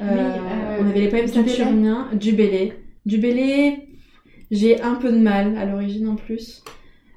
[0.00, 0.38] euh,
[0.80, 2.74] on avait les poèmes saturniens, Dubélé.
[3.06, 3.88] Dubélé,
[4.50, 6.62] j'ai un peu de mal à l'origine en plus.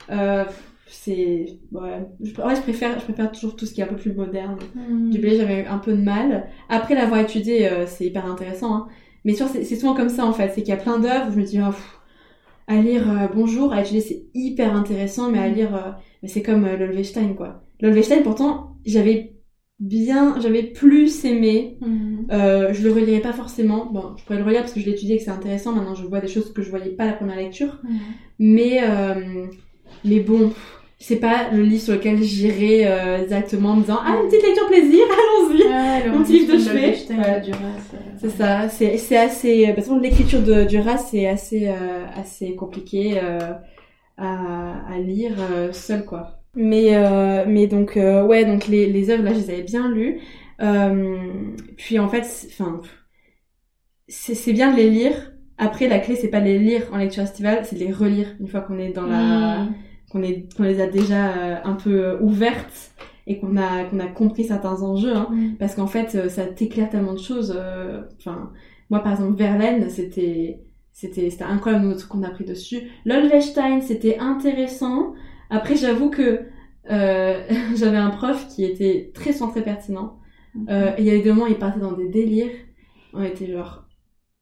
[0.10, 0.45] Euh,
[0.88, 3.88] c'est, ouais, je, en vrai, je préfère, je préfère toujours tout ce qui est un
[3.88, 4.58] peu plus moderne.
[4.76, 5.10] Mhm.
[5.10, 6.47] Du blé, j'avais eu un peu de mal.
[6.70, 8.76] Après l'avoir étudié, euh, c'est hyper intéressant.
[8.76, 8.88] Hein.
[9.24, 10.51] Mais sûr, c'est souvent comme ça en fait.
[10.53, 11.99] C'est qu'il y a plein d'œuvres où je me dis, oh, pff,
[12.68, 15.91] à lire euh, Bonjour, à étudier, c'est hyper intéressant, mais à lire, euh,
[16.24, 17.64] mais c'est comme Lolvestein quoi.
[17.82, 19.34] Lolvestein, pourtant, j'avais
[19.80, 21.78] bien, j'avais plus aimé.
[22.32, 23.91] Euh, je le relirai pas forcément.
[23.91, 25.74] Bon, je pourrais le relire parce que je l'ai étudié et que c'est intéressant.
[25.74, 27.82] Maintenant, je vois des choses que je voyais pas à la première lecture.
[27.84, 27.99] Mhm.
[28.39, 28.82] Mais,
[30.04, 30.52] mais bon,
[31.00, 34.43] c'est pas le livre sur lequel j'irai euh, directement en me disant, ah, une petite
[34.46, 35.64] lecture plaisir, allons-y.
[35.64, 36.96] Ouais, Mon petit livre de chevet.
[37.12, 37.39] Euh,
[38.20, 39.74] C'est ça, c'est assez.
[39.76, 43.39] Parce que l'écriture de Duras c'est assez euh, assez compliqué euh,
[44.18, 46.39] à, à lire euh, seul quoi.
[46.56, 49.89] Mais euh, mais donc euh, ouais donc les les œuvres là je les avais bien
[49.91, 50.20] lues.
[50.62, 51.18] Euh,
[51.78, 52.80] puis en fait c'est- enfin
[54.08, 55.32] c'est c'est bien de les lire.
[55.58, 58.28] Après la clé c'est pas de les lire en lecture estivale, c'est de les relire
[58.39, 59.74] une fois qu'on est dans la Mhm.
[60.16, 62.93] Qu'on est qu'on les a déjà euh, un peu euh, ouvertes
[63.28, 65.13] et qu'on a qu'on a compris certains enjeux.
[65.13, 65.28] Hein.
[65.30, 65.55] Mhm.
[65.57, 67.57] parce qu'en fait euh, ça t'éclaire tellement de choses
[68.18, 68.51] enfin
[68.89, 70.61] moi par exemple Verlaine c'était
[70.93, 72.80] c'était c'était incroyable le truc qu'on a pris dessus.
[73.03, 75.13] Lolvestein c'était intéressant.
[75.49, 76.45] Après j'avoue que
[76.89, 77.43] euh,
[77.76, 80.20] j'avais un prof qui était très centré pertinent.
[80.70, 82.55] Euh, et il y avait des moments où il partait dans des délires.
[83.13, 83.85] On était genre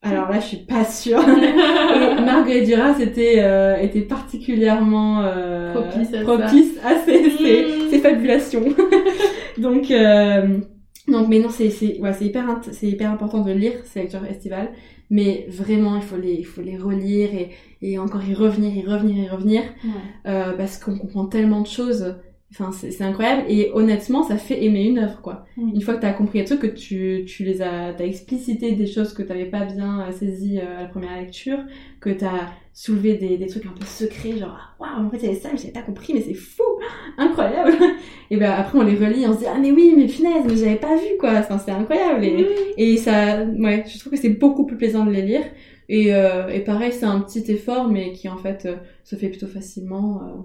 [0.03, 1.19] alors là je suis pas sûre.
[1.27, 7.89] Et Marguerite Duras était euh, était particulièrement euh, Propice à propice à ces, ces, Mm.
[7.89, 8.65] ces fabulations.
[9.57, 10.59] Donc euh,
[11.07, 12.45] donc mais non c'est c'est ouais c'est hyper
[12.81, 14.69] hyper important de lire ces lectures estivales.
[15.09, 17.49] Mais vraiment il faut les il faut les relire et
[17.81, 19.61] et encore y revenir y revenir y revenir.
[19.83, 19.91] Ouais.
[20.31, 22.15] euh, parce qu'on comprend tellement de choses
[22.53, 23.43] enfin c'est incroyable.
[23.49, 25.45] Et honnêtement ça fait aimer une œuvre quoi.
[25.57, 28.85] Une fois que t'as compris les trucs que tu tu les as t'as explicité des
[28.85, 31.59] choses que t'avais pas bien euh, saisies euh, à la première lecture
[31.99, 35.23] que t'as soulevé des, des trucs un peu secrets genre ah, waouh en fait il
[35.25, 36.63] y avait ça mais j'avais pas compris mais c'est fou!
[37.17, 37.73] Incroyable!
[38.31, 40.55] Et ben après on les relit on se dit ah mais oui mais punaise mais
[40.55, 41.33] j'avais pas vu quoi!
[41.37, 42.23] Enfin c'est incroyable!
[42.25, 42.47] Et,
[42.77, 45.43] et ça ouais je trouve que c'est beaucoup plus plaisant de les lire.
[45.89, 49.27] Et, euh, et pareil c'est un petit effort mais qui en fait euh, se fait
[49.29, 50.41] plutôt facilement euh,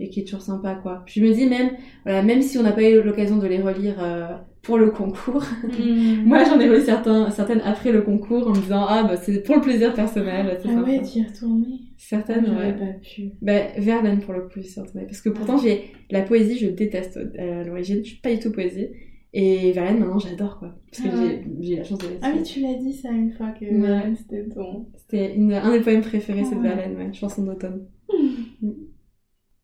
[0.00, 1.02] et qui est toujours sympa quoi.
[1.06, 1.70] Puis je me dis même
[2.04, 4.28] voilà même si on n'a pas eu l'occasion de les relire euh,
[4.62, 5.42] pour le concours.
[5.64, 6.22] Hmm.
[6.26, 9.42] Moi, j'en ai reçu certains, certaines après le concours en me disant ah bah c'est
[9.42, 10.58] pour le plaisir personnel.
[10.58, 10.82] Ah sympa.
[10.90, 12.72] ouais, tu y es retournée Certaines, J'aurais ouais.
[12.78, 13.30] pas pu.
[13.42, 15.06] Bah, Verlaine pour le coup, j'y retournée.
[15.06, 18.38] Parce que pourtant, j'ai la poésie, je déteste euh, à l'origine, je suis pas du
[18.38, 18.88] tout poésie.
[19.32, 20.74] Et Verlaine, maintenant, j'adore quoi.
[20.90, 21.44] Parce que Ah ouais.
[21.60, 23.64] j'ai eu la chance de les Ah oui, tu l'as dit ça une fois que
[23.64, 23.78] Ouais.
[23.80, 24.86] Verlaine, c'était ton.
[24.96, 26.68] C'était un des poèmes préférés, c'est de Ouais.
[26.68, 27.82] Verlaine, ouais, chanson d'automne.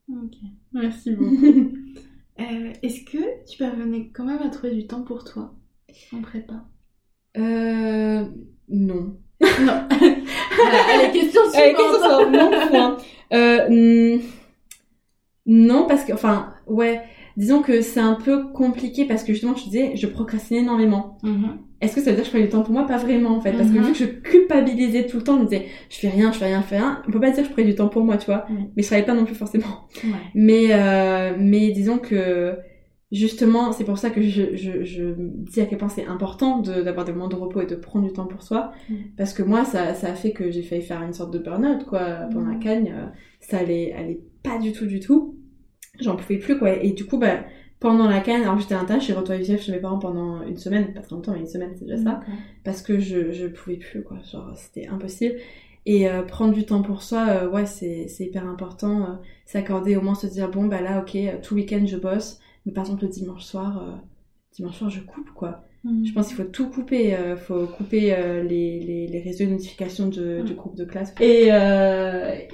[0.09, 0.37] Ok,
[0.73, 1.37] merci beaucoup.
[2.39, 3.17] Euh, Est-ce que
[3.51, 5.55] tu parvenais quand même à trouver du temps pour toi
[6.13, 6.67] en prépa?
[7.39, 8.27] Euh.
[8.69, 9.17] Non.
[9.41, 9.89] Non.
[9.91, 11.77] Allez, question suivante.
[11.77, 12.97] question suivante, non, point.
[13.33, 14.21] Euh, hmm,
[15.47, 17.03] non, parce que, enfin, ouais,
[17.39, 21.19] disons que c'est un peu compliqué parce que justement, je te disais, je procrastinais énormément.
[21.23, 21.59] Mhm.
[21.81, 22.87] Est-ce que ça veut dire que je prenais du temps pour moi?
[22.87, 23.53] Pas vraiment, en fait.
[23.53, 23.85] Parce que Mhm.
[23.85, 26.47] vu que je culpabilisais tout le temps, je me disais, je fais rien, je fais
[26.47, 27.03] rien, je fais rien.
[27.07, 28.47] On peut pas dire que je prenais du temps pour moi, tu vois.
[28.77, 29.87] Mais je travaillais pas non plus forcément.
[30.05, 30.11] Ouais.
[30.35, 32.57] Mais, euh, mais disons que
[33.12, 37.05] justement, c'est pour ça que je, je, dis à quel point c'est important de- d'avoir
[37.05, 38.72] des moments de repos et de prendre du temps pour soi.
[38.91, 38.95] Mm.
[39.16, 41.85] Parce que moi, ça, ça a fait que j'ai failli faire une sorte de burn-out,
[41.85, 42.01] quoi,
[42.33, 42.93] pendant la cagne.
[43.41, 45.37] Ça allait, allait pas du tout, du tout.
[46.01, 46.72] J'en pouvais plus, quoi.
[46.83, 47.45] Et du coup, bah,
[47.81, 50.57] pendant la canne, alors j'étais à l'intérieur, j'ai retourné vivre chez mes parents pendant une
[50.57, 52.20] semaine, pas très longtemps, mais une semaine, c'est déjà ça
[52.64, 54.18] parce que je, je pouvais plus quoi.
[54.31, 55.37] Genre c'était impossible.
[55.89, 59.14] Et euh, prendre du temps pour soi euh, ouais c'est c'est hyper important euh,
[59.45, 62.83] s'accorder au moins se dire bon bah là ok tout week-end je bosse mais par
[62.85, 64.01] exemple le dimanche soir
[64.53, 65.62] dimanche soir je coupe quoi.
[65.85, 66.05] Mhm.
[66.05, 70.09] je pense qu'il faut tout couper euh, faut couper les, les, les réseaux de notification
[70.09, 70.45] de- Mm.
[70.45, 71.51] du groupe de classe et,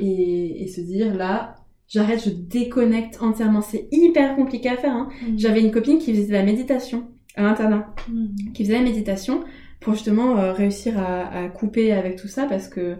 [0.01, 1.55] et et se dire là
[1.93, 5.09] j'arrête je déconnecte entièrement c'est hyper compliqué à faire hein.
[5.23, 5.39] Mhm.
[5.39, 8.53] j'avais une copine qui faisait de la méditation à l'internat Mhm.
[8.55, 9.45] qui faisait la méditation
[9.81, 12.97] pour justement euh, réussir à, à couper avec tout ça parce que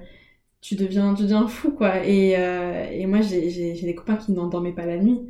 [0.61, 2.05] tu deviens, tu deviens fou quoi.
[2.07, 3.51] Et, euh, et moi j'ai,
[3.83, 5.21] des copains qui n'en dormaient pas la nuit.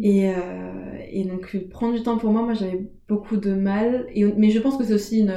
[0.00, 0.34] Et, euh,
[1.10, 4.06] et donc prendre du temps pour moi, moi j'avais beaucoup de mal.
[4.14, 5.30] Et, mais je pense que c'est aussi une,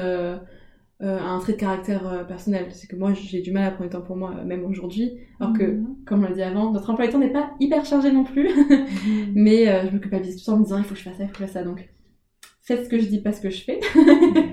[1.04, 2.68] euh, un trait de caractère euh, personnel.
[2.72, 5.12] C'est que moi j'ai du mal à prendre du temps pour moi, euh, même aujourd'hui.
[5.39, 5.95] Alors que, Mhm.
[6.06, 8.47] comme on l'a dit avant, notre emploi du temps n'est pas hyper chargé non plus.
[8.70, 9.34] Mhm.
[9.36, 11.04] mais euh, je me culpabilise tout le temps en me disant il faut que je
[11.04, 11.64] fasse ça, il faut que je fasse ça.
[11.64, 11.89] Donc
[12.62, 13.80] faites ce que je dis, pas ce que je fais.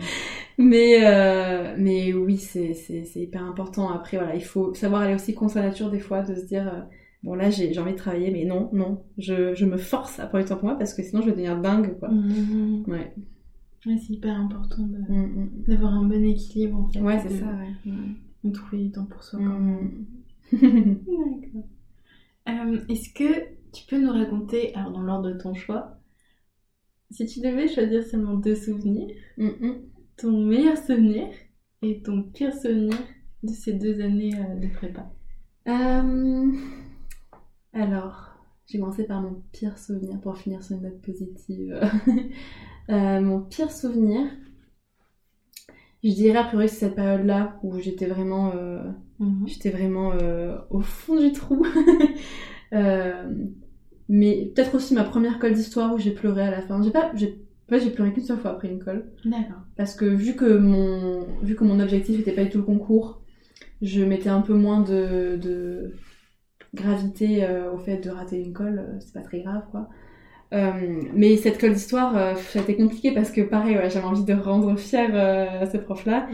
[0.58, 2.74] Mais, euh, mais oui, c'est,
[3.16, 3.90] hyper important.
[3.90, 6.86] Après, voilà, il faut savoir aller aussi contre sa nature des fois, de se dire,
[7.22, 10.44] bon là, j'ai, envie de travailler, mais non, non, je, je me force à prendre
[10.44, 12.10] du temps pour moi parce que sinon je vais devenir dingue, quoi.
[12.10, 12.84] Mhm.
[12.88, 13.14] Ouais.
[13.86, 15.50] Ouais, c'est hyper important de- Mm, mm.
[15.68, 17.00] d'avoir un bon équilibre en fait.
[17.00, 17.92] Ouais, c'est ça, ouais.
[18.44, 20.06] De trouver du temps pour soi quand même.
[20.52, 20.58] Mm.
[20.60, 21.68] D'accord.
[22.48, 25.96] Euh, Est-ce que tu peux nous raconter, alors dans l'ordre de ton choix,
[27.10, 29.74] si tu devais choisir seulement deux souvenirs, Mm, mm.
[30.16, 31.28] ton meilleur souvenir
[31.82, 32.96] et ton pire souvenir
[33.42, 35.10] de ces deux années euh, de prépa?
[35.68, 36.52] Euh,
[37.72, 38.30] alors,
[38.66, 41.80] j'ai commencé par mon pire souvenir pour finir sur une note positive.
[42.90, 44.26] Euh, mon pire souvenir,
[46.02, 48.82] je dirais a priori c'est cette période-là où j'étais vraiment, euh,
[49.46, 51.64] j'étais vraiment euh, au fond du trou.
[54.12, 56.82] Mais peut-être aussi ma première colle d'histoire où j'ai pleuré à la fin.
[56.82, 59.12] J'ai pas, j'ai, en fait, j'ai pleuré qu'une seule fois après une colle.
[59.24, 59.62] D'accord.
[59.76, 63.22] Parce que vu que mon, vu que mon objectif n'était pas du tout le concours,
[63.82, 65.94] je mettais un peu moins de, de
[66.74, 69.88] gravité euh, au fait de rater une colle, c'est pas très grave quoi.
[70.52, 74.06] Euh, mais cette colle d'histoire, euh, ça a été compliqué parce que pareil, ouais, j'avais
[74.06, 76.28] envie de rendre fier euh, ce prof-là.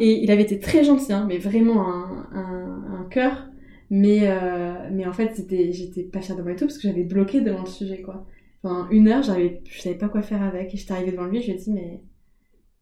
[0.00, 3.48] Et il avait été très gentil, hein, mais vraiment un, un, un cœur.
[3.90, 7.04] Mais, euh, mais en fait, j'étais pas fière de moi et tout parce que j'avais
[7.04, 8.26] bloqué devant le sujet, quoi.
[8.62, 10.72] Pendant une heure, je savais pas quoi faire avec.
[10.74, 12.00] Et j'étais arrivée devant lui et je lui ai dit, mais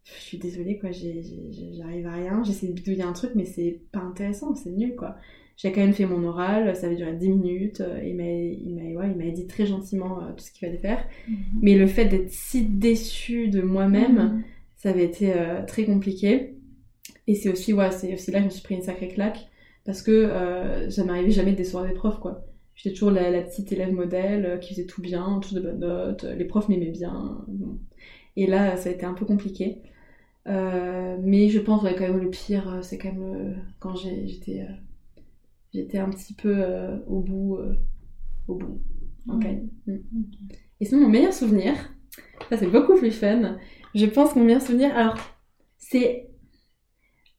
[0.05, 2.43] je suis désolée, quoi, j'arrive à rien.
[2.45, 5.17] J'essaie de bidouiller un truc, mais c'est pas intéressant, c'est nul, quoi.
[5.63, 7.81] J'ai quand même fait mon oral, ça avait duré 10 minutes.
[7.83, 11.05] euh, Et il m'a, ouais, dit très gentiment euh, tout ce qu'il fallait faire.
[11.61, 14.43] Mais le fait d'être si déçue de moi-même,
[14.77, 16.55] ça avait été euh, très compliqué.
[17.27, 19.49] Et c'est aussi, ouais, c'est aussi là que je me suis pris une sacrée claque.
[19.85, 22.47] Parce que euh, ça m'arrivait jamais de décevoir des profs, quoi.
[22.75, 26.25] J'étais toujours la, la petite élève modèle qui faisait tout bien, toujours de bonnes notes,
[26.25, 27.45] les profs m'aimaient bien.
[27.49, 27.79] bon.
[28.37, 29.83] Et là, ça a été un peu compliqué.
[30.49, 34.67] Euh, mais je pense, ouais, quand même, le pire, c'est quand même euh, quand j'étais
[35.73, 37.75] j'étais un petit peu euh, au bout, euh,
[38.49, 38.81] au bout,
[39.29, 39.43] en Mhm.
[39.43, 39.69] Cagne.
[39.87, 39.97] Mm.
[40.81, 41.75] Et sinon, mon meilleur souvenir,
[42.49, 43.59] ça c'est beaucoup plus fun.
[43.95, 45.17] Je pense que mon meilleur souvenir, alors,
[45.79, 46.27] c'est.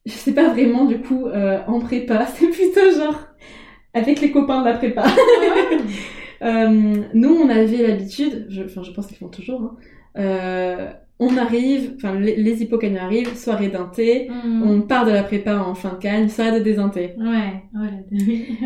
[0.04, 3.26] Je sais pas vraiment du coup euh, en prépa, c'est plutôt genre
[3.94, 5.04] avec les copains de la prépa.
[7.14, 9.76] Nous, on avait l'habitude, je, enfin, je pense qu'ils font toujours,
[10.16, 10.94] hein,
[11.24, 12.62] on arrive, enfin, les, les
[12.98, 14.28] arrivent, soirée d'un thé,
[14.64, 17.14] on part de la prépa en fin de cagne, soirée de désinté.
[17.18, 17.92] Ouais, voilà.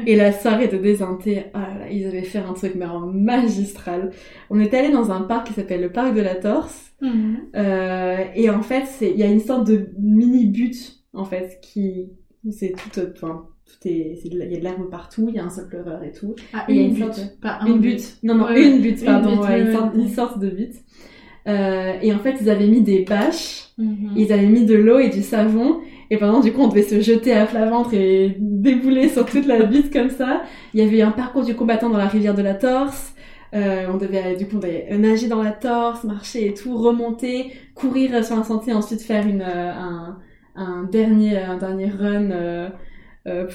[0.06, 3.00] Et la soirée de désinté, oh là là, ils avaient fait un truc mais en
[3.06, 4.10] magistral.
[4.50, 6.92] On était allé dans un parc qui s'appelle le parc de la Torse.
[7.02, 7.36] Mhm.
[7.56, 11.58] Euh, et en fait, c'est il y a une sorte de mini butte en fait
[11.62, 12.08] qui
[12.50, 15.50] c'est tout enfin tout est il y a de l'herbe partout, il y a un
[15.50, 16.34] seul pleureur et tout.
[16.54, 17.90] Ah, Et il y a une une butte, sorte- pas un une but.
[17.96, 18.18] butte.
[18.22, 20.48] Non non, Ouais, une butte une pardon, butte, ouais, ouais, une, sorte, une sorte de
[20.50, 20.74] butte.
[21.48, 24.12] Euh, et en fait, ils avaient mis des bâches, Mhm.
[24.16, 25.80] ils avaient mis de l'eau et du savon
[26.10, 29.46] et pendant du coup, on devait se jeter à plat ventre et débouler sur toute
[29.46, 30.42] la butte comme ça.
[30.74, 33.14] Il y avait un parcours du combattant dans la rivière de la Torse.
[33.54, 37.52] Euh, on devait du coup on devait nager dans la Torse, marcher et tout, remonter,
[37.74, 40.18] courir sur un sentier, ensuite faire une euh, un,
[40.56, 42.70] un dernier un dernier run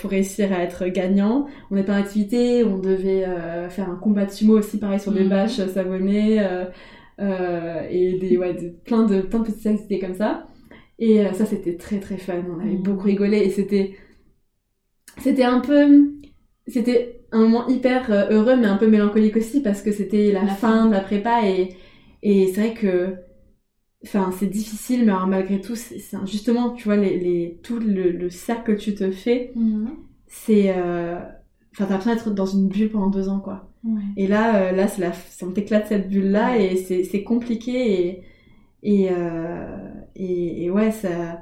[0.01, 1.45] pour réussir à être gagnant.
[1.71, 5.13] On était en activité, on devait euh, faire un combat de sumo aussi pareil sur
[5.13, 5.29] des Mhm.
[5.29, 6.65] bâches savonnées euh,
[7.19, 10.47] euh, et des ouais de, plein de plein de petites activités comme ça.
[10.99, 12.83] Et euh, ça c'était très très fun, on avait Mhm.
[12.83, 13.95] beaucoup rigolé et c'était
[15.21, 16.11] c'était un peu
[16.67, 20.41] c'était un moment hyper euh, heureux mais un peu mélancolique aussi parce que c'était la,
[20.43, 21.75] La fin de la prépa et
[22.23, 23.15] et c'est vrai que
[24.05, 28.11] enfin c'est difficile mais alors, malgré tout c'est justement tu vois les, les tout le,
[28.11, 30.11] le cercle que tu te fais Mhm.
[30.27, 31.19] c'est euh,
[31.73, 33.69] enfin t'as l'impression d'être dans une bulle pendant deux ans quoi.
[33.83, 34.01] Ouais.
[34.17, 37.23] et là euh, là c'est la ça on t'éclate cette bulle là et c'est c'est
[37.23, 38.23] compliqué et
[38.83, 39.77] et, euh,
[40.15, 41.41] et et ouais ça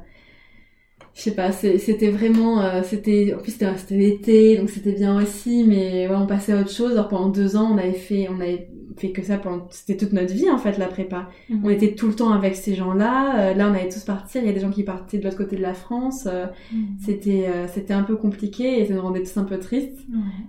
[1.13, 5.21] je sais pas c'était vraiment euh, c'était en plus c'était c'était l'été donc c'était bien
[5.21, 6.93] aussi mais ouais on passait à autre chose.
[6.93, 8.69] Alors pendant deux ans on avait fait on avait
[9.00, 11.62] fait que ça pendant c'était toute notre vie en fait la prépa Mhm.
[11.64, 13.39] on était tout le temps avec ces gens-là.
[13.39, 14.41] Euh, là, on allait tous partir.
[14.43, 16.28] Il y a des gens qui partaient de l'autre côté de la France.
[16.32, 16.80] Euh, Mhm.
[17.04, 19.97] c'était, euh, c'était un peu compliqué et ça nous rendait tous un peu tristes.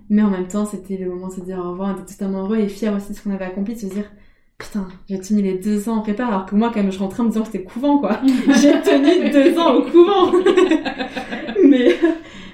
[0.09, 1.89] Mais en même temps, c'était le moment de se dire au revoir.
[1.89, 3.85] On était tous tellement heureux et fiers aussi de ce qu'on avait accompli, de se
[3.87, 4.05] dire
[4.57, 6.25] putain, j'ai tenu les deux ans en prépa.
[6.27, 8.19] Alors que moi, quand même, je rentrais en me disant que c'était couvent, quoi.
[8.61, 10.31] j'ai tenu deux ans au couvent.
[11.67, 11.95] mais,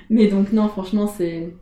[0.10, 1.54] mais donc non, franchement, c'est,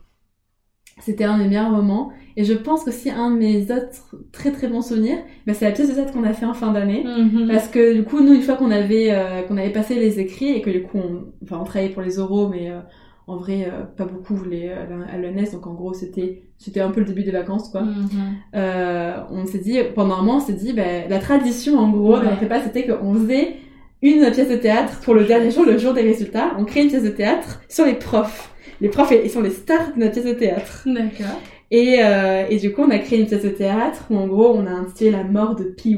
[0.98, 2.10] c'était un des meilleurs moments.
[2.38, 5.64] Et je pense que si un de mes autres très très bons souvenirs, bah, c'est
[5.64, 7.04] la pièce de théâtre qu'on a fait en fin d'année.
[7.04, 7.48] Mhm.
[7.50, 10.50] Parce que du coup, nous, une fois qu'on avait euh, qu'on avait passé les écrits
[10.50, 12.80] et que du coup, on, enfin, on travaillait pour les oraux, mais euh,
[13.26, 16.90] en vrai, euh, pas beaucoup voulaient euh, à l'ENS, donc en gros, c'était c'était un
[16.90, 17.82] peu le début des vacances, quoi.
[17.82, 18.08] Mhm.
[18.54, 22.14] Euh, on s'est dit, pendant un mois, on s'est dit, ben, la tradition, en gros,
[22.14, 22.24] Ouais.
[22.24, 23.56] dans la prépa, c'était qu'on faisait
[24.02, 26.52] une pièce de théâtre pour le dernier jour, le jour des résultats.
[26.58, 28.52] On crée une pièce de théâtre sur les profs.
[28.80, 30.82] Les profs, ils sont les stars de notre pièce de théâtre.
[30.86, 31.40] D'accord.
[31.70, 34.54] Et, euh, et du coup, on a créé une pièce de théâtre où, en gros,
[34.54, 35.96] on a intitulé La mort de PY.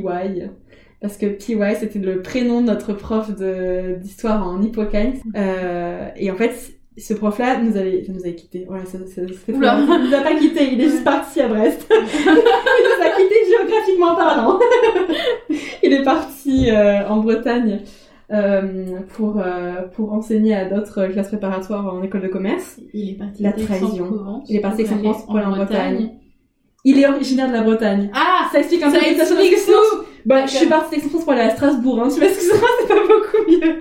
[1.00, 3.30] Parce que PY, c'était le prénom de notre prof
[4.00, 5.16] d'histoire en hippocampe.
[5.36, 8.64] Euh, et en fait, ce prof-là nous avait, enfin, nous avait quitté.
[8.66, 9.22] Voilà, ça, ça,
[9.52, 9.76] Oula.
[9.76, 9.98] bien.
[9.98, 11.86] Il nous a pas quitté, il est juste parti à Brest.
[11.90, 14.58] il nous a quitté géographiquement parlant.
[15.82, 17.80] il est parti euh, en Bretagne
[18.30, 22.78] euh, pour, euh, pour enseigner à d'autres classes préparatoires en école de commerce.
[22.92, 24.42] Il est parti La trahison.
[24.48, 26.10] Il est parti d'Aix-en-Provence aller pour aller en Bretagne.
[26.84, 28.10] Il est originaire de la Bretagne.
[28.14, 30.06] Ah Ça explique un peu Ça explique d'Aix-en-Provence.
[30.26, 32.08] Bah, je suis partie d'Aix-en-Provence pour aller à Strasbourg, hein.
[32.12, 33.78] Tu m'excuseras, c'est pas beaucoup mieux.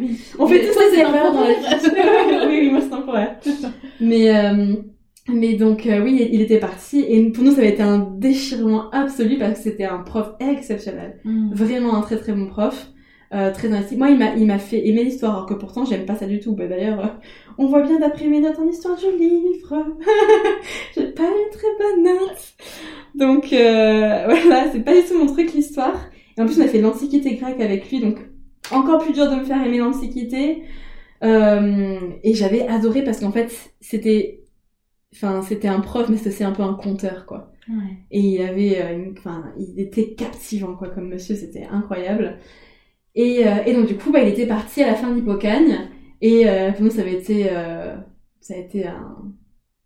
[0.00, 0.20] Oui.
[0.38, 1.48] On fait toi, ces c'est erreurs dans la
[2.48, 3.36] oui, oui, moi c'est temporaire.
[4.00, 4.74] Mais, euh,
[5.28, 7.04] mais donc, euh, oui, il était parti.
[7.06, 11.20] Et pour nous, ça avait été un déchirement absolu parce que c'était un prof exceptionnel.
[11.24, 11.50] Mhm.
[11.52, 12.88] Vraiment un très très bon prof.
[13.34, 13.96] Euh, très investi.
[13.96, 16.40] Moi, il m'a, il m'a fait aimer l'histoire, alors que pourtant, j'aime pas ça du
[16.40, 16.54] tout.
[16.54, 17.08] Bah, d'ailleurs, euh,
[17.58, 19.86] on voit bien d'après mes notes en histoire du livre.
[20.94, 22.54] J'ai pas une très bonne note.
[23.14, 25.94] Donc, euh, voilà, c'est pas du tout mon truc, l'histoire.
[26.36, 28.18] Et en plus, on a fait l'Antiquité grecque avec lui, donc
[28.70, 30.62] encore plus dur de me faire aimer l'Antiquité.
[31.24, 34.44] Euh, et j'avais adoré parce qu'en fait, c'était,
[35.14, 37.52] enfin, c'était un prof, mais c'était un peu un conteur, quoi.
[37.68, 37.98] Ouais.
[38.10, 42.38] Et il avait, euh, une- enfin, il était captivant, quoi, comme monsieur, c'était incroyable.
[43.18, 45.76] Et, euh, et donc, du coup, bah, il était parti à la fin d'Hippocagne.
[46.22, 47.96] Et euh, pour nous, ça avait été, euh,
[48.40, 49.16] ça a été un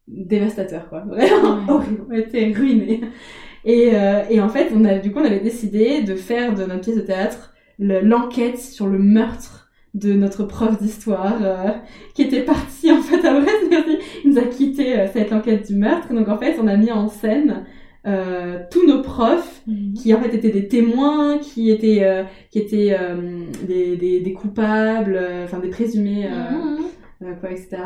[0.09, 1.01] dévastateur, quoi.
[1.01, 2.05] Vraiment horrible.
[2.11, 3.01] On était ruinés.
[3.65, 6.65] Et, euh, et en fait, on a, du coup, on avait décidé de faire de
[6.65, 11.71] notre pièce de théâtre le- l'enquête sur le meurtre de notre prof d'histoire euh,
[12.15, 13.57] qui était parti en fait à Brest.
[14.25, 16.13] Il nous a quitté euh, cette enquête du meurtre.
[16.13, 17.65] Donc en fait, on a mis en scène
[18.07, 19.95] euh, tous nos profs Mhm.
[19.95, 24.33] qui en fait étaient des témoins, qui étaient euh, qui étaient euh, des, des, des
[24.33, 27.77] coupables, euh, enfin des présumés, euh, quoi, etc.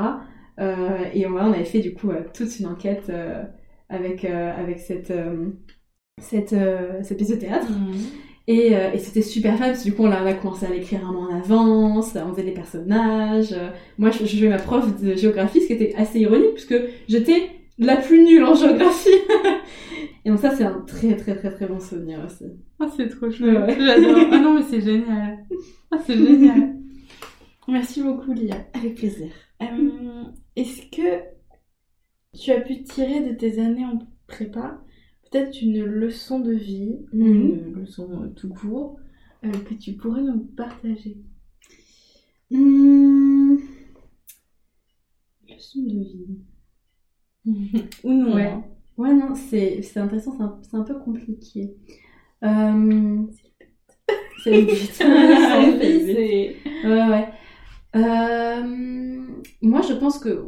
[0.59, 3.43] Euh, et on, voilà, on avait fait du coup euh, toute une enquête euh,
[3.91, 5.49] avec euh, avec cette euh,
[6.19, 7.71] cette euh, cette pièce de théâtre.
[7.71, 7.95] Mhm.
[8.49, 10.65] Et, euh, et c'était super fun parce que du coup on a, on a commencé
[10.67, 13.55] à l'écrire un mois en avance, on faisait les personnages.
[13.99, 16.77] Moi je, je jouais ma prof de géographie, ce qui était assez ironique puisque
[17.09, 17.43] j'étais
[17.79, 19.11] la plus nulle en géographie.
[20.27, 22.45] et donc ça c'est un très très très très bon souvenir aussi.
[22.81, 23.55] Ah, c'est trop chouette.
[23.57, 23.77] Ouais, ouais.
[23.81, 24.19] J'adore.
[24.33, 25.47] Ah non, mais c'est génial.
[25.91, 26.77] Ah, c'est génial.
[27.69, 28.67] Merci beaucoup, Lia.
[28.75, 29.31] Avec plaisir.
[29.63, 30.25] Euh,
[30.57, 31.23] Est-ce que
[32.39, 34.83] tu as pu tirer de tes années en prépa?
[35.31, 37.27] Peut-être une leçon de vie, Mhm.
[37.27, 38.99] une leçon euh, tout court,
[39.45, 41.17] euh, que tu pourrais nous partager?
[42.51, 43.57] Hmm.
[45.49, 46.39] Leçon de vie.
[48.05, 48.47] Ou non Ouais.
[48.51, 48.65] hein.
[48.97, 51.75] Ouais, non, c'est c'est intéressant, c'est un, c'est un peu compliqué.
[52.45, 53.23] Euh...
[54.45, 54.93] C'est le but.
[54.93, 56.15] C'est le but.
[56.15, 57.29] C'est- Ouais, ouais.
[57.97, 59.27] Euh,
[59.63, 60.45] moi, je pense que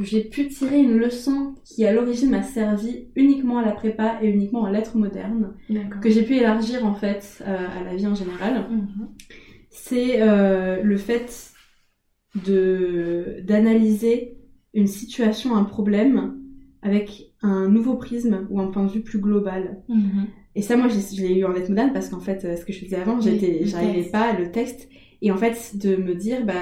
[0.00, 4.28] j'ai pu tirer une leçon qui, à l'origine, m'a servi uniquement à la prépa et
[4.28, 5.54] uniquement en lettres modernes,
[6.00, 8.66] que j'ai pu élargir, en fait, euh, à la vie en général.
[8.70, 9.08] Mhm.
[9.70, 11.52] C'est euh, le fait
[12.34, 14.38] de d'analyser
[14.74, 16.38] une situation, un problème,
[16.82, 19.82] avec un nouveau prisme ou un point de vue plus global.
[19.88, 20.26] Mhm.
[20.54, 22.72] Et ça, moi, je l'ai eu en lettres modernes parce qu'en fait, euh, ce que
[22.72, 24.88] je faisais avant, j'étais, j'arrivais pas à le texte.
[25.22, 26.54] Et en fait, de me dire, bah,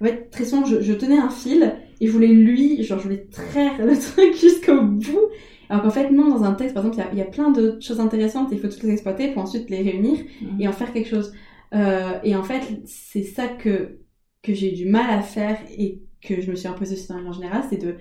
[0.00, 3.04] en fait, très souvent, je, je tenais un fil et je voulais lui, genre, je
[3.04, 5.20] voulais traire le truc jusqu'au bout.
[5.68, 7.30] Alors qu'en fait, non, dans un texte, par exemple, il y a- il y, a
[7.30, 10.60] plein de choses intéressantes, il faut toutes les exploiter pour ensuite les réunir Mhm.
[10.60, 11.32] et en faire quelque chose.
[11.74, 13.98] Euh, et en fait, c'est ça que,
[14.42, 17.16] que j'ai eu du mal à faire et que je me suis imposée aussi dans
[17.26, 17.94] en général, c'est de,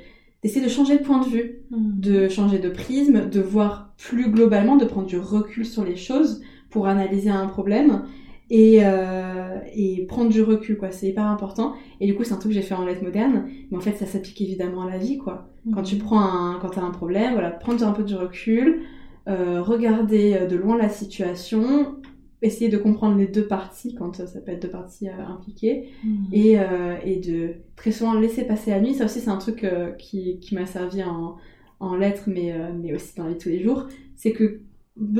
[0.44, 2.00] d'essayer de changer de point de vue Mhm.
[2.00, 6.42] de changer de prisme, de voir plus globalement, de prendre du recul sur les choses
[6.70, 8.04] pour analyser un problème
[8.50, 10.92] et, euh, et prendre du recul, quoi.
[10.92, 11.74] C'est hyper important.
[12.02, 13.94] Et du coup, c'est un truc que j'ai fait en lettres modernes, mais en fait,
[13.94, 15.48] ça s'applique évidemment à la vie, quoi.
[15.74, 18.82] Quand tu prends un, quand t'as un problème, voilà, prendre un peu du recul,
[19.30, 21.96] euh, regarder euh, de loin la situation,
[22.42, 25.90] essayer de comprendre les deux parties quand euh, ça peut être deux parties euh, impliquées
[26.04, 26.26] Mhm.
[26.32, 28.94] et, euh, et de très souvent laisser passer la nuit.
[28.96, 31.36] Ça aussi, c'est un truc euh, qui, qui m'a servi en,
[31.80, 33.88] en lettres, mais, mais aussi dans de tous les jours.
[34.16, 34.62] C'est que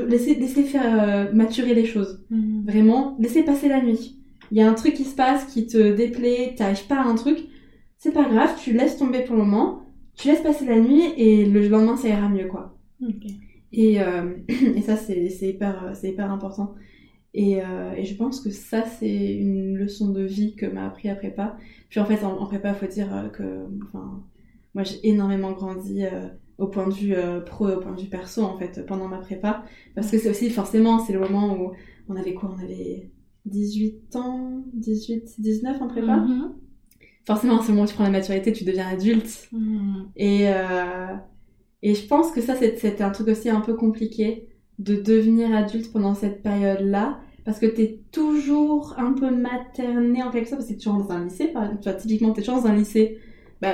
[0.08, 2.24] laisser, laisser faire maturer les choses.
[2.30, 2.64] Mhm.
[2.66, 4.18] Vraiment, laisser passer la nuit.
[4.50, 7.14] Il y a un truc qui se passe, qui te déplaît, t'arrives pas à un
[7.14, 7.38] truc.
[7.98, 9.82] C'est pas grave, tu laisses tomber pour le moment,
[10.16, 12.76] tu laisses passer la nuit et le lendemain ça ira mieux, quoi.
[13.72, 13.94] Et,
[14.76, 16.74] et ça, c'est hyper, c'est hyper important.
[17.34, 21.08] Et, euh, et je pense que ça, c'est une leçon de vie que m'a appris
[21.08, 21.56] à prépa.
[21.88, 24.22] Puis en fait, en, en prépa, faut dire euh, que, enfin,
[24.74, 26.28] moi, j'ai énormément grandi euh,
[26.58, 29.08] au point de vue euh, pro et au point de vue perso, en fait, pendant
[29.08, 29.64] ma prépa.
[29.94, 31.72] Parce que c'est aussi, forcément, c'est le moment où
[32.08, 32.54] on avait quoi?
[32.58, 33.10] On avait
[33.46, 36.16] 18 ans, 18, 19 en prépa.
[36.18, 36.54] Mhm.
[37.26, 39.48] Forcément, c'est le moment où tu prends la maturité, tu deviens adulte.
[39.52, 40.10] Mhm.
[40.16, 40.48] Et,
[41.82, 44.48] et je pense que ça, c'est- c'était un truc aussi un peu compliqué
[44.82, 47.20] de devenir adulte pendant cette période-là.
[47.44, 51.10] Parce que t'es toujours un peu materné en quelque sorte, parce que t'es toujours dans
[51.12, 51.82] un lycée, par exemple.
[51.82, 53.18] Tu vois, typiquement, t'es toujours dans un lycée.
[53.60, 53.70] Bah,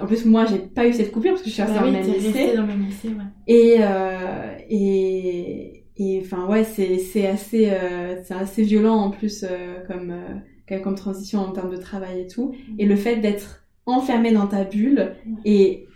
[0.00, 1.86] en plus, moi, j'ai pas eu cette coupure parce que je suis restée Bah dans
[1.86, 2.26] le même lycée.
[2.28, 3.24] resté dans le même lycée, ouais.
[3.46, 9.44] Et, euh, et, et enfin, ouais, c'est, c'est assez, euh, c'est assez violent en plus,
[9.44, 10.34] euh, comme, euh,
[10.68, 12.54] comme, comme transition en termes de travail et tout.
[12.78, 15.14] Et le fait d'être enfermé dans ta bulle
[15.44, 15.86] et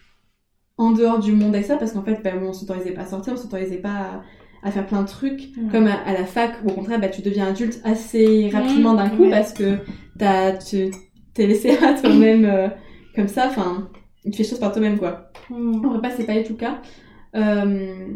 [0.77, 3.35] en dehors du monde avec ça, parce qu'en fait, bah, on s'autorisait pas à sortir,
[3.35, 4.23] on s'autorisait pas à,
[4.65, 7.23] à faire plein de trucs, comme à, à la fac, où au contraire, bah, tu
[7.23, 9.31] deviens adulte assez rapidement d'un coup, ouais.
[9.31, 9.79] parce que
[10.19, 10.91] t'as, tu
[11.35, 12.69] t'es laissé à toi-même euh,
[13.15, 13.91] comme ça, enfin,
[14.25, 15.31] tu fais choses par toi-même, quoi.
[15.51, 15.85] Mhm.
[15.85, 16.81] En prépa, c'est pas du tout le cas.
[17.37, 18.07] Euh,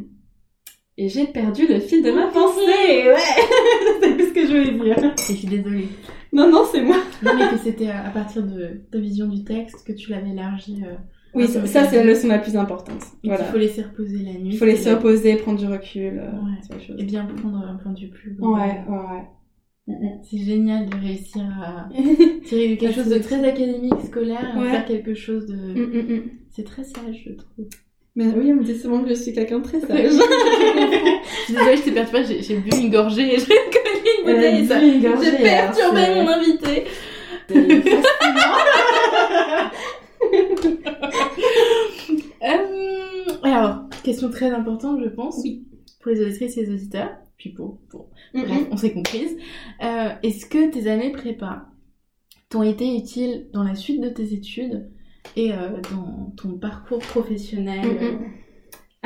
[0.97, 2.59] Et j'ai perdu le fil de ma pensée,
[3.07, 3.15] ouais
[4.01, 5.05] C'est plus ce que je voulais dire.
[5.29, 5.89] Et je suis désolée.
[6.33, 6.97] Non, non, c'est moi.
[7.23, 10.31] Non, mais que c'était à à partir de ta vision du texte que tu l'avais
[10.31, 10.83] élargi.
[10.85, 10.95] euh,
[11.35, 13.03] Oui, Ah, ça, c'est la leçon la plus importante.
[13.23, 13.45] et Voilà.
[13.45, 14.51] qu'il faut laisser reposer la nuit.
[14.53, 16.97] Il faut laisser reposer, prendre du recul euh, Ouais.
[16.99, 18.85] Et bien prendre un point de vue plus Ouais, global.
[18.89, 20.19] ouais, ouais.
[20.31, 21.89] C'est génial de réussir à
[22.47, 24.71] tirer quelque chose de très académique, scolaire, Ouais.
[24.71, 25.55] faire quelque chose de.
[25.57, 26.23] Mm, mm, mm.
[26.51, 27.67] C'est très sage, je trouve.
[28.17, 30.11] Mais oui, on me dit souvent que je suis quelqu'un de très je sage.
[31.45, 34.35] suis désolée, je t'ai perturbée, j'ai bu une gorgée et j'ai collé une
[34.65, 35.01] bouteille.
[35.23, 36.85] J'ai perturbé mon invité.
[42.43, 45.41] Euh, alors, question très importante, je pense.
[45.43, 45.67] Oui.
[46.01, 49.37] Pour les auditrices et les auditeurs, puis pour, pour Mm, Bref, on s'est comprise.
[49.83, 51.67] Euh, Est-ce que tes années prépa
[52.51, 54.91] t'ont été utiles dans la suite de tes études
[55.37, 57.87] et euh, dans ton parcours professionnel?
[57.87, 58.19] Mm.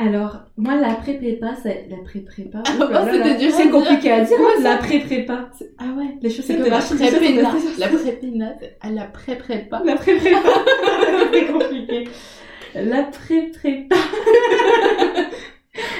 [0.05, 1.87] Alors, moi, l'après-prépa, c'est...
[1.89, 2.63] L'après-prépa...
[2.65, 5.49] Ah, oh c'était dur C'est compliqué à dire, Comment hein, ça l'après-prépa.
[5.77, 7.51] Ah ouais Les comme de la prépéna.
[7.77, 9.81] La prépéna, à la pré-prépa.
[11.33, 12.07] C'est compliqué.
[12.75, 13.95] L'après-prépa.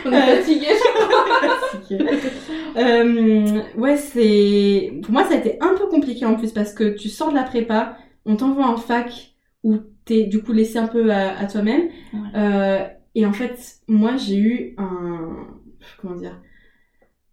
[0.06, 0.68] On est Euh, fatigué.
[2.76, 4.94] Euh, ouais, c'est...
[5.04, 7.36] Pour moi, ça a été un peu compliqué en plus parce que tu sors de
[7.36, 11.46] la prépa, on t'envoie en fac où t'es du coup laissé un peu à, à
[11.46, 11.84] toi-même.
[12.14, 12.20] Ouais.
[12.36, 12.80] Euh,
[13.16, 15.48] et en fait, moi, j'ai eu un...
[16.02, 16.42] Comment dire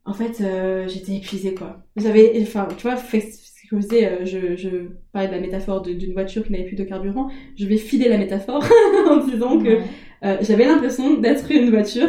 [0.05, 1.85] En fait, euh, j'étais épuisée, quoi.
[1.97, 2.39] J'avais...
[2.43, 4.69] Enfin, tu vois, ce que je disais, euh, je, je
[5.13, 7.31] parlais de la métaphore d'une voiture qui n'avait plus de carburant.
[7.57, 8.65] Je vais filer la métaphore
[9.09, 9.79] en disant que
[10.25, 12.09] euh, j'avais l'impression d'être une voiture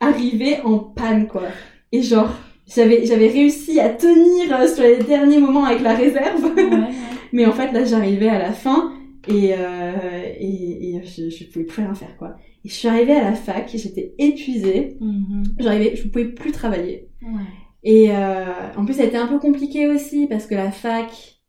[0.00, 1.44] arrivée en panne, quoi.
[1.92, 2.30] Et genre,
[2.66, 6.52] j'avais j'avais réussi à tenir euh, sur les derniers moments avec la réserve.
[7.32, 8.92] Mais en fait, là, j'arrivais à la fin
[9.28, 12.36] et, euh, et, et, je, je pouvais plus rien faire, quoi.
[12.66, 14.96] Et je suis arrivée à la fac, j'étais épuisée.
[15.00, 17.08] Mm J'arrivais, je pouvais plus travailler.
[17.22, 17.44] Ouais.
[17.84, 21.40] Et euh, en plus, ça a été un peu compliqué aussi parce que la fac,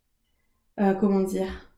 [0.80, 1.73] euh, comment dire,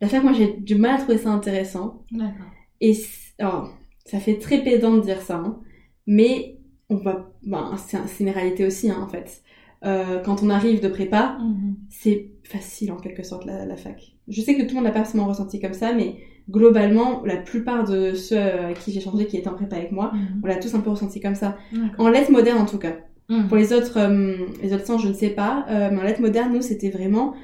[0.00, 2.04] la fac, moi, j'ai du mal à trouver ça intéressant.
[2.10, 2.50] D'accord.
[2.80, 2.96] Et
[3.38, 3.72] alors,
[4.04, 5.60] ça fait très pédant de dire ça, hein,
[6.08, 6.58] mais
[6.90, 9.44] on va, ben, c'est une réalité aussi, hein, en fait.
[9.84, 11.53] Euh, quand on arrive de prépa, mhm.
[11.90, 14.14] C'est facile en quelque sorte la, la, fac.
[14.28, 16.16] Je sais que tout le monde n'a pas forcément ressenti comme ça, mais
[16.50, 20.12] globalement, la plupart de ceux à qui j'ai changé, qui étaient en prépa avec moi,
[20.12, 20.40] mhm.
[20.42, 21.56] on l'a tous un peu ressenti comme ça.
[21.98, 22.96] En lettres modernes en tout cas.
[23.28, 23.48] Mhm.
[23.48, 25.64] Pour les autres, euh, les autres sens, je ne sais pas.
[25.70, 27.34] Euh, mais en lettres modernes, nous, c'était vraiment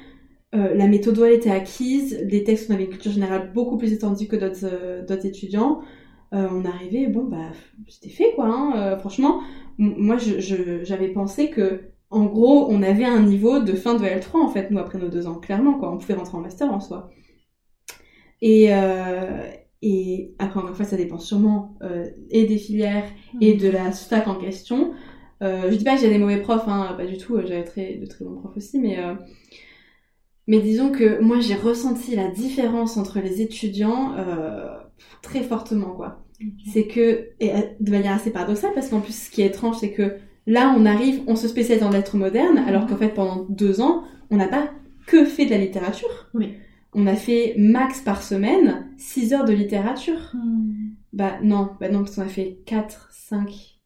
[0.53, 3.93] euh, la méthode elle était acquise, les textes, on avait une culture générale beaucoup plus
[3.93, 5.81] étendue que d'autres euh, d'autres étudiants.
[6.33, 7.51] Euh, on arrivait, bon bah
[7.87, 8.47] c'était fait quoi.
[8.47, 9.41] Hein, euh, franchement,
[9.77, 11.81] moi je j'avais pensé que
[12.11, 15.09] en gros on avait un niveau de fin de L3 en fait nous après nos
[15.09, 15.91] deux ans clairement quoi.
[15.91, 17.09] On pouvait rentrer en master en soi.
[18.41, 18.69] Et
[19.83, 21.77] et après encore une fois ça dépend sûrement
[22.29, 23.05] et des filières
[23.39, 24.93] et de la stack en question.
[25.41, 27.39] je dis pas que j'ai des mauvais profs, hein, pas du tout.
[27.45, 28.97] J'avais très de très bons profs aussi, mais
[30.47, 34.77] mais disons que moi j'ai ressenti la différence entre les étudiants euh,
[35.21, 36.25] très fortement quoi.
[36.73, 39.77] C'est que, et euh, de manière assez paradoxale, parce qu'en plus ce qui est étrange
[39.79, 40.17] c'est que
[40.47, 44.03] là on arrive, on se spécialise en lettres modernes, alors qu'en fait pendant deux ans
[44.29, 44.71] on n'a pas
[45.05, 46.29] que fait de la littérature.
[46.33, 46.53] Oui.
[46.93, 50.31] On a fait max par semaine 6 heures de littérature.
[50.33, 50.93] Hmm.
[51.13, 53.79] Bah non, bah non, parce qu'on a fait 4, 5,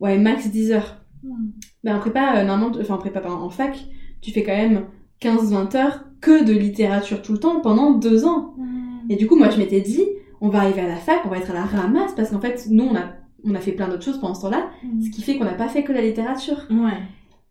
[0.00, 1.00] ouais, max 10 heures.
[1.22, 1.50] Hmm.
[1.84, 3.86] Bah en prépa, euh, normalement, enfin en prépa, pardon, en fac,
[4.20, 4.86] tu fais quand même
[5.20, 8.54] 15-20 heures que de littérature tout le temps pendant deux ans.
[8.56, 9.10] Hmm.
[9.10, 10.04] Et du coup, moi, je m'étais dit,
[10.40, 12.66] on va arriver à la fac, on va être à la ramasse, parce qu'en fait,
[12.70, 13.12] nous, on a,
[13.44, 14.70] on a fait plein d'autres choses pendant ce temps-là,
[15.04, 16.66] ce qui fait qu'on n'a pas fait que la littérature.
[16.70, 16.98] Ouais.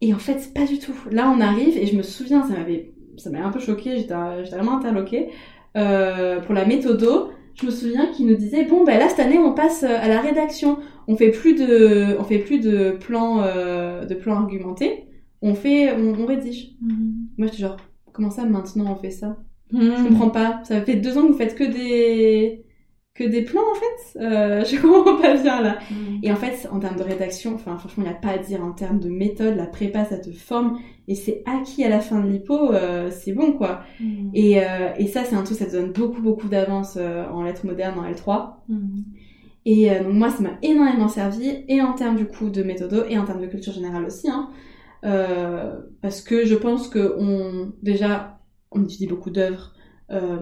[0.01, 0.95] Et en fait, pas du tout.
[1.11, 4.13] Là, on arrive, et je me souviens, ça m'avait, ça m'avait un peu choqué, j'étais,
[4.51, 5.30] vraiment interloquée.
[5.77, 9.38] Euh, pour la méthodo, je me souviens qu'il nous disait bon ben là cette année
[9.38, 14.05] on passe à la rédaction on fait plus de on fait plus de plans euh,
[14.05, 15.05] de plans argumentés
[15.41, 16.76] on fait, on, rédige.
[16.81, 17.27] Mhm.
[17.38, 17.77] Moi, je suis genre,
[18.13, 19.38] comment ça maintenant on fait ça?
[19.72, 19.93] Mhm.
[19.97, 20.61] Je comprends pas.
[20.63, 22.63] Ça fait deux ans que vous faites que des
[23.22, 24.19] que des plans en fait.
[24.19, 25.77] Euh, je comprends pas bien là.
[25.89, 26.19] Mhm.
[26.23, 28.64] Et en fait, en termes de rédaction, enfin franchement, il n'y a pas à dire
[28.64, 29.56] en termes de méthode.
[29.56, 32.73] La prépa, ça te forme et c'est acquis à la fin de l'hypo.
[32.73, 33.81] Euh, c'est bon quoi.
[34.34, 37.65] Et, euh, et ça, c'est un truc, ça te donne beaucoup beaucoup d'avance en lettres
[37.65, 38.53] modernes en L3.
[39.65, 43.18] Et donc moi, ça m'a énormément servi et en termes du coup de méthodo et
[43.18, 44.27] en termes de culture générale aussi.
[44.30, 44.49] Hein.
[46.02, 48.39] Parce que je pense que on déjà
[48.72, 49.73] on étudie beaucoup d'œuvres
[50.11, 50.39] euh,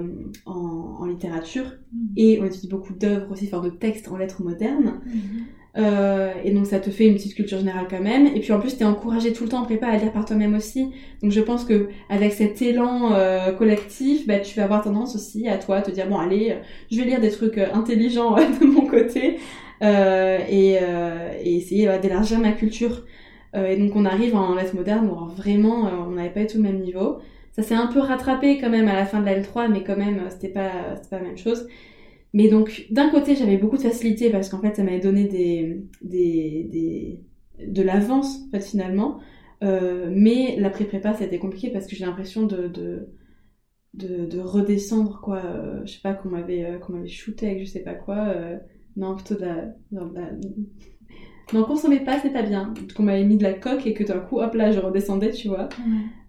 [0.48, 2.08] en, en, littérature mm.
[2.18, 5.00] et on étudie beaucoup d'œuvres aussi, enfin de textes en lettres modernes.
[5.06, 5.20] Mm.
[5.78, 8.26] Euh, et donc ça te fait une petite culture générale quand même.
[8.26, 10.56] Et puis en plus t'es encouragé tout le temps en prépa à lire par toi-même
[10.56, 10.90] aussi.
[11.22, 15.48] Donc je pense que avec cet élan euh, collectif, bah, tu vas avoir tendance aussi
[15.48, 16.58] à toi te dire bon allez,
[16.90, 19.38] je vais lire des trucs intelligents de mon côté
[19.82, 20.78] et,
[21.44, 23.06] et essayer d'élargir ma culture.
[23.54, 26.64] Et donc on arrive en lettres modernes où vraiment on n'avait pas eu tout le
[26.64, 27.20] même niveau.
[27.60, 29.98] Ça s'est un peu rattrapé quand même à la fin de la L3, mais quand
[29.98, 31.68] même euh, c'était pas, c'était pas la même chose.
[32.34, 35.84] Mais donc d'un côté j'avais beaucoup de facilité parce qu'en fait ça m'avait donné des,
[36.02, 37.24] des, des
[37.68, 39.20] de l'avance en fait finalement.
[39.64, 43.10] Euh, mais la pré-prépa ça a été compliqué parce que j'ai l'impression de, de
[43.96, 47.66] de, de, redescendre quoi euh, je sais pas qu'on m'avait qu'on m'avait shooté avec je
[47.66, 48.58] sais pas quoi euh,
[48.96, 50.32] non plutôt de de la,
[51.54, 52.74] n'en consommez pas, c'est pas bien.
[52.96, 55.48] Qu'on m'avait mis de la coque et que d'un coup, hop là, je redescendais, tu
[55.48, 55.70] vois.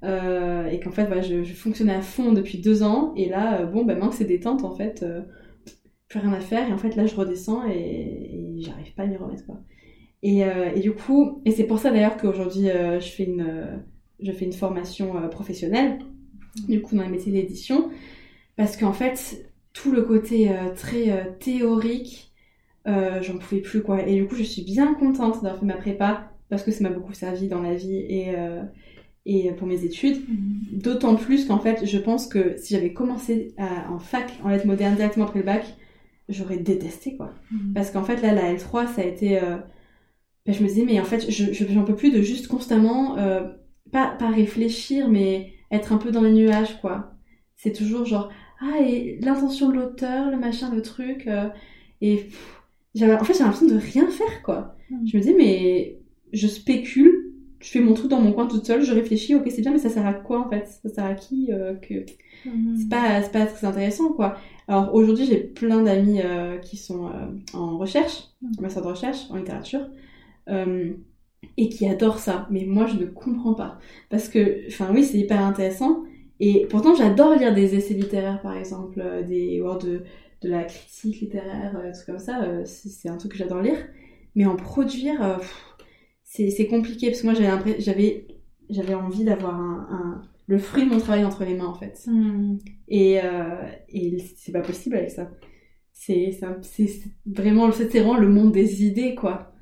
[0.03, 3.13] Euh, et qu'en fait, voilà, je, je, fonctionnais à fond depuis deux ans.
[3.17, 5.23] Et là, euh, bon, ben, maintenant que c'est détente, en fait, euh,
[6.09, 6.69] plus rien à faire.
[6.69, 9.61] Et en fait, là, je redescends et, et j'arrive pas à m'y remettre, quoi.
[10.23, 13.83] Et, euh, et, du coup, et c'est pour ça d'ailleurs qu'aujourd'hui, je fais une,
[14.21, 15.99] je fais une formation professionnelle,
[16.69, 17.91] du coup, dans les métiers d'édition.
[18.57, 22.30] Parce qu'en fait, tout le côté très théorique,
[22.87, 24.07] euh, j'en pouvais plus quoi.
[24.07, 26.91] Et du coup, je suis bien contente d'avoir fait ma prépa parce que ça m'a
[26.91, 28.63] beaucoup servi dans la vie et, euh,
[29.27, 30.19] et pour mes études.
[30.29, 30.81] Mhm.
[30.81, 34.97] D'autant plus qu'en fait, je pense que si j'avais commencé en fac, en lettres modernes,
[34.97, 35.65] directement après le bac,
[36.29, 37.35] j'aurais détesté quoi.
[37.51, 37.75] Mhm.
[37.75, 39.39] Parce qu'en fait, là, la L3, ça a été.
[39.39, 39.59] Euh,
[40.47, 43.17] ben, je me disais, mais en fait, je, j'en peux plus de juste constamment,
[43.93, 47.13] pas, pas réfléchir, mais être un peu dans les nuages quoi.
[47.57, 48.31] C'est toujours genre,
[48.61, 51.29] ah, et l'intention de l'auteur, le machin, le truc.
[52.01, 52.27] Et
[52.97, 54.77] en fait, j'ai l'impression de rien faire, quoi.
[54.91, 55.07] Hmm.
[55.07, 55.99] Je me dis, mais
[56.33, 57.27] je spécule
[57.63, 59.79] je fais mon truc dans mon coin toute seule, je réfléchis, ok c'est bien, mais
[59.79, 60.67] ça sert à quoi en fait?
[60.83, 62.07] Ça sert à qui euh, que
[62.45, 62.75] Mhm.
[62.75, 64.37] c'est pas c'est pas très intéressant quoi.
[64.69, 68.57] Alors aujourd'hui j'ai plein d'amis euh, qui sont euh, en recherche, Mhm.
[68.59, 69.89] en master de recherche en littérature.
[70.49, 70.93] euh,
[71.57, 73.79] et qui adorent ça, mais moi je ne comprends pas
[74.11, 76.05] parce que, enfin oui c'est hyper intéressant
[76.41, 80.03] et pourtant j'adore lire des essais littéraires par exemple, des ou de
[80.43, 83.63] de la critique littéraire, euh, des trucs comme ça, euh, c'est un truc que j'adore
[83.63, 83.79] lire,
[84.35, 85.39] mais en produire euh,
[86.25, 87.35] c'est compliqué parce que moi
[88.69, 92.03] j'avais envie d'avoir un, un- le fruit de mon travail entre les mains en fait.
[92.07, 92.59] Mhm.
[92.89, 95.31] Et, euh, et c'est pas possible avec ça.
[95.93, 96.39] C'est
[97.27, 99.53] vraiment, vraiment le monde des idées, quoi.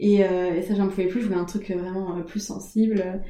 [0.00, 1.22] Et, euh, et ça, j'en pouvais plus.
[1.22, 3.22] Je voulais un truc vraiment euh, plus sensible.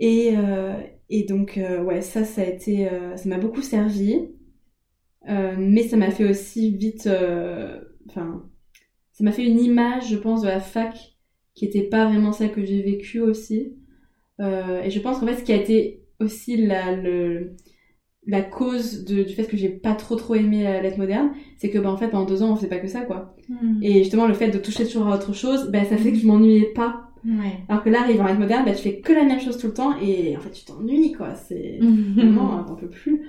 [0.00, 0.74] Et, euh,
[1.10, 4.28] et donc, euh, ouais, ça, ça a été, euh, ça m'a beaucoup servi.
[5.28, 8.44] Euh, mais ça m'a fait aussi vite, euh, enfin,
[9.12, 11.16] ça m'a fait une image, je pense, de la fac
[11.54, 13.74] qui était pas vraiment celle que j'ai vécue aussi.
[14.40, 17.54] Euh, et je pense qu'en fait, ce qui a été aussi la, le,
[18.26, 21.70] la cause de- du fait que j'ai pas trop trop aimé la lettre moderne, c'est
[21.70, 23.34] que bah, en fait pendant deux ans on faisait pas que ça quoi.
[23.48, 23.80] Mhm.
[23.82, 26.26] Et justement le fait de toucher toujours à autre chose, bah, ça fait que je
[26.26, 27.02] m'ennuyais pas.
[27.24, 27.58] Ouais.
[27.68, 29.68] Alors que là, arrive en lettre moderne, bah, tu fais que la même chose tout
[29.68, 31.34] le temps et en fait tu t'ennuies quoi.
[31.34, 31.78] C'est
[32.16, 33.22] vraiment t'en peux plus.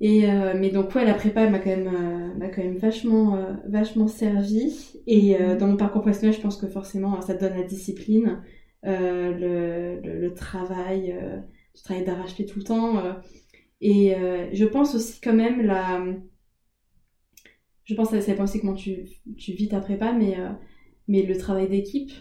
[0.00, 3.36] Et euh, mais donc ouais la prépa m'a quand même euh, m'a quand même vachement
[3.36, 5.00] euh, vachement servi.
[5.06, 5.58] Et Mhm.
[5.58, 8.42] dans mon parcours professionnel je pense que forcément ça te donne la discipline
[8.82, 11.14] le, le, le travail
[11.74, 13.02] tu travailles d'arrache-pied tout le temps
[13.80, 14.14] et
[14.52, 16.00] je pense aussi quand même la
[17.84, 19.04] je pense que ça dépend aussi comment tu,
[19.36, 20.50] tu vis ta prépa mais euh,
[21.08, 22.12] mais le travail d'équipe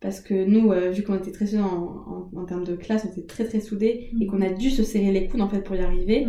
[0.00, 3.04] parce que nous euh, vu qu'on était très soudés en, en, en termes de classe
[3.06, 5.62] on était très très soudés et qu'on a dû se serrer les coudes en fait
[5.62, 6.24] pour y arriver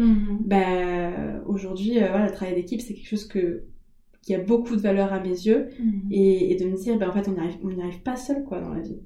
[0.45, 3.63] bah, aujourd'hui, euh, voilà, le travail d'équipe, c'est quelque chose que,
[4.21, 5.67] qui a beaucoup de valeur à mes yeux.
[5.79, 6.01] Mhm.
[6.11, 8.15] Et, et de me dire, bah, en fait, on n'y arrive, on n'y arrive pas
[8.15, 8.99] seul, quoi, dans la vie.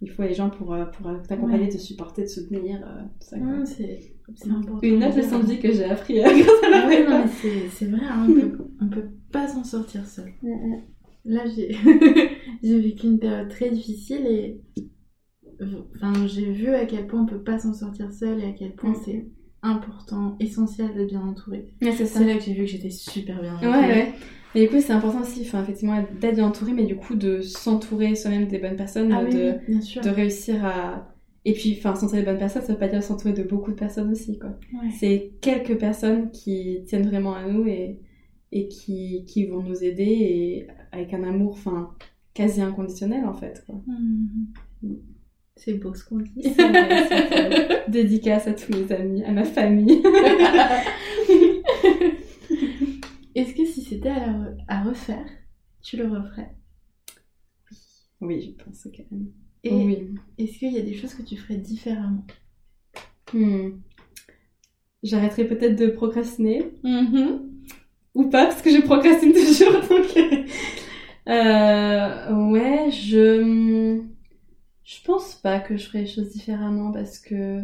[0.00, 1.68] Il faut les gens pour, pour t'accompagner, Ouais.
[1.70, 4.80] te supporter, te soutenir, euh, tout ça, c'est c'est important.
[4.82, 7.68] Une autre leçon de vie que j'ai appris grâce à la ouais, non, mais c'est
[7.70, 8.52] c'est vrai, hein, on, peut,
[8.82, 10.30] on peut pas s'en sortir seul.
[11.24, 11.68] Là, j'ai
[12.62, 14.60] j'ai vécu une période très difficile et
[15.94, 18.74] enfin, j'ai vu à quel point on peut pas s'en sortir seul et à quel
[18.74, 19.02] point Mm.
[19.04, 19.26] c'est
[19.62, 21.74] important, essentiel d'être bien entouré.
[21.82, 23.88] Ouais, c'est là que j'ai vu que j'étais super bien Ouais, entourée.
[23.88, 24.12] ouais.
[24.54, 27.40] Et du coup, c'est important aussi, enfin, effectivement, d'être bien entouré, mais du coup, de
[27.42, 31.12] s'entourer soi-même des bonnes personnes, Ah de, oui, réussir à.
[31.44, 33.76] Et puis, enfin, s'entourer des bonnes personnes, ça veut pas dire s'entourer de beaucoup de
[33.76, 34.50] personnes aussi, quoi.
[34.72, 34.90] Ouais.
[34.98, 37.98] c'est quelques personnes qui tiennent vraiment à nous et,
[38.52, 41.90] et qui, qui vont nous aider et avec un amour enfin
[42.38, 43.80] quasi inconditionnel en fait quoi.
[43.86, 44.98] Mhm.
[45.56, 46.30] C'est beau ce qu'on dit.
[46.56, 50.00] Vrai, dédicace à tous mes amis à ma famille
[53.34, 55.26] Est-ce que si c'était à, la re- à refaire,
[55.82, 56.50] tu le referais?
[58.20, 59.28] Oui je pense quand même
[59.64, 62.24] Et oui est-ce qu'il y a des choses que tu ferais différemment?
[63.32, 63.70] Hmm.
[65.02, 67.50] j'arrêterai peut-être de procrastiner Mhm.
[68.14, 70.06] ou pas parce que je procrastine toujours donc
[71.28, 74.02] euh, ouais je
[74.84, 77.62] je pense pas que je ferais les choses différemment parce que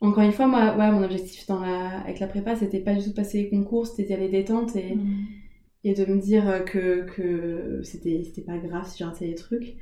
[0.00, 3.02] encore une fois moi ouais mon objectif dans la avec la prépa c'était pas du
[3.02, 5.26] tout de passer les concours c'était d'y aller détente et, Mhm.
[5.84, 9.76] et de me dire que que c'était c'était pas grave si j'ai raté les trucs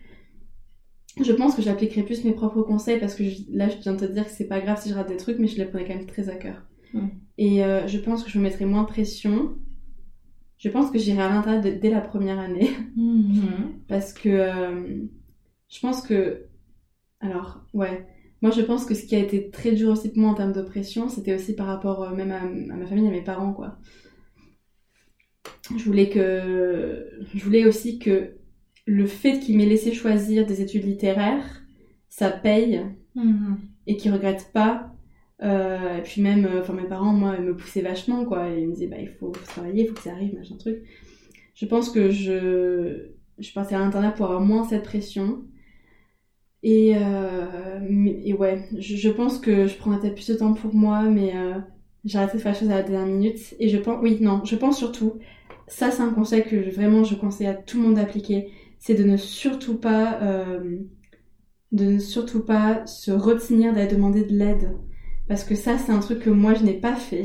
[1.21, 4.07] je pense que j'appliquerais plus mes propres conseils parce que je- là je viens de
[4.07, 5.87] te dire que c'est pas grave si je rate des trucs mais je les prenais
[5.87, 6.63] quand même très à cœur
[6.95, 7.09] Mm.
[7.39, 9.57] et euh, je pense que je me mettrais moins de pression
[10.59, 13.81] je pense que j'irai à l'intérieur de- dès la première année Mhm.
[13.89, 15.05] parce que euh,
[15.69, 16.47] je pense que
[17.21, 18.07] alors ouais
[18.43, 20.53] moi je pense que ce qui a été très dur aussi pour moi en termes
[20.53, 23.53] de pression c'était aussi par rapport euh, même à, à ma famille à mes parents
[23.53, 23.79] quoi
[25.77, 28.33] je voulais que je voulais aussi que
[28.87, 31.63] le fait qu'ils m'aient laissé choisir des études littéraires
[32.09, 33.57] ça paye Mhm.
[33.87, 34.95] et qu'ils regrettent pas
[35.43, 38.49] euh, et puis même euh, enfin mes parents moi ils me poussaient vachement quoi.
[38.49, 40.83] Ils me disaient bah il faut travailler il faut que ça arrive machin truc.
[41.55, 45.45] Je pense que je je partais à l'internat pour avoir moins cette pression.
[46.65, 47.87] Et euh,
[48.25, 51.55] et ouais je, pense que je prendrais peut-être plus de temps pour moi mais euh,
[52.05, 53.55] j'arrêterai de faire les choses à la dernière minute.
[53.61, 55.19] Et je pense oui non je pense surtout
[55.69, 58.51] ça c'est un conseil que vraiment je conseille à tout le monde d'appliquer
[58.81, 60.19] c'est de ne surtout pas
[61.71, 64.77] de ne surtout pas se retenir d'aller demander de l'aide
[65.29, 67.25] parce que ça c'est un truc que moi je n'ai pas fait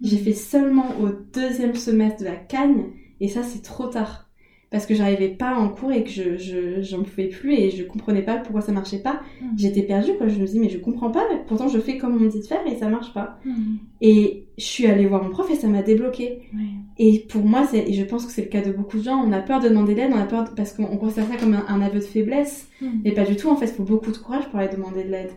[0.00, 2.84] j'ai fait seulement au deuxième semestre de la cagne
[3.20, 4.26] et ça c'est trop tard
[4.70, 7.82] parce que j'arrivais pas en cours et que je je- j'en pouvais plus et je
[7.84, 9.48] comprenais pas pourquoi ça marchait pas Mhm.
[9.56, 12.20] j'étais perdue quoi je me dis mais je comprends pas pourtant je fais comme on
[12.20, 13.78] me dit de faire et ça marche pas Mhm.
[14.02, 16.42] et je suis allée voir mon prof et ça m'a débloqué.
[17.00, 19.30] Et pour moi, et je pense que c'est le cas de beaucoup de gens, on
[19.30, 22.00] a peur de demander l'aide, on a peur parce qu'on considère ça comme un, aveu
[22.00, 22.68] de faiblesse.
[22.82, 22.88] Hmm.
[23.04, 25.10] Et pas du tout, en fait, il faut beaucoup de courage pour aller demander de
[25.10, 25.30] l'aide.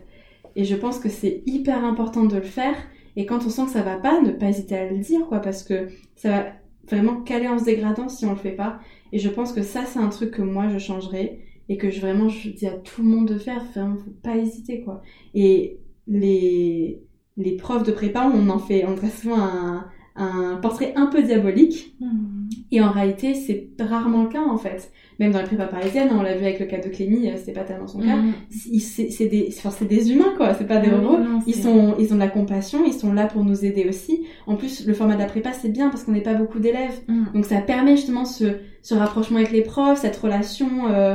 [0.56, 2.76] Et je pense que c'est hyper important de le faire.
[3.16, 5.40] Et quand on sent que ça va pas, ne pas hésiter à le dire, quoi,
[5.40, 6.46] parce que ça va
[6.88, 8.80] vraiment caler en se dégradant si on le fait pas.
[9.12, 12.00] Et je pense que ça, c'est un truc que moi, je changerais et que je,
[12.00, 13.64] vraiment, je dis à tout le monde de faire.
[13.72, 15.02] Vraiment, faut pas hésiter, quoi.
[15.34, 17.02] Et les,
[17.36, 21.22] les profs de prépa, on en fait, on dresse souvent un, un portrait un peu
[21.22, 21.96] diabolique.
[22.00, 22.48] Hmm.
[22.70, 24.90] Et en réalité, c'est rarement le cas, en fait.
[25.22, 27.52] Même dans la prépa parisienne, on l'a vu avec le cas de Clémy, euh, c'était
[27.52, 28.16] pas tellement son cas.
[28.16, 28.32] Hmm.
[28.50, 30.52] C'est des, c'est des humains, quoi.
[30.54, 31.22] C'est pas des ah robots.
[31.46, 34.26] ils sont, ils ont de la compassion, ils sont là pour nous aider aussi.
[34.48, 37.02] En plus, le format de la prépa, c'est bien parce qu'on n'est pas beaucoup d'élèves.
[37.06, 37.26] Hmm.
[37.34, 41.14] Donc ça permet justement ce, ce rapprochement avec les profs, cette relation, euh,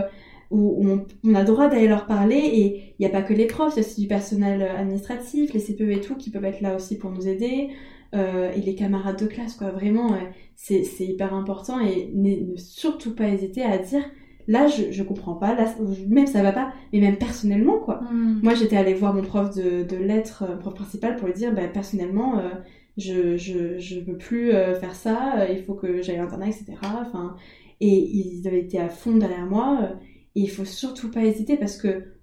[0.52, 0.88] où,
[1.26, 3.74] on, a le droit d'aller leur parler et il n'y a pas que les profs,
[3.76, 6.78] il y a aussi du personnel administratif, les CPE et tout qui peuvent être là
[6.78, 7.72] aussi pour nous aider.
[8.16, 9.72] Euh, et les camarades de classe, quoi.
[9.72, 10.18] Vraiment,
[10.56, 14.04] c'est hyper important et ne, surtout pas hésiter à dire
[14.48, 15.66] là, je, je comprends pas, là,
[16.08, 18.02] même ça va pas, mais même personnellement, quoi.
[18.12, 18.40] Hmm.
[18.42, 21.54] Moi, j'étais allée voir mon prof de, de lettres, euh, prof principal, pour lui dire,
[21.54, 22.50] bah, personnellement, euh,
[22.98, 26.74] je, je, je veux plus faire ça, il faut que j'aille à l'internat, etc.
[26.82, 27.36] Enfin,
[27.80, 29.92] et ils avaient été à fond derrière moi
[30.36, 32.17] et il faut surtout pas hésiter parce que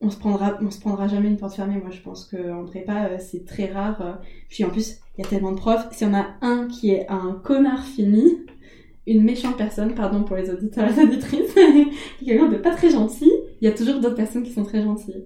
[0.00, 1.78] on se prendra, on se prendra jamais une porte fermée.
[1.80, 4.02] Moi, je pense qu'en prépa, euh, c'est très rare.
[4.02, 4.12] Euh.
[4.48, 5.86] Puis en plus, il y a tellement de profs.
[5.92, 8.38] Si on a un qui est un connard fini,
[9.06, 11.54] une méchante personne, pardon pour les auditeurs et les auditrices,
[12.24, 15.24] quelqu'un de pas très gentil, il y a toujours d'autres personnes qui sont très gentilles.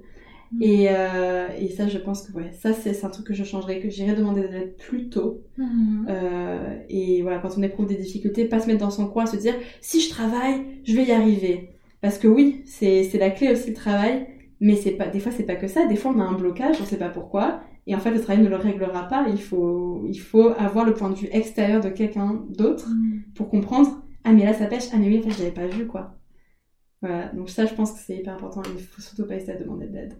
[0.53, 0.63] Mm.
[0.63, 3.81] Et, euh, et ça, je pense que ouais, ça c'est un truc que je changerais,
[3.81, 5.43] que j'irais demander d'aide plus tôt.
[5.57, 6.07] Mm.
[6.09, 9.37] Euh, et voilà, quand on éprouve des difficultés, pas se mettre dans son coin, se
[9.37, 11.71] dire si je travaille, je vais y arriver.
[12.01, 14.27] Parce que oui, c'est la clé aussi le travail,
[14.61, 15.87] mais c'est pas, des fois c'est pas que ça.
[15.87, 18.43] Des fois on a un blocage, on sait pas pourquoi, et en fait le travail
[18.43, 19.27] ne le réglera pas.
[19.29, 23.33] Il faut, il faut avoir le point de vue extérieur de quelqu'un d'autre mm.
[23.35, 24.03] pour comprendre.
[24.25, 24.89] Ah mais là ça pêche.
[24.93, 26.17] Ah mais oui en fait j'avais pas vu quoi.
[27.01, 27.29] Voilà.
[27.33, 28.63] Donc ça je pense que c'est hyper important.
[28.77, 30.15] Il faut surtout pas essayer de demander d'aide.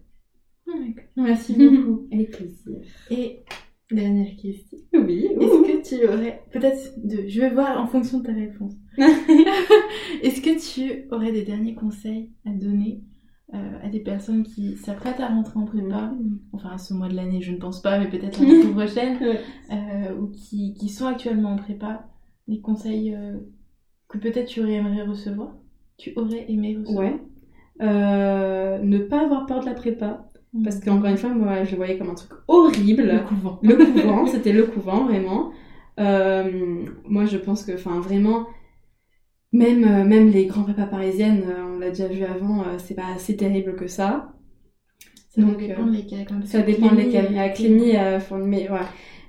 [1.17, 2.09] Merci beaucoup.
[2.13, 2.81] Avec plaisir.
[3.11, 3.45] Et
[3.91, 4.79] Dernière question.
[4.93, 5.27] Oui.
[5.41, 8.73] Est-ce que tu aurais, peut-être de, je vais voir en fonction de ta réponse.
[10.23, 13.01] Est-ce que tu aurais des derniers conseils à donner
[13.53, 16.13] à des personnes qui s'apprêtent à rentrer en prépa,
[16.53, 19.19] enfin à ce mois de l'année, je ne pense pas, mais peut-être l'année prochaine,
[19.73, 22.07] euh, ou qui, qui, sont actuellement en prépa,
[22.47, 23.39] des conseils euh,
[24.09, 25.55] que peut-être tu aurais aimé recevoir,
[25.99, 27.07] tu aurais aimé recevoir.
[27.07, 28.81] Ouais.
[28.85, 30.31] ne pas avoir peur de la prépa
[30.65, 30.81] parce mm.
[30.81, 33.03] qu'encore une fois, moi, je le voyais comme un truc horrible.
[33.03, 33.59] Le couvent.
[33.63, 35.53] Le couvent, c'était le couvent, vraiment.
[35.99, 38.47] Euh, moi, je pense que, enfin, vraiment,
[39.53, 43.13] même, euh, même les grands prépas parisiennes, euh, on l'a déjà vu avant, c'est pas
[43.15, 44.33] assez terrible que ça.
[45.31, 46.27] Ça Donc, dépend de lesquels.
[46.45, 47.29] Ça dépend de lesquels.
[47.31, 47.93] Il y a Clémy,
[48.45, 48.79] mais ouais.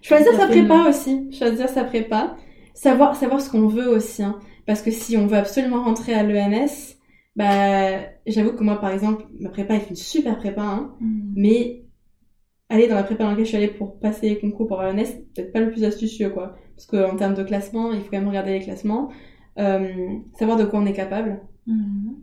[0.01, 1.31] Choisir sa prépa aussi.
[1.31, 2.35] Choisir sa prépa.
[2.73, 4.23] Savoir, savoir ce qu'on veut aussi.
[4.23, 4.39] Hein.
[4.65, 6.95] Parce que si on veut absolument rentrer à l'ENS,
[7.35, 11.33] bah, j'avoue que moi, par exemple, ma prépa est une super prépa, hein, mm.
[11.35, 11.83] mais
[12.69, 14.97] aller dans la prépa dans laquelle je suis allée pour passer les concours pour avoir
[15.05, 16.55] c'est peut-être pas le plus astucieux, quoi.
[16.75, 19.13] Parce qu'en termes de classement, il faut quand même regarder les classements, euh,
[19.55, 21.41] savoir de quoi on est capable.
[21.67, 22.13] Mm.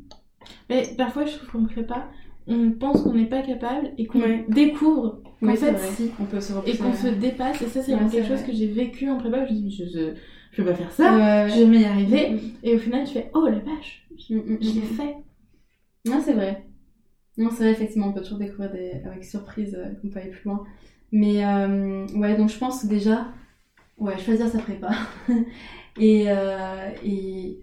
[0.70, 2.08] Mais parfois, je trouve qu'on prépa,
[2.46, 6.10] on pense qu'on n'est pas capable et qu'on découvre qu'en fait, si.
[6.20, 7.62] On peut se et qu'on se dépasse.
[7.62, 9.46] Et ça, c'est quelque chose que j'ai vécu en prépa.
[9.46, 12.30] Je me je, je, peux pas faire ça, je vais y arriver.
[12.30, 15.16] Mm, et au final, tu fais, oh la vache, je l'ai fait.
[16.06, 16.64] Non, c'est vrai.
[17.38, 19.00] Non, c'est vrai, effectivement, on peut toujours découvrir des...
[19.04, 20.64] avec surprise euh, qu'on peut aller plus loin.
[21.12, 23.28] Mais euh, ouais, donc je pense déjà,
[23.96, 24.90] ouais, choisir sa prépa.
[25.98, 27.60] et, euh, et,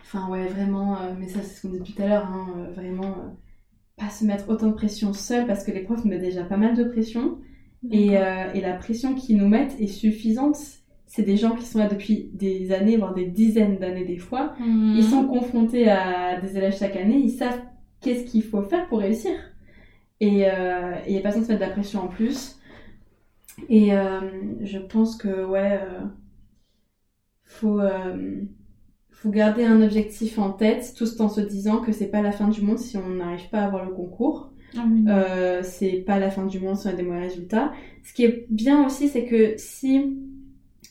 [0.00, 3.14] enfin, ouais, vraiment, mais ça, c'est ce qu'on dit depuis tout à l'heure, hein, vraiment,
[3.96, 6.76] pas se mettre autant de pression seul parce que les profs mettent déjà pas mal
[6.76, 7.38] de pression.
[7.90, 10.58] Et, et la pression qu'ils nous mettent est suffisante
[11.10, 14.54] c'est des gens qui sont là depuis des années, voire des dizaines d'années des fois.
[14.60, 14.94] Mhm.
[14.96, 17.60] Ils sont confrontés à des élèves chaque année, ils savent
[18.00, 19.32] qu'est-ce qu'il faut faire pour réussir.
[20.20, 22.60] Et euh, il n'y a pas besoin de se mettre de la pression en plus.
[23.68, 24.20] Et euh,
[24.60, 26.00] je pense que, ouais, euh,
[27.50, 27.80] faut,
[29.10, 32.48] faut garder un objectif en tête, tout en se disant que c'est pas la fin
[32.48, 34.52] du monde si on n'arrive pas à avoir le concours.
[34.76, 37.72] Ah c'est pas la fin du monde si on a des mauvais résultats.
[38.04, 40.16] Ce qui est bien aussi, c'est que si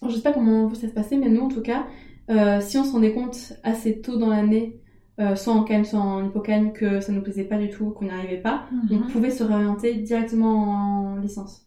[0.07, 1.86] je sais pas comment ça se passer, mais nous en tout cas,
[2.30, 4.80] euh, si on se rendait compte assez tôt dans l'année,
[5.19, 8.06] euh, soit en calme, soit en hypocagne, que ça nous plaisait pas du tout, qu'on
[8.06, 9.07] n'y arrivait pas, on mhm.
[9.07, 11.65] pouvait se réorienter directement en licence.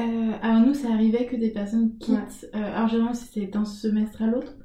[0.00, 2.48] Euh, alors nous, ça arrivait que des personnes quittent.
[2.52, 4.56] alors généralement, c'était d'un semestre à l'autre.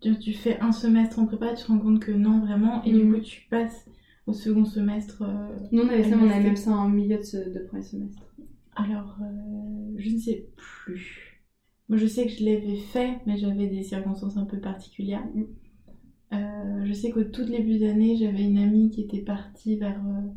[0.00, 3.04] Tu, fais un semestre en prépa, tu te rends compte que non, vraiment, et du
[3.04, 3.14] mhm.
[3.14, 3.88] coup, tu passes
[4.26, 5.22] au second semestre.
[5.70, 8.22] nous, on avait ça, on avait même ça en milieu de, de premier semestre.
[8.74, 11.42] Alors, euh, je ne sais plus.
[11.88, 15.26] Moi, je sais que je l'avais fait, mais j'avais des circonstances un peu particulières.
[16.32, 20.28] Euh, je sais qu'au tout début d'année, j'avais une amie qui était partie vers euh,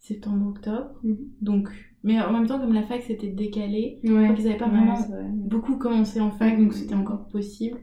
[0.00, 0.98] septembre-octobre.
[1.04, 1.18] Mhm.
[1.40, 4.28] Donc, mais en même temps, comme la fac s'était décalée, Ouais.
[4.28, 4.96] donc ils n'avaient pas vraiment
[5.34, 6.64] beaucoup commencé en fac, Mhm.
[6.64, 7.78] donc c'était encore possible.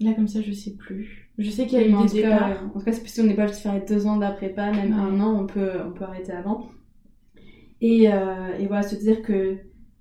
[0.00, 1.30] Là, comme ça, je sais plus.
[1.36, 2.64] Je sais qu'il y a eu des départs.
[2.64, 4.92] en tout cas, c'est si on n'est pas de faire les deux ans d'après-pas, même
[4.92, 4.98] Ouais.
[4.98, 6.70] un an, on peut, on peut arrêter avant.
[7.82, 9.56] Et, euh, et voilà, se dire que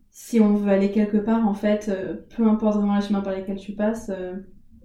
[0.10, 3.36] si on veut aller quelque part, en fait, euh, peu importe vraiment les chemins par
[3.36, 4.36] lesquels tu passes, euh,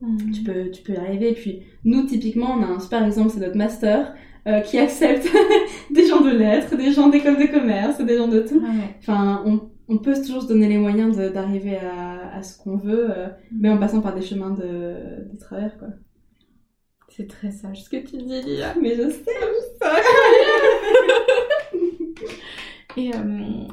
[0.00, 0.32] Mhm.
[0.32, 1.30] tu peux, tu peux y arriver.
[1.30, 4.14] Et puis, nous, typiquement, on a un super exemple, c'est notre master,
[4.46, 5.26] euh, qui accepte
[5.90, 8.62] des gens de lettres, des gens d'école de commerce, des gens de tout.
[8.64, 8.94] Ah ouais.
[9.00, 13.08] Enfin, on, on peut toujours se donner les moyens d'arriver à, à ce qu'on veut,
[13.10, 15.88] euh, mais en passant par des chemins de, de travers, quoi.
[17.08, 18.74] C'est très sage ce que tu dis, Lia.
[18.80, 19.30] Mais je sais,
[22.96, 23.18] Et euh,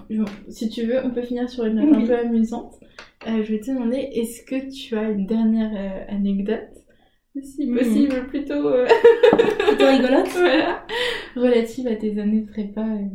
[0.09, 2.73] bon, si tu veux, on peut finir sur une note un peu amusante.
[3.27, 6.69] Euh, je vais te demander, est-ce que tu as une dernière euh, anecdote?
[7.41, 7.77] Si Mhm.
[7.77, 8.85] possible, plutôt euh,
[9.67, 10.27] plutôt rigolote.
[10.33, 10.85] voilà,
[11.35, 13.05] relative à tes années de prépa euh,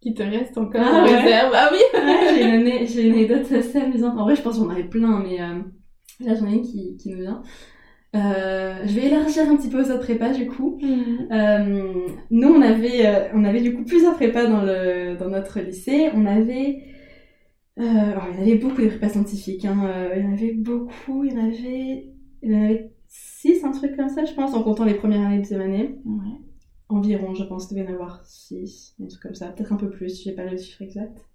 [0.00, 1.16] qui te restent encore Ah en ouais.
[1.20, 1.52] réserve.
[1.54, 4.18] Ah oui Ouais, j'ai une, année- j'ai une anecdote assez amusante.
[4.18, 5.60] En vrai, je pense que j'en avais plein, mais euh,
[6.24, 7.42] là, j'en ai une qui, qui nous vient.
[8.12, 10.78] Je vais élargir un petit peu aux autres prépas, du coup.
[11.30, 11.92] Euh,
[12.32, 16.08] nous, on avait, on avait du coup plusieurs prépas dans, le, dans notre lycée.
[16.14, 16.82] On avait,
[17.76, 19.64] alors, il y en avait beaucoup des prépas scientifiques.
[19.64, 20.10] Hein.
[20.16, 21.22] Il y en avait beaucoup.
[21.22, 22.08] Il y en avait,
[22.42, 25.20] il y en avait six, un truc comme ça, je pense, en comptant les premières
[25.26, 25.96] années de deuxième année.
[26.06, 26.38] Ouais.
[26.88, 29.76] Environ, je pense, il devait y en avoir 6, des trucs comme ça, peut-être un
[29.76, 31.26] peu plus, j'ai pas le chiffre exact.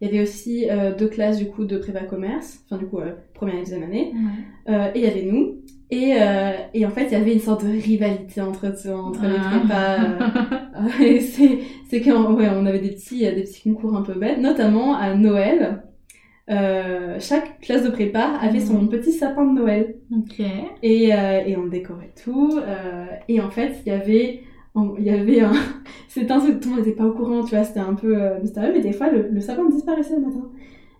[0.00, 2.98] Il y avait aussi euh, deux classes du coup de prépa commerce, enfin du coup
[2.98, 4.74] euh, première et deuxième année, Ouais.
[4.74, 5.60] Euh, et il y avait nous.
[5.90, 9.36] Et, euh, et en fait, il y avait une sorte de rivalité entre, entre les
[9.38, 9.60] Ah.
[9.60, 11.00] prépas.
[11.04, 14.40] et c'est c'est qu'on ouais, on avait des petits, des petits concours un peu bêtes,
[14.40, 15.84] notamment à Noël.
[16.50, 18.88] Euh, chaque classe de prépa avait son Mhm.
[18.90, 20.40] petit sapin de Noël Ok.
[20.82, 22.52] et, euh, et on décorait tout.
[22.58, 24.42] euh, et en fait, il y avait,
[24.98, 25.52] il y avait un,
[26.08, 28.14] c'était un truc, tout le monde n'était pas au courant, tu vois, c'était un peu
[28.42, 30.50] mystérieux, mais des fois, le, le sapin disparaissait le matin.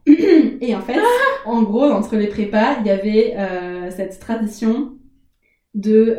[0.61, 0.99] et en fait,
[1.45, 3.37] en gros, entre les prépas, il y avait
[3.91, 4.93] cette tradition
[5.75, 6.17] de,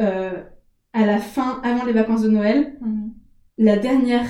[0.93, 3.11] à la fin, avant les vacances de Noël, Mhm.
[3.57, 4.27] la dernière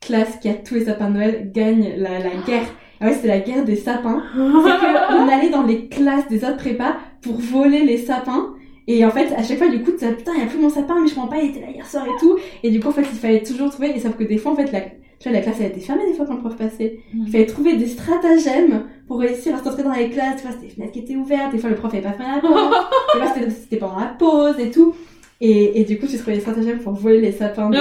[0.00, 2.68] classe qui a tous les sapins de Noël gagne la, la guerre.
[3.00, 6.56] Ah ouais, c'était la guerre des sapins c'est qu'on allait dans les classes des autres
[6.56, 8.54] prépas pour voler les sapins.
[8.90, 10.58] Et en fait, à chaque fois, du coup, tu disais, putain, il y a plus
[10.58, 12.38] mon sapin, mais je comprends pas, il était là hier soir et tout.
[12.62, 14.56] Et du coup, en fait, il fallait toujours trouver, et sauf que des fois, en
[14.56, 14.88] fait, la, tu
[15.28, 17.00] vois, la classe, elle était fermée des fois quand le prof passait.
[17.26, 20.36] Il fallait trouver des stratagèmes pour réussir à s'entrer dans les classes.
[20.36, 22.32] Tu vois, c'était des fenêtres qui étaient ouvertes, des fois, le prof avait pas fermé
[22.36, 22.74] la porte.
[23.14, 24.94] des fois, c'était- pendant la pause et tout.
[25.42, 27.68] Et, et du coup, tu trouvais des stratagèmes pour voler les sapins.
[27.68, 27.76] de-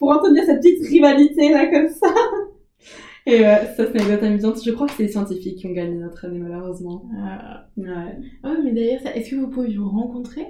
[0.00, 2.08] pour entretenir cette petite rivalité, là, comme ça.
[3.26, 4.64] Et euh, ça, c'est une anecdote amusante.
[4.64, 7.02] Je crois que c'est les scientifiques qui ont gagné notre année, malheureusement.
[7.18, 7.86] Ah Ouais.
[8.44, 10.46] Ah ouais, mais d'ailleurs, est-ce que vous pouvez vous rencontrer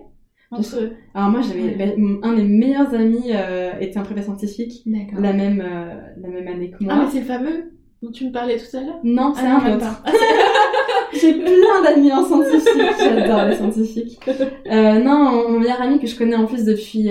[0.51, 0.91] entre...
[1.15, 1.75] Alors moi, j'avais Ouais.
[1.77, 5.21] ben, un des meilleurs amis euh, était un prépa scientifique D'accord.
[5.21, 7.05] la même euh, la même année que Ah, moi.
[7.05, 7.73] mais c'est le fameux
[8.03, 10.03] dont tu me parlais tout à l'heure non, c'est Ah non, un autre.
[10.03, 10.13] pas.
[11.21, 12.83] J'ai plein d'amis en scientifique.
[12.99, 14.21] J'adore les scientifiques.
[14.71, 17.09] Euh, non, mon meilleur ami que je connais en plus depuis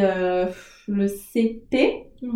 [0.88, 2.04] le CP.
[2.22, 2.30] Ouais.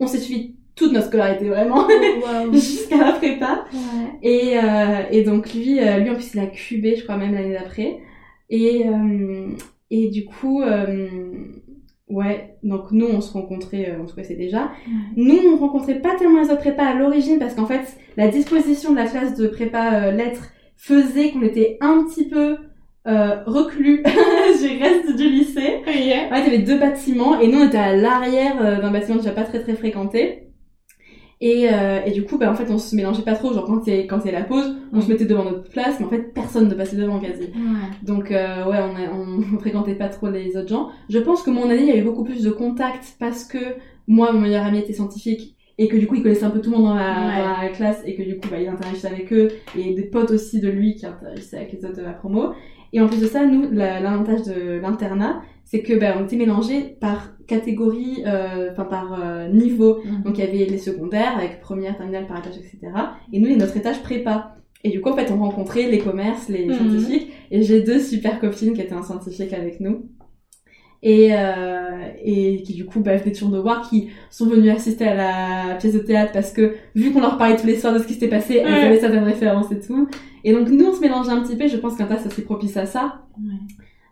[0.00, 2.52] On s'est suivi toute notre scolarité vraiment Waouh.
[2.52, 3.64] jusqu'à la prépa.
[3.72, 4.18] Ouais.
[4.22, 7.34] Et, euh, et donc lui, euh, lui en plus il a cubé, je crois même
[7.34, 7.98] l'année d'après.
[8.50, 9.48] Et, euh,
[9.90, 11.08] et du coup, euh,
[12.08, 14.70] ouais, donc nous on se rencontrait, euh, on se connaissait déjà.
[15.16, 18.90] Nous on rencontrait pas tellement les autres prépas à l'origine parce qu'en fait la disposition
[18.92, 22.58] de la classe de prépa euh, lettres faisait qu'on était un petit peu
[23.08, 24.02] euh, reclus
[24.60, 25.78] du reste du lycée.
[25.80, 25.86] Ok.
[25.86, 29.30] Ouais, il y avait deux bâtiments et nous on était à l'arrière d'un bâtiment déjà
[29.30, 30.45] pas très très fréquenté.
[31.42, 33.52] Et, euh, et du coup, bah, en fait, on se mélangeait pas trop.
[33.52, 36.08] Genre, quand c'est quand c'est la pause, on se mettait devant notre place, mais en
[36.08, 37.42] fait, personne ne passait devant quasi.
[37.44, 37.90] Ouais.
[38.02, 40.88] Donc, euh, ouais, on, a, on fréquentait pas trop les autres gens.
[41.10, 43.58] Je pense que mon année, il y avait beaucoup plus de contacts parce que
[44.08, 46.70] moi, mon meilleur ami était scientifique et que du coup, il connaissait un peu tout
[46.70, 47.42] le monde dans la, Ouais.
[47.42, 49.48] dans la classe et que du coup, bah, il interagissait avec eux
[49.78, 52.52] et des potes aussi de lui qui interagissaient avec les autres de la promo.
[52.94, 56.36] Et en plus de ça, nous, la- l'avantage de l'internat, c'est que bah, on était
[56.36, 59.98] mélangés par catégorie, euh, enfin par euh, niveau.
[60.24, 62.78] Donc il y avait les secondaires avec première, terminale, par étage, etc.
[63.32, 64.54] Et nous, il y a notre étage prépa.
[64.84, 66.74] Et du coup, en fait, on rencontrait les commerces, les Mhm.
[66.74, 67.28] scientifiques.
[67.50, 70.06] Et j'ai deux super copines qui étaient un scientifique avec nous.
[71.02, 75.04] Et, euh, et qui du coup bah, venaient toujours nous voir, qui sont venus assister
[75.06, 75.14] à
[75.68, 78.06] la pièce de théâtre parce que vu qu'on leur parlait tous les soirs de ce
[78.06, 78.86] qui s'était passé, elles Ouais.
[78.86, 80.08] avaient certaines références et tout.
[80.42, 82.42] Et donc nous on se mélangeait un petit peu, je pense qu'un tas c'est aussi
[82.42, 83.20] propice à ça.
[83.38, 83.52] Ouais.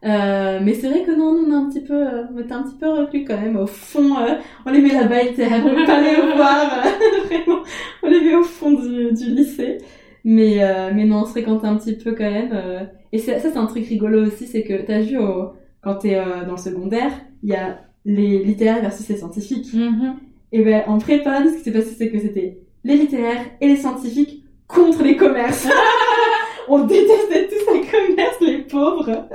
[0.05, 2.53] Euh, mais c'est vrai que non, nous, on, est un petit peu, euh, on était
[2.53, 4.19] un petit peu reclus quand même au fond.
[4.19, 4.35] euh,
[4.67, 6.79] on les met là-bas, ils veut pas les voir.
[6.85, 7.63] euh, vraiment,
[8.03, 9.79] on les met au fond du, du lycée.
[10.25, 12.51] Mais, euh, mais non, on se fréquentait un petit peu quand même.
[12.53, 12.81] euh.
[13.13, 15.53] et ça, c'est un truc rigolo aussi, c'est que t'as vu au,
[15.83, 17.11] quand t'es euh, dans le secondaire,
[17.43, 19.73] il y a les littéraires versus les scientifiques.
[19.73, 20.17] Mhm.
[20.53, 23.77] Et ben en prépa, ce qui s'est passé, c'est que c'était les littéraires et les
[23.77, 25.67] scientifiques contre les commerces.
[26.69, 29.29] On détestait tous les commerces, les pauvres.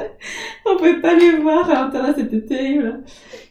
[0.66, 3.04] On pouvait pas les voir à l'intérieur, c'était terrible.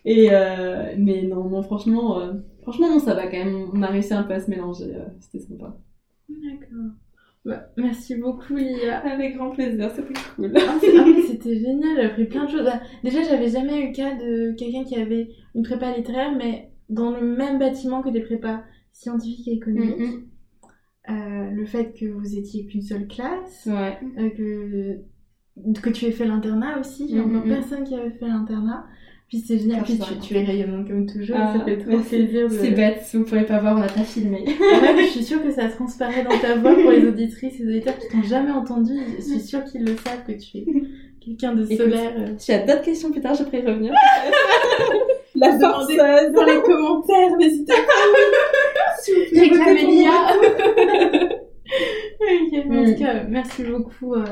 [0.04, 2.32] Et euh, mais non, non, franchement, euh,
[2.62, 3.70] franchement, non, ça va quand même.
[3.72, 4.94] On a réussi un peu à se mélanger.
[4.94, 5.76] euh, c'était sympa.
[6.28, 6.92] D'accord.
[7.44, 8.98] Bah, merci beaucoup, Lia.
[8.98, 10.52] Avec grand plaisir, c'était cool.
[10.56, 12.64] Ah, ah, c'était génial, j'ai appris plein de choses.
[12.64, 16.70] Bah, déjà, j'avais jamais eu le cas de quelqu'un qui avait une prépa littéraire, mais
[16.90, 18.60] dans le même bâtiment que des prépas
[18.92, 19.98] scientifiques et économiques.
[19.98, 20.22] Mm,
[21.10, 23.96] Euh, le fait que vous étiez qu'une seule classe, Ouais.
[24.18, 27.06] euh, que, que tu aies fait l'internat aussi.
[27.08, 27.54] Il y a Mm, encore mm, mm.
[27.54, 28.84] personne qui avait fait l'internat.
[29.28, 29.80] Puis c'est génial.
[29.80, 31.36] Ah, Puis tu, tu es rayonnante comme toujours.
[31.38, 32.08] Ah, ça fait trop merci.
[32.16, 32.54] plaisir de.
[32.54, 34.42] C'est bête, si vous pouvez pas voir, on n'a pas filmé.
[34.46, 37.64] Ouais, mais je suis sûre que ça transparaît dans ta voix pour les auditrices et
[37.64, 38.92] les auditeurs qui t'ont jamais entendu.
[39.16, 40.66] Je suis sûre qu'ils le savent que tu es
[41.20, 42.34] quelqu'un de solaire.
[42.38, 43.92] Si tu as d'autres questions plus tard, je pourrais y revenir.
[45.40, 46.32] La forceuse.
[46.34, 49.00] Dans les commentaires, n'hésitez pas.
[49.00, 50.10] S'il vous plaît, Réclamez Lia.
[52.66, 52.86] Mm.
[52.86, 54.24] tout cas, merci beaucoup euh,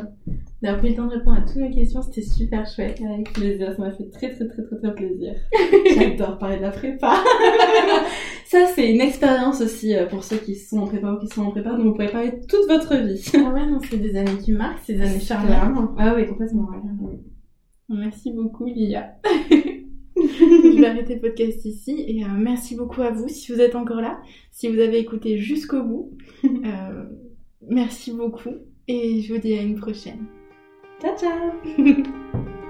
[0.63, 2.03] d'avoir pris le temps de répondre à toutes mes questions.
[2.03, 3.01] C'était super chouette.
[3.03, 5.35] Avec plaisir, ça m'a fait très très très très très plaisir.
[5.95, 7.17] J'adore parler de la prépa.
[8.47, 11.43] ça c'est une expérience aussi euh, pour ceux qui sont en prépa ou qui sont
[11.43, 13.31] en prépa, dont vous pourrez parler toute votre vie.
[13.35, 15.73] Ah ouais, non, c'est des années qui marquent, c'est des années charnières.
[15.99, 16.69] Ah oui, complètement.
[16.71, 17.19] ouais.
[17.89, 19.15] Merci beaucoup, Lia.
[20.27, 23.75] Je vais arrêter le podcast ici et euh, merci beaucoup à vous si vous êtes
[23.75, 24.21] encore là,
[24.51, 26.17] si vous avez écouté jusqu'au bout.
[26.65, 27.05] Euh,
[27.69, 28.55] merci beaucoup
[28.89, 30.27] et je vous dis à une prochaine.
[31.01, 31.53] Ciao ciao